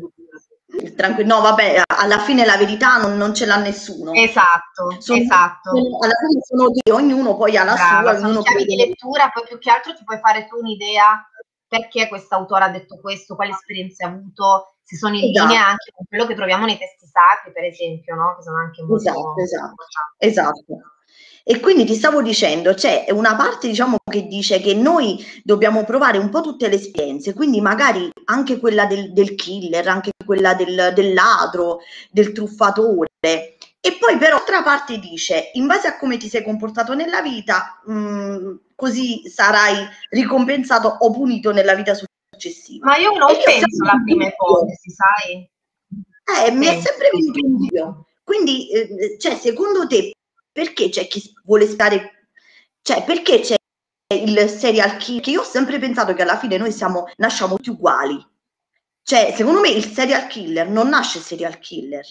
Tranquillo, 0.95 1.35
no, 1.35 1.41
vabbè, 1.41 1.81
alla 1.87 2.19
fine 2.19 2.45
la 2.45 2.55
verità 2.55 2.97
non, 2.97 3.17
non 3.17 3.33
ce 3.33 3.45
l'ha 3.45 3.57
nessuno. 3.57 4.13
Esatto, 4.13 4.95
sono, 4.99 5.19
esatto. 5.19 5.71
Alla 5.71 6.13
fine 6.13 6.41
sono 6.45 6.69
io, 6.71 6.95
ognuno 6.95 7.35
poi 7.35 7.57
ha 7.57 7.63
la 7.63 7.73
Brava, 7.73 8.17
sua. 8.17 8.27
Ognuno 8.27 8.41
chiavi 8.43 8.65
di 8.65 8.75
lettura, 8.75 9.29
poi 9.29 9.43
più 9.47 9.57
che 9.57 9.71
altro 9.71 9.95
ti 9.95 10.03
puoi 10.03 10.19
fare 10.19 10.47
tu 10.47 10.57
un'idea 10.57 11.27
perché 11.67 12.07
quest'autore 12.07 12.63
ha 12.63 12.69
detto 12.69 12.99
questo, 12.99 13.35
quali 13.35 13.51
esperienze 13.51 14.03
ha 14.03 14.07
avuto, 14.07 14.77
se 14.83 14.95
sono 14.95 15.15
in 15.15 15.29
esatto. 15.29 15.47
linea 15.47 15.67
anche 15.67 15.91
con 15.93 16.05
quello 16.07 16.25
che 16.25 16.35
troviamo 16.35 16.65
nei 16.65 16.77
testi 16.77 17.05
sacri, 17.05 17.51
per 17.51 17.63
esempio, 17.63 18.15
no? 18.15 18.35
che 18.35 18.43
sono 18.43 18.57
anche 18.57 18.81
molto 18.83 19.09
esatto, 19.09 19.35
esatto, 19.37 20.15
esatto. 20.17 20.65
E 21.51 21.59
quindi 21.61 21.83
ti 21.83 21.95
stavo 21.95 22.21
dicendo, 22.21 22.75
c'è 22.75 23.07
una 23.09 23.35
parte 23.35 23.67
diciamo 23.67 23.97
che 24.03 24.27
dice 24.27 24.59
che 24.59 24.75
noi 24.75 25.17
dobbiamo 25.43 25.83
provare 25.83 26.19
un 26.19 26.29
po' 26.29 26.41
tutte 26.41 26.67
le 26.67 26.75
esperienze, 26.75 27.33
quindi 27.33 27.59
magari 27.59 28.07
anche 28.25 28.59
quella 28.59 28.85
del, 28.85 29.13
del 29.13 29.33
killer, 29.33 29.87
anche 29.87 30.11
quella 30.23 30.53
del, 30.53 30.91
del 30.93 31.11
ladro, 31.11 31.79
del 32.11 32.33
truffatore. 32.33 33.07
E 33.19 33.97
poi 33.99 34.19
per 34.19 34.33
altra 34.33 34.61
parte 34.61 34.99
dice, 34.99 35.49
in 35.53 35.65
base 35.65 35.87
a 35.87 35.97
come 35.97 36.17
ti 36.17 36.29
sei 36.29 36.43
comportato 36.43 36.93
nella 36.93 37.23
vita, 37.23 37.81
mh, 37.83 37.93
mm, 37.93 38.55
così 38.75 39.27
sarai 39.27 39.87
ricompensato 40.11 40.97
o 40.99 41.09
punito 41.09 41.51
nella 41.51 41.73
vita 41.73 41.95
successiva. 41.95 42.85
Ma 42.85 42.97
io 42.97 43.09
non 43.17 43.31
e 43.31 43.41
penso 43.43 43.83
alla 43.85 43.99
prima 44.05 44.27
ipotesi, 44.27 44.91
sai? 44.91 45.49
Eh, 46.45 46.51
mi 46.51 46.67
è 46.67 46.79
sempre 46.79 47.09
venuto 47.11 47.39
un 47.43 47.57
dubbio. 47.57 48.05
Quindi, 48.23 48.69
eh, 48.69 49.17
cioè, 49.17 49.35
secondo 49.35 49.87
te, 49.87 50.11
perché 50.59 50.89
c'è 50.89 51.07
chi 51.07 51.33
vuole 51.45 51.65
stare, 51.65 52.27
cioè 52.81 53.05
perché 53.05 53.39
c'è 53.39 53.55
il 54.13 54.49
serial 54.49 54.97
killer, 54.97 55.21
che 55.21 55.29
io 55.29 55.39
ho 55.39 55.45
sempre 55.45 55.79
pensato 55.79 56.13
che 56.13 56.23
alla 56.23 56.37
fine 56.37 56.57
noi 56.57 56.73
siamo, 56.73 57.09
nasciamo 57.15 57.55
tutti 57.55 57.69
uguali. 57.69 58.21
Cioè, 59.01 59.33
secondo 59.37 59.61
me 59.61 59.69
il 59.69 59.85
serial 59.85 60.27
killer 60.27 60.67
non 60.67 60.89
nasce 60.89 61.19
serial 61.19 61.59
killer. 61.59 62.03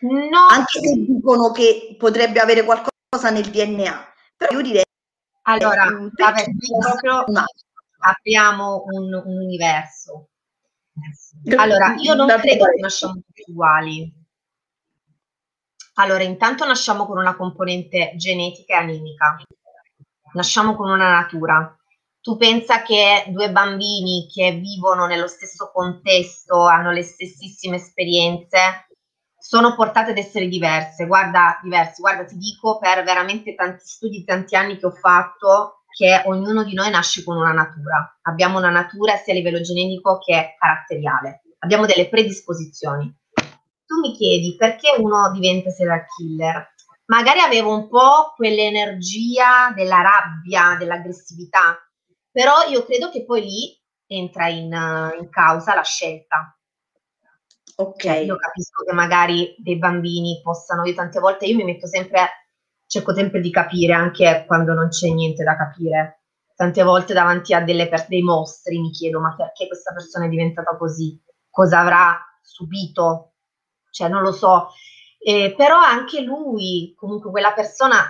No. 0.00 0.46
Anche 0.50 0.80
se 0.80 0.96
dicono 0.96 1.50
che 1.50 1.96
potrebbe 1.98 2.40
avere 2.40 2.62
qualcosa 2.62 3.30
nel 3.30 3.48
DNA. 3.48 4.12
Però 4.36 4.52
io 4.52 4.62
direi... 4.62 4.84
Allora, 5.44 5.84
vabbè, 5.86 6.44
proprio 6.78 7.24
apriamo 8.00 8.84
un, 8.84 9.14
un 9.14 9.38
universo. 9.40 10.28
Allora, 11.56 11.94
io 11.96 12.12
non 12.12 12.28
credo 12.28 12.66
che 12.66 12.80
nasciamo 12.80 13.14
tutti 13.14 13.44
uguali 13.46 14.21
allora, 15.94 16.22
intanto 16.22 16.64
nasciamo 16.64 17.06
con 17.06 17.18
una 17.18 17.36
componente 17.36 18.12
genetica 18.16 18.74
e 18.74 18.82
animica, 18.82 19.36
nasciamo 20.32 20.74
con 20.74 20.90
una 20.90 21.10
natura. 21.10 21.76
Tu 22.20 22.36
pensa 22.36 22.82
che 22.82 23.24
due 23.28 23.50
bambini 23.50 24.26
che 24.32 24.52
vivono 24.52 25.06
nello 25.06 25.26
stesso 25.26 25.70
contesto, 25.72 26.64
hanno 26.66 26.92
le 26.92 27.02
stessissime 27.02 27.76
esperienze, 27.76 28.86
sono 29.36 29.74
portate 29.74 30.12
ad 30.12 30.18
essere 30.18 30.46
diverse. 30.46 31.06
Guarda, 31.06 31.58
diversi. 31.62 32.00
Guarda, 32.00 32.24
ti 32.24 32.36
dico 32.36 32.78
per 32.78 33.02
veramente 33.02 33.54
tanti 33.54 33.84
studi, 33.84 34.24
tanti 34.24 34.54
anni 34.54 34.78
che 34.78 34.86
ho 34.86 34.92
fatto, 34.92 35.82
che 35.90 36.22
ognuno 36.24 36.62
di 36.64 36.74
noi 36.74 36.90
nasce 36.90 37.22
con 37.24 37.36
una 37.36 37.52
natura. 37.52 38.18
Abbiamo 38.22 38.58
una 38.58 38.70
natura 38.70 39.16
sia 39.16 39.32
a 39.32 39.36
livello 39.36 39.60
genetico 39.60 40.18
che 40.18 40.54
caratteriale. 40.58 41.42
Abbiamo 41.58 41.86
delle 41.86 42.08
predisposizioni 42.08 43.14
tu 43.92 44.00
mi 44.00 44.12
chiedi 44.16 44.56
perché 44.56 44.94
uno 44.96 45.30
diventa 45.32 45.70
serial 45.70 46.06
killer. 46.16 46.74
Magari 47.06 47.40
avevo 47.40 47.74
un 47.74 47.88
po' 47.88 48.32
quell'energia 48.34 49.70
della 49.74 50.00
rabbia, 50.00 50.76
dell'aggressività, 50.78 51.76
però 52.30 52.66
io 52.70 52.84
credo 52.86 53.10
che 53.10 53.26
poi 53.26 53.42
lì 53.42 53.82
entra 54.06 54.48
in, 54.48 54.72
in 55.20 55.28
causa 55.28 55.74
la 55.74 55.82
scelta. 55.82 56.56
Ok. 57.76 58.00
Cioè, 58.00 58.16
io 58.16 58.36
capisco 58.36 58.84
che 58.84 58.92
magari 58.94 59.54
dei 59.58 59.76
bambini 59.76 60.40
possano, 60.42 60.86
io 60.86 60.94
tante 60.94 61.20
volte 61.20 61.46
io 61.46 61.56
mi 61.56 61.64
metto 61.64 61.86
sempre, 61.86 62.46
cerco 62.86 63.12
sempre 63.12 63.40
di 63.40 63.50
capire 63.50 63.92
anche 63.92 64.44
quando 64.46 64.72
non 64.72 64.88
c'è 64.88 65.08
niente 65.08 65.44
da 65.44 65.56
capire. 65.56 66.20
Tante 66.54 66.82
volte 66.82 67.12
davanti 67.12 67.52
a 67.52 67.62
delle, 67.62 67.90
dei 68.08 68.22
mostri 68.22 68.78
mi 68.78 68.90
chiedo 68.90 69.20
ma 69.20 69.34
perché 69.34 69.66
questa 69.66 69.92
persona 69.92 70.26
è 70.26 70.28
diventata 70.28 70.76
così? 70.76 71.20
Cosa 71.50 71.80
avrà 71.80 72.18
subito? 72.40 73.31
Cioè 73.92 74.08
non 74.08 74.22
lo 74.22 74.32
so, 74.32 74.70
eh, 75.18 75.54
però 75.56 75.78
anche 75.78 76.20
lui, 76.20 76.92
comunque 76.96 77.30
quella 77.30 77.52
persona 77.52 78.02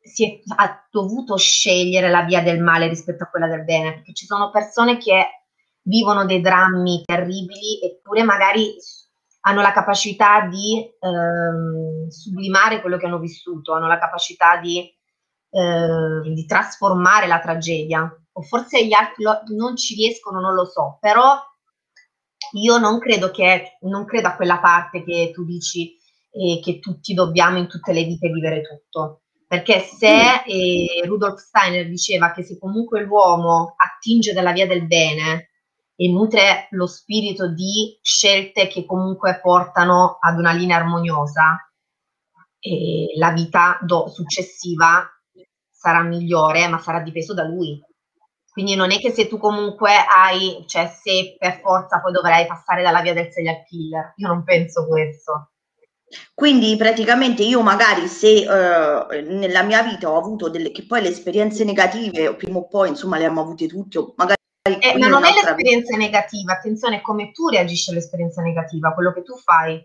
si 0.00 0.24
è, 0.26 0.40
ha 0.56 0.86
dovuto 0.90 1.36
scegliere 1.36 2.10
la 2.10 2.22
via 2.22 2.42
del 2.42 2.60
male 2.60 2.88
rispetto 2.88 3.22
a 3.24 3.28
quella 3.28 3.46
del 3.46 3.64
bene, 3.64 3.94
perché 3.94 4.12
ci 4.12 4.26
sono 4.26 4.50
persone 4.50 4.98
che 4.98 5.44
vivono 5.82 6.24
dei 6.24 6.40
drammi 6.40 7.02
terribili 7.04 7.80
eppure 7.82 8.22
magari 8.22 8.74
hanno 9.44 9.60
la 9.60 9.72
capacità 9.72 10.46
di 10.46 10.88
ehm, 11.00 12.08
sublimare 12.08 12.80
quello 12.80 12.96
che 12.96 13.06
hanno 13.06 13.18
vissuto, 13.18 13.72
hanno 13.72 13.88
la 13.88 13.98
capacità 13.98 14.58
di, 14.58 14.78
eh, 15.50 16.20
di 16.32 16.46
trasformare 16.46 17.26
la 17.26 17.40
tragedia. 17.40 18.16
O 18.34 18.42
forse 18.42 18.86
gli 18.86 18.92
altri 18.92 19.24
non 19.56 19.76
ci 19.76 19.94
riescono, 19.94 20.40
non 20.40 20.54
lo 20.54 20.64
so, 20.64 20.96
però 21.00 21.38
io 22.52 22.78
non 22.78 22.98
credo, 22.98 23.30
che, 23.30 23.78
non 23.82 24.04
credo 24.04 24.28
a 24.28 24.36
quella 24.36 24.58
parte 24.58 25.04
che 25.04 25.30
tu 25.32 25.44
dici 25.44 25.96
eh, 26.30 26.60
che 26.62 26.78
tutti 26.78 27.14
dobbiamo 27.14 27.58
in 27.58 27.68
tutte 27.68 27.92
le 27.92 28.04
vite 28.04 28.28
vivere 28.28 28.62
tutto. 28.62 29.22
Perché 29.46 29.80
se 29.80 30.42
eh, 30.46 31.02
Rudolf 31.04 31.38
Steiner 31.38 31.86
diceva 31.88 32.32
che 32.32 32.42
se 32.42 32.58
comunque 32.58 33.02
l'uomo 33.02 33.74
attinge 33.76 34.32
dalla 34.32 34.52
via 34.52 34.66
del 34.66 34.86
bene 34.86 35.50
e 35.94 36.08
nutre 36.08 36.68
lo 36.70 36.86
spirito 36.86 37.48
di 37.52 37.98
scelte 38.00 38.66
che 38.66 38.86
comunque 38.86 39.40
portano 39.42 40.16
ad 40.20 40.38
una 40.38 40.52
linea 40.52 40.78
armoniosa, 40.78 41.58
e 42.64 43.12
la 43.16 43.32
vita 43.32 43.76
do- 43.82 44.08
successiva 44.08 45.04
sarà 45.68 46.02
migliore, 46.04 46.68
ma 46.68 46.78
sarà 46.78 47.00
dipeso 47.00 47.34
da 47.34 47.42
lui. 47.42 47.82
Quindi 48.52 48.74
non 48.74 48.90
è 48.90 48.98
che 48.98 49.10
se 49.12 49.28
tu 49.28 49.38
comunque 49.38 49.92
hai, 49.96 50.62
cioè 50.66 50.86
se 50.86 51.36
per 51.38 51.60
forza 51.62 52.00
poi 52.00 52.12
dovrai 52.12 52.46
passare 52.46 52.82
dalla 52.82 53.00
via 53.00 53.14
del 53.14 53.32
serial 53.32 53.64
killer, 53.64 54.12
io 54.16 54.28
non 54.28 54.44
penso 54.44 54.86
questo. 54.86 55.52
Quindi 56.34 56.76
praticamente 56.76 57.42
io 57.42 57.62
magari 57.62 58.06
se 58.06 58.44
uh, 58.46 59.06
nella 59.32 59.62
mia 59.62 59.82
vita 59.82 60.10
ho 60.10 60.18
avuto 60.18 60.50
delle, 60.50 60.70
che 60.70 60.84
poi 60.84 61.00
le 61.00 61.08
esperienze 61.08 61.64
negative, 61.64 62.34
prima 62.34 62.58
o 62.58 62.68
poi 62.68 62.90
insomma 62.90 63.16
le 63.16 63.24
abbiamo 63.24 63.40
avute 63.40 63.66
tutte, 63.66 64.12
magari 64.16 64.40
eh, 64.64 64.96
ma 64.96 65.08
non 65.08 65.24
è 65.24 65.32
l'esperienza 65.32 65.96
vita. 65.96 66.10
negativa, 66.10 66.52
attenzione, 66.52 67.00
come 67.00 67.32
tu 67.32 67.48
reagisci 67.48 67.90
all'esperienza 67.90 68.42
negativa, 68.42 68.92
quello 68.92 69.12
che 69.12 69.22
tu 69.22 69.36
fai. 69.36 69.82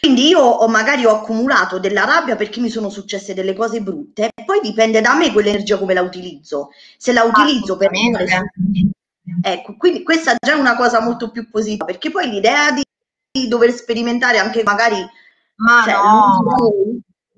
Quindi 0.00 0.28
io 0.28 0.40
ho, 0.40 0.68
magari 0.68 1.04
ho 1.04 1.10
accumulato 1.10 1.78
della 1.78 2.04
rabbia 2.04 2.36
perché 2.36 2.60
mi 2.60 2.70
sono 2.70 2.88
successe 2.88 3.34
delle 3.34 3.54
cose 3.54 3.80
brutte 3.80 4.30
e 4.34 4.44
poi 4.44 4.60
dipende 4.60 5.00
da 5.00 5.14
me 5.14 5.32
quell'energia 5.32 5.78
come 5.78 5.94
la 5.94 6.02
utilizzo. 6.02 6.70
Se 6.96 7.12
la 7.12 7.24
utilizzo 7.24 7.76
per... 7.76 7.90
Ecco, 9.42 9.76
quindi 9.76 10.02
questa 10.02 10.34
già 10.38 10.52
è 10.52 10.58
una 10.58 10.76
cosa 10.76 11.00
molto 11.00 11.30
più 11.30 11.48
positiva 11.50 11.84
perché 11.84 12.10
poi 12.10 12.30
l'idea 12.30 12.70
di, 12.70 12.82
di 13.30 13.48
dover 13.48 13.72
sperimentare 13.72 14.38
anche 14.38 14.62
magari... 14.62 15.04
Ma 15.56 15.82
cioè, 15.84 15.92
no. 15.92 16.44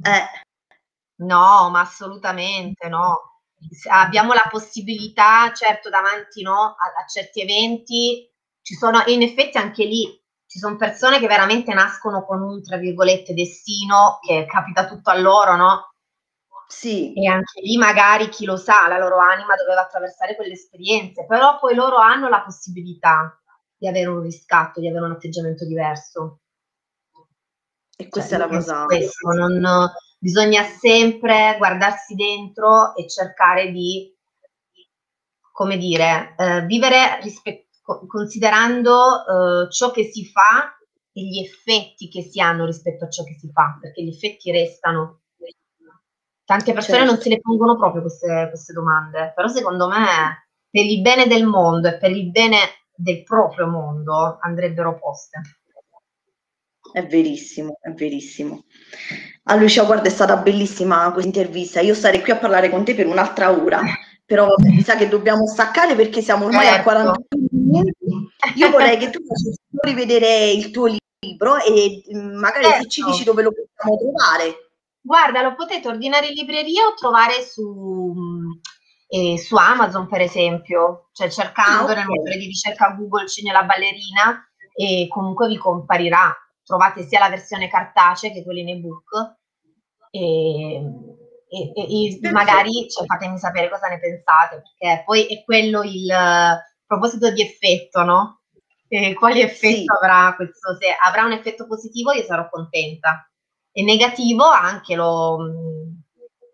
Eh. 0.03 1.25
No, 1.25 1.71
ma 1.71 1.81
assolutamente 1.81 2.89
no 2.89 3.31
abbiamo 3.89 4.33
la 4.33 4.47
possibilità, 4.51 5.53
certo, 5.53 5.91
davanti 5.91 6.43
no, 6.43 6.75
a, 6.77 7.03
a, 7.03 7.07
certi 7.07 7.41
eventi, 7.41 8.29
ci 8.63 8.75
sono, 8.75 9.03
in 9.07 9.23
effetti 9.23 9.59
anche 9.59 9.85
lì 9.85 10.19
ci 10.51 10.59
sono 10.59 10.75
persone 10.75 11.21
che 11.21 11.29
veramente 11.29 11.73
nascono 11.73 12.25
con 12.25 12.43
un, 12.43 12.61
tra 12.61 12.77
virgolette, 12.77 13.35
destino, 13.35 14.19
che 14.21 14.47
capita 14.47 14.85
tutto 14.85 15.11
a 15.11 15.17
loro, 15.17 15.55
no? 15.55 15.93
Sì. 16.67 17.13
E 17.13 17.29
anche 17.29 17.61
lì 17.61 17.77
magari, 17.77 18.29
chi 18.31 18.45
lo 18.47 18.57
sa, 18.57 18.89
la 18.89 18.99
loro 18.99 19.19
anima 19.19 19.55
doveva 19.55 19.83
attraversare 19.83 20.35
quelle 20.35 20.55
esperienze, 20.55 21.25
però 21.25 21.57
poi 21.61 21.77
loro 21.77 21.99
hanno 21.99 22.29
la 22.29 22.41
possibilità 22.41 23.41
di 23.77 23.87
avere 23.87 24.09
un 24.09 24.23
riscatto, 24.23 24.81
di 24.81 24.89
avere 24.89 25.05
un 25.05 25.13
atteggiamento 25.13 25.65
diverso. 25.65 26.41
E 27.97 28.09
questa 28.09 28.37
cioè, 28.37 28.45
è 28.45 28.49
la 28.49 28.57
cosa... 28.57 28.85
Questo, 28.87 29.31
non, 29.31 29.89
bisogna 30.19 30.65
sempre 30.65 31.55
guardarsi 31.59 32.17
dentro 32.17 32.97
e 32.97 33.09
cercare 33.09 33.71
di, 33.71 34.13
come 35.53 35.77
dire, 35.77 36.35
eh, 36.37 36.63
vivere 36.63 37.21
rispetto 37.23 37.70
considerando 38.07 39.25
uh, 39.27 39.71
ciò 39.71 39.91
che 39.91 40.05
si 40.05 40.27
fa 40.27 40.77
e 41.13 41.23
gli 41.23 41.41
effetti 41.41 42.09
che 42.09 42.23
si 42.23 42.41
hanno 42.41 42.67
rispetto 42.67 43.05
a 43.05 43.09
ciò 43.09 43.25
che 43.25 43.37
si 43.39 43.51
fa, 43.53 43.79
perché 43.81 44.03
gli 44.03 44.09
effetti 44.09 44.51
restano. 44.51 45.23
Tante 46.45 46.73
persone 46.73 46.99
certo. 46.99 47.13
non 47.13 47.23
se 47.23 47.29
le 47.29 47.41
pongono 47.41 47.77
proprio 47.77 48.03
queste, 48.03 48.49
queste 48.49 48.73
domande, 48.73 49.33
però 49.37 49.47
secondo 49.47 49.87
me 49.87 50.49
per 50.69 50.85
il 50.85 51.01
bene 51.01 51.29
del 51.29 51.47
mondo 51.47 51.89
e 51.89 51.97
per 51.97 52.11
il 52.11 52.31
bene 52.31 52.59
del 52.93 53.23
proprio 53.23 53.69
mondo 53.69 54.39
andrebbero 54.41 54.99
poste. 54.99 55.41
È 56.93 57.07
verissimo, 57.07 57.79
è 57.81 57.91
verissimo. 57.93 58.65
A 59.45 59.55
Lucia, 59.55 59.85
guarda, 59.85 60.09
è 60.09 60.11
stata 60.11 60.37
bellissima 60.37 61.11
questa 61.13 61.29
intervista. 61.29 61.81
Io 61.81 61.95
starei 61.95 62.21
qui 62.21 62.33
a 62.33 62.37
parlare 62.37 62.69
con 62.69 62.85
te 62.85 62.95
per 62.95 63.07
un'altra 63.07 63.51
ora, 63.53 63.81
però 64.31 64.47
vabbè, 64.47 64.69
mi 64.69 64.83
sa 64.83 64.95
che 64.95 65.09
dobbiamo 65.09 65.45
staccare 65.49 65.97
perché 65.97 66.23
siamo 66.23 66.45
ormai 66.45 66.67
certo. 66.67 66.79
a 66.79 66.83
40 66.85 67.19
minuti. 67.51 67.97
Io 68.55 68.71
vorrei 68.71 68.97
che 68.97 69.11
tu 69.11 69.19
facessi 69.27 69.59
rivedere 69.81 70.53
il 70.53 70.71
tuo 70.71 70.87
libro 71.19 71.57
e 71.57 72.05
mm, 72.15 72.39
magari 72.39 72.67
certo. 72.67 72.83
se 72.83 72.89
ci 72.89 73.03
dici 73.03 73.25
dove 73.25 73.43
lo 73.43 73.51
possiamo 73.51 73.97
trovare. 73.99 74.71
Guarda, 75.01 75.43
lo 75.43 75.57
potete 75.57 75.89
ordinare 75.89 76.29
in 76.29 76.35
libreria 76.35 76.87
o 76.87 76.95
trovare 76.95 77.43
su, 77.43 78.15
mm, 78.17 78.51
eh, 79.09 79.37
su 79.37 79.57
Amazon, 79.57 80.07
per 80.07 80.21
esempio, 80.21 81.09
cioè 81.13 81.29
cercando 81.29 81.89
ah, 81.89 81.91
okay. 81.91 81.97
nel 81.97 82.07
motore 82.07 82.37
di 82.37 82.47
ricerca 82.47 82.95
Google 82.97 83.27
Cine 83.27 83.51
la 83.51 83.65
ballerina 83.65 84.49
e 84.77 85.09
comunque 85.09 85.49
vi 85.49 85.57
comparirà. 85.57 86.33
Trovate 86.63 87.03
sia 87.03 87.19
la 87.19 87.31
versione 87.31 87.69
cartacea 87.69 88.31
che 88.31 88.45
quella 88.45 88.61
in 88.61 88.69
ebook. 88.69 89.39
E 90.13 91.10
e, 91.51 91.73
e, 91.75 92.19
e 92.23 92.31
magari 92.31 92.89
cioè, 92.89 93.05
fatemi 93.07 93.37
sapere 93.37 93.69
cosa 93.69 93.89
ne 93.89 93.99
pensate, 93.99 94.63
perché 94.63 95.03
poi 95.05 95.27
è 95.27 95.43
quello 95.45 95.83
il 95.83 96.09
proposito 96.87 97.31
di 97.33 97.43
effetto, 97.43 98.05
no? 98.05 98.43
E 98.89 99.15
quale 99.15 99.43
effetto 99.43 99.77
sì. 99.77 99.85
avrà 100.01 100.35
questo? 100.37 100.77
Se 100.79 100.87
avrà 101.03 101.25
un 101.25 101.33
effetto 101.33 101.67
positivo 101.67 102.13
io 102.13 102.23
sarò 102.23 102.49
contenta, 102.49 103.29
e 103.73 103.83
negativo 103.83 104.45
anche 104.45 104.95
lo, 104.95 105.39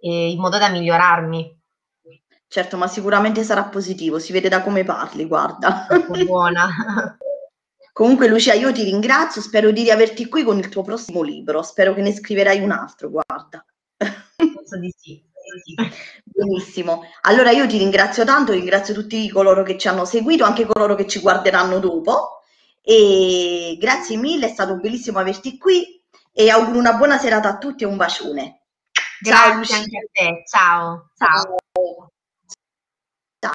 in 0.01 0.39
modo 0.39 0.59
da 0.59 0.69
migliorarmi. 0.69 1.55
Certo, 2.49 2.77
ma 2.77 2.87
sicuramente 2.87 3.43
sarà 3.43 3.65
positivo, 3.65 4.19
si 4.19 4.33
vede 4.33 4.49
da 4.49 4.63
come 4.63 4.85
parli, 4.85 5.27
guarda. 5.27 5.87
Buona. 6.25 6.69
Comunque 7.93 8.29
Lucia, 8.29 8.53
io 8.53 8.73
ti 8.73 8.83
ringrazio, 8.83 9.41
spero 9.41 9.71
di 9.71 9.83
riaverti 9.83 10.29
qui 10.29 10.43
con 10.43 10.59
il 10.59 10.69
tuo 10.69 10.83
prossimo 10.83 11.23
libro, 11.23 11.63
spero 11.63 11.95
che 11.95 12.03
ne 12.03 12.13
scriverai 12.13 12.61
un 12.61 12.71
altro, 12.71 13.11
guarda. 13.11 13.65
Penso 14.67 14.79
di 14.79 14.93
sì. 14.97 15.23
Benissimo. 16.25 17.05
Allora 17.23 17.53
io 17.53 17.69
ti 17.69 17.79
ringrazio 17.79 18.25
tanto, 18.25 18.53
ringrazio 18.53 18.93
tutti 18.93 19.31
coloro 19.31 19.63
che 19.63 19.79
ci 19.79 19.87
hanno 19.87 20.05
seguito, 20.05 20.45
anche 20.45 20.67
coloro 20.67 20.97
che 20.97 21.07
ci 21.07 21.21
guarderanno 21.21 21.79
dopo. 21.79 22.41
E 22.83 23.77
grazie 23.81 24.17
mille, 24.17 24.47
è 24.47 24.53
stato 24.53 24.77
bellissimo 24.77 25.21
averti 25.21 25.57
qui 25.57 26.03
e 26.33 26.51
auguro 26.51 26.79
una 26.79 26.95
buona 26.95 27.17
serata 27.19 27.49
a 27.49 27.59
tutti 27.59 27.85
e 27.85 27.87
un 27.87 27.97
bacione. 27.97 28.63
Grazie 29.21 29.65
ciao, 29.65 29.79
anche 29.79 29.97
a 29.97 30.09
te. 30.13 30.43
Ciao. 30.47 31.11
ciao. 31.17 31.57
ciao. 31.73 32.11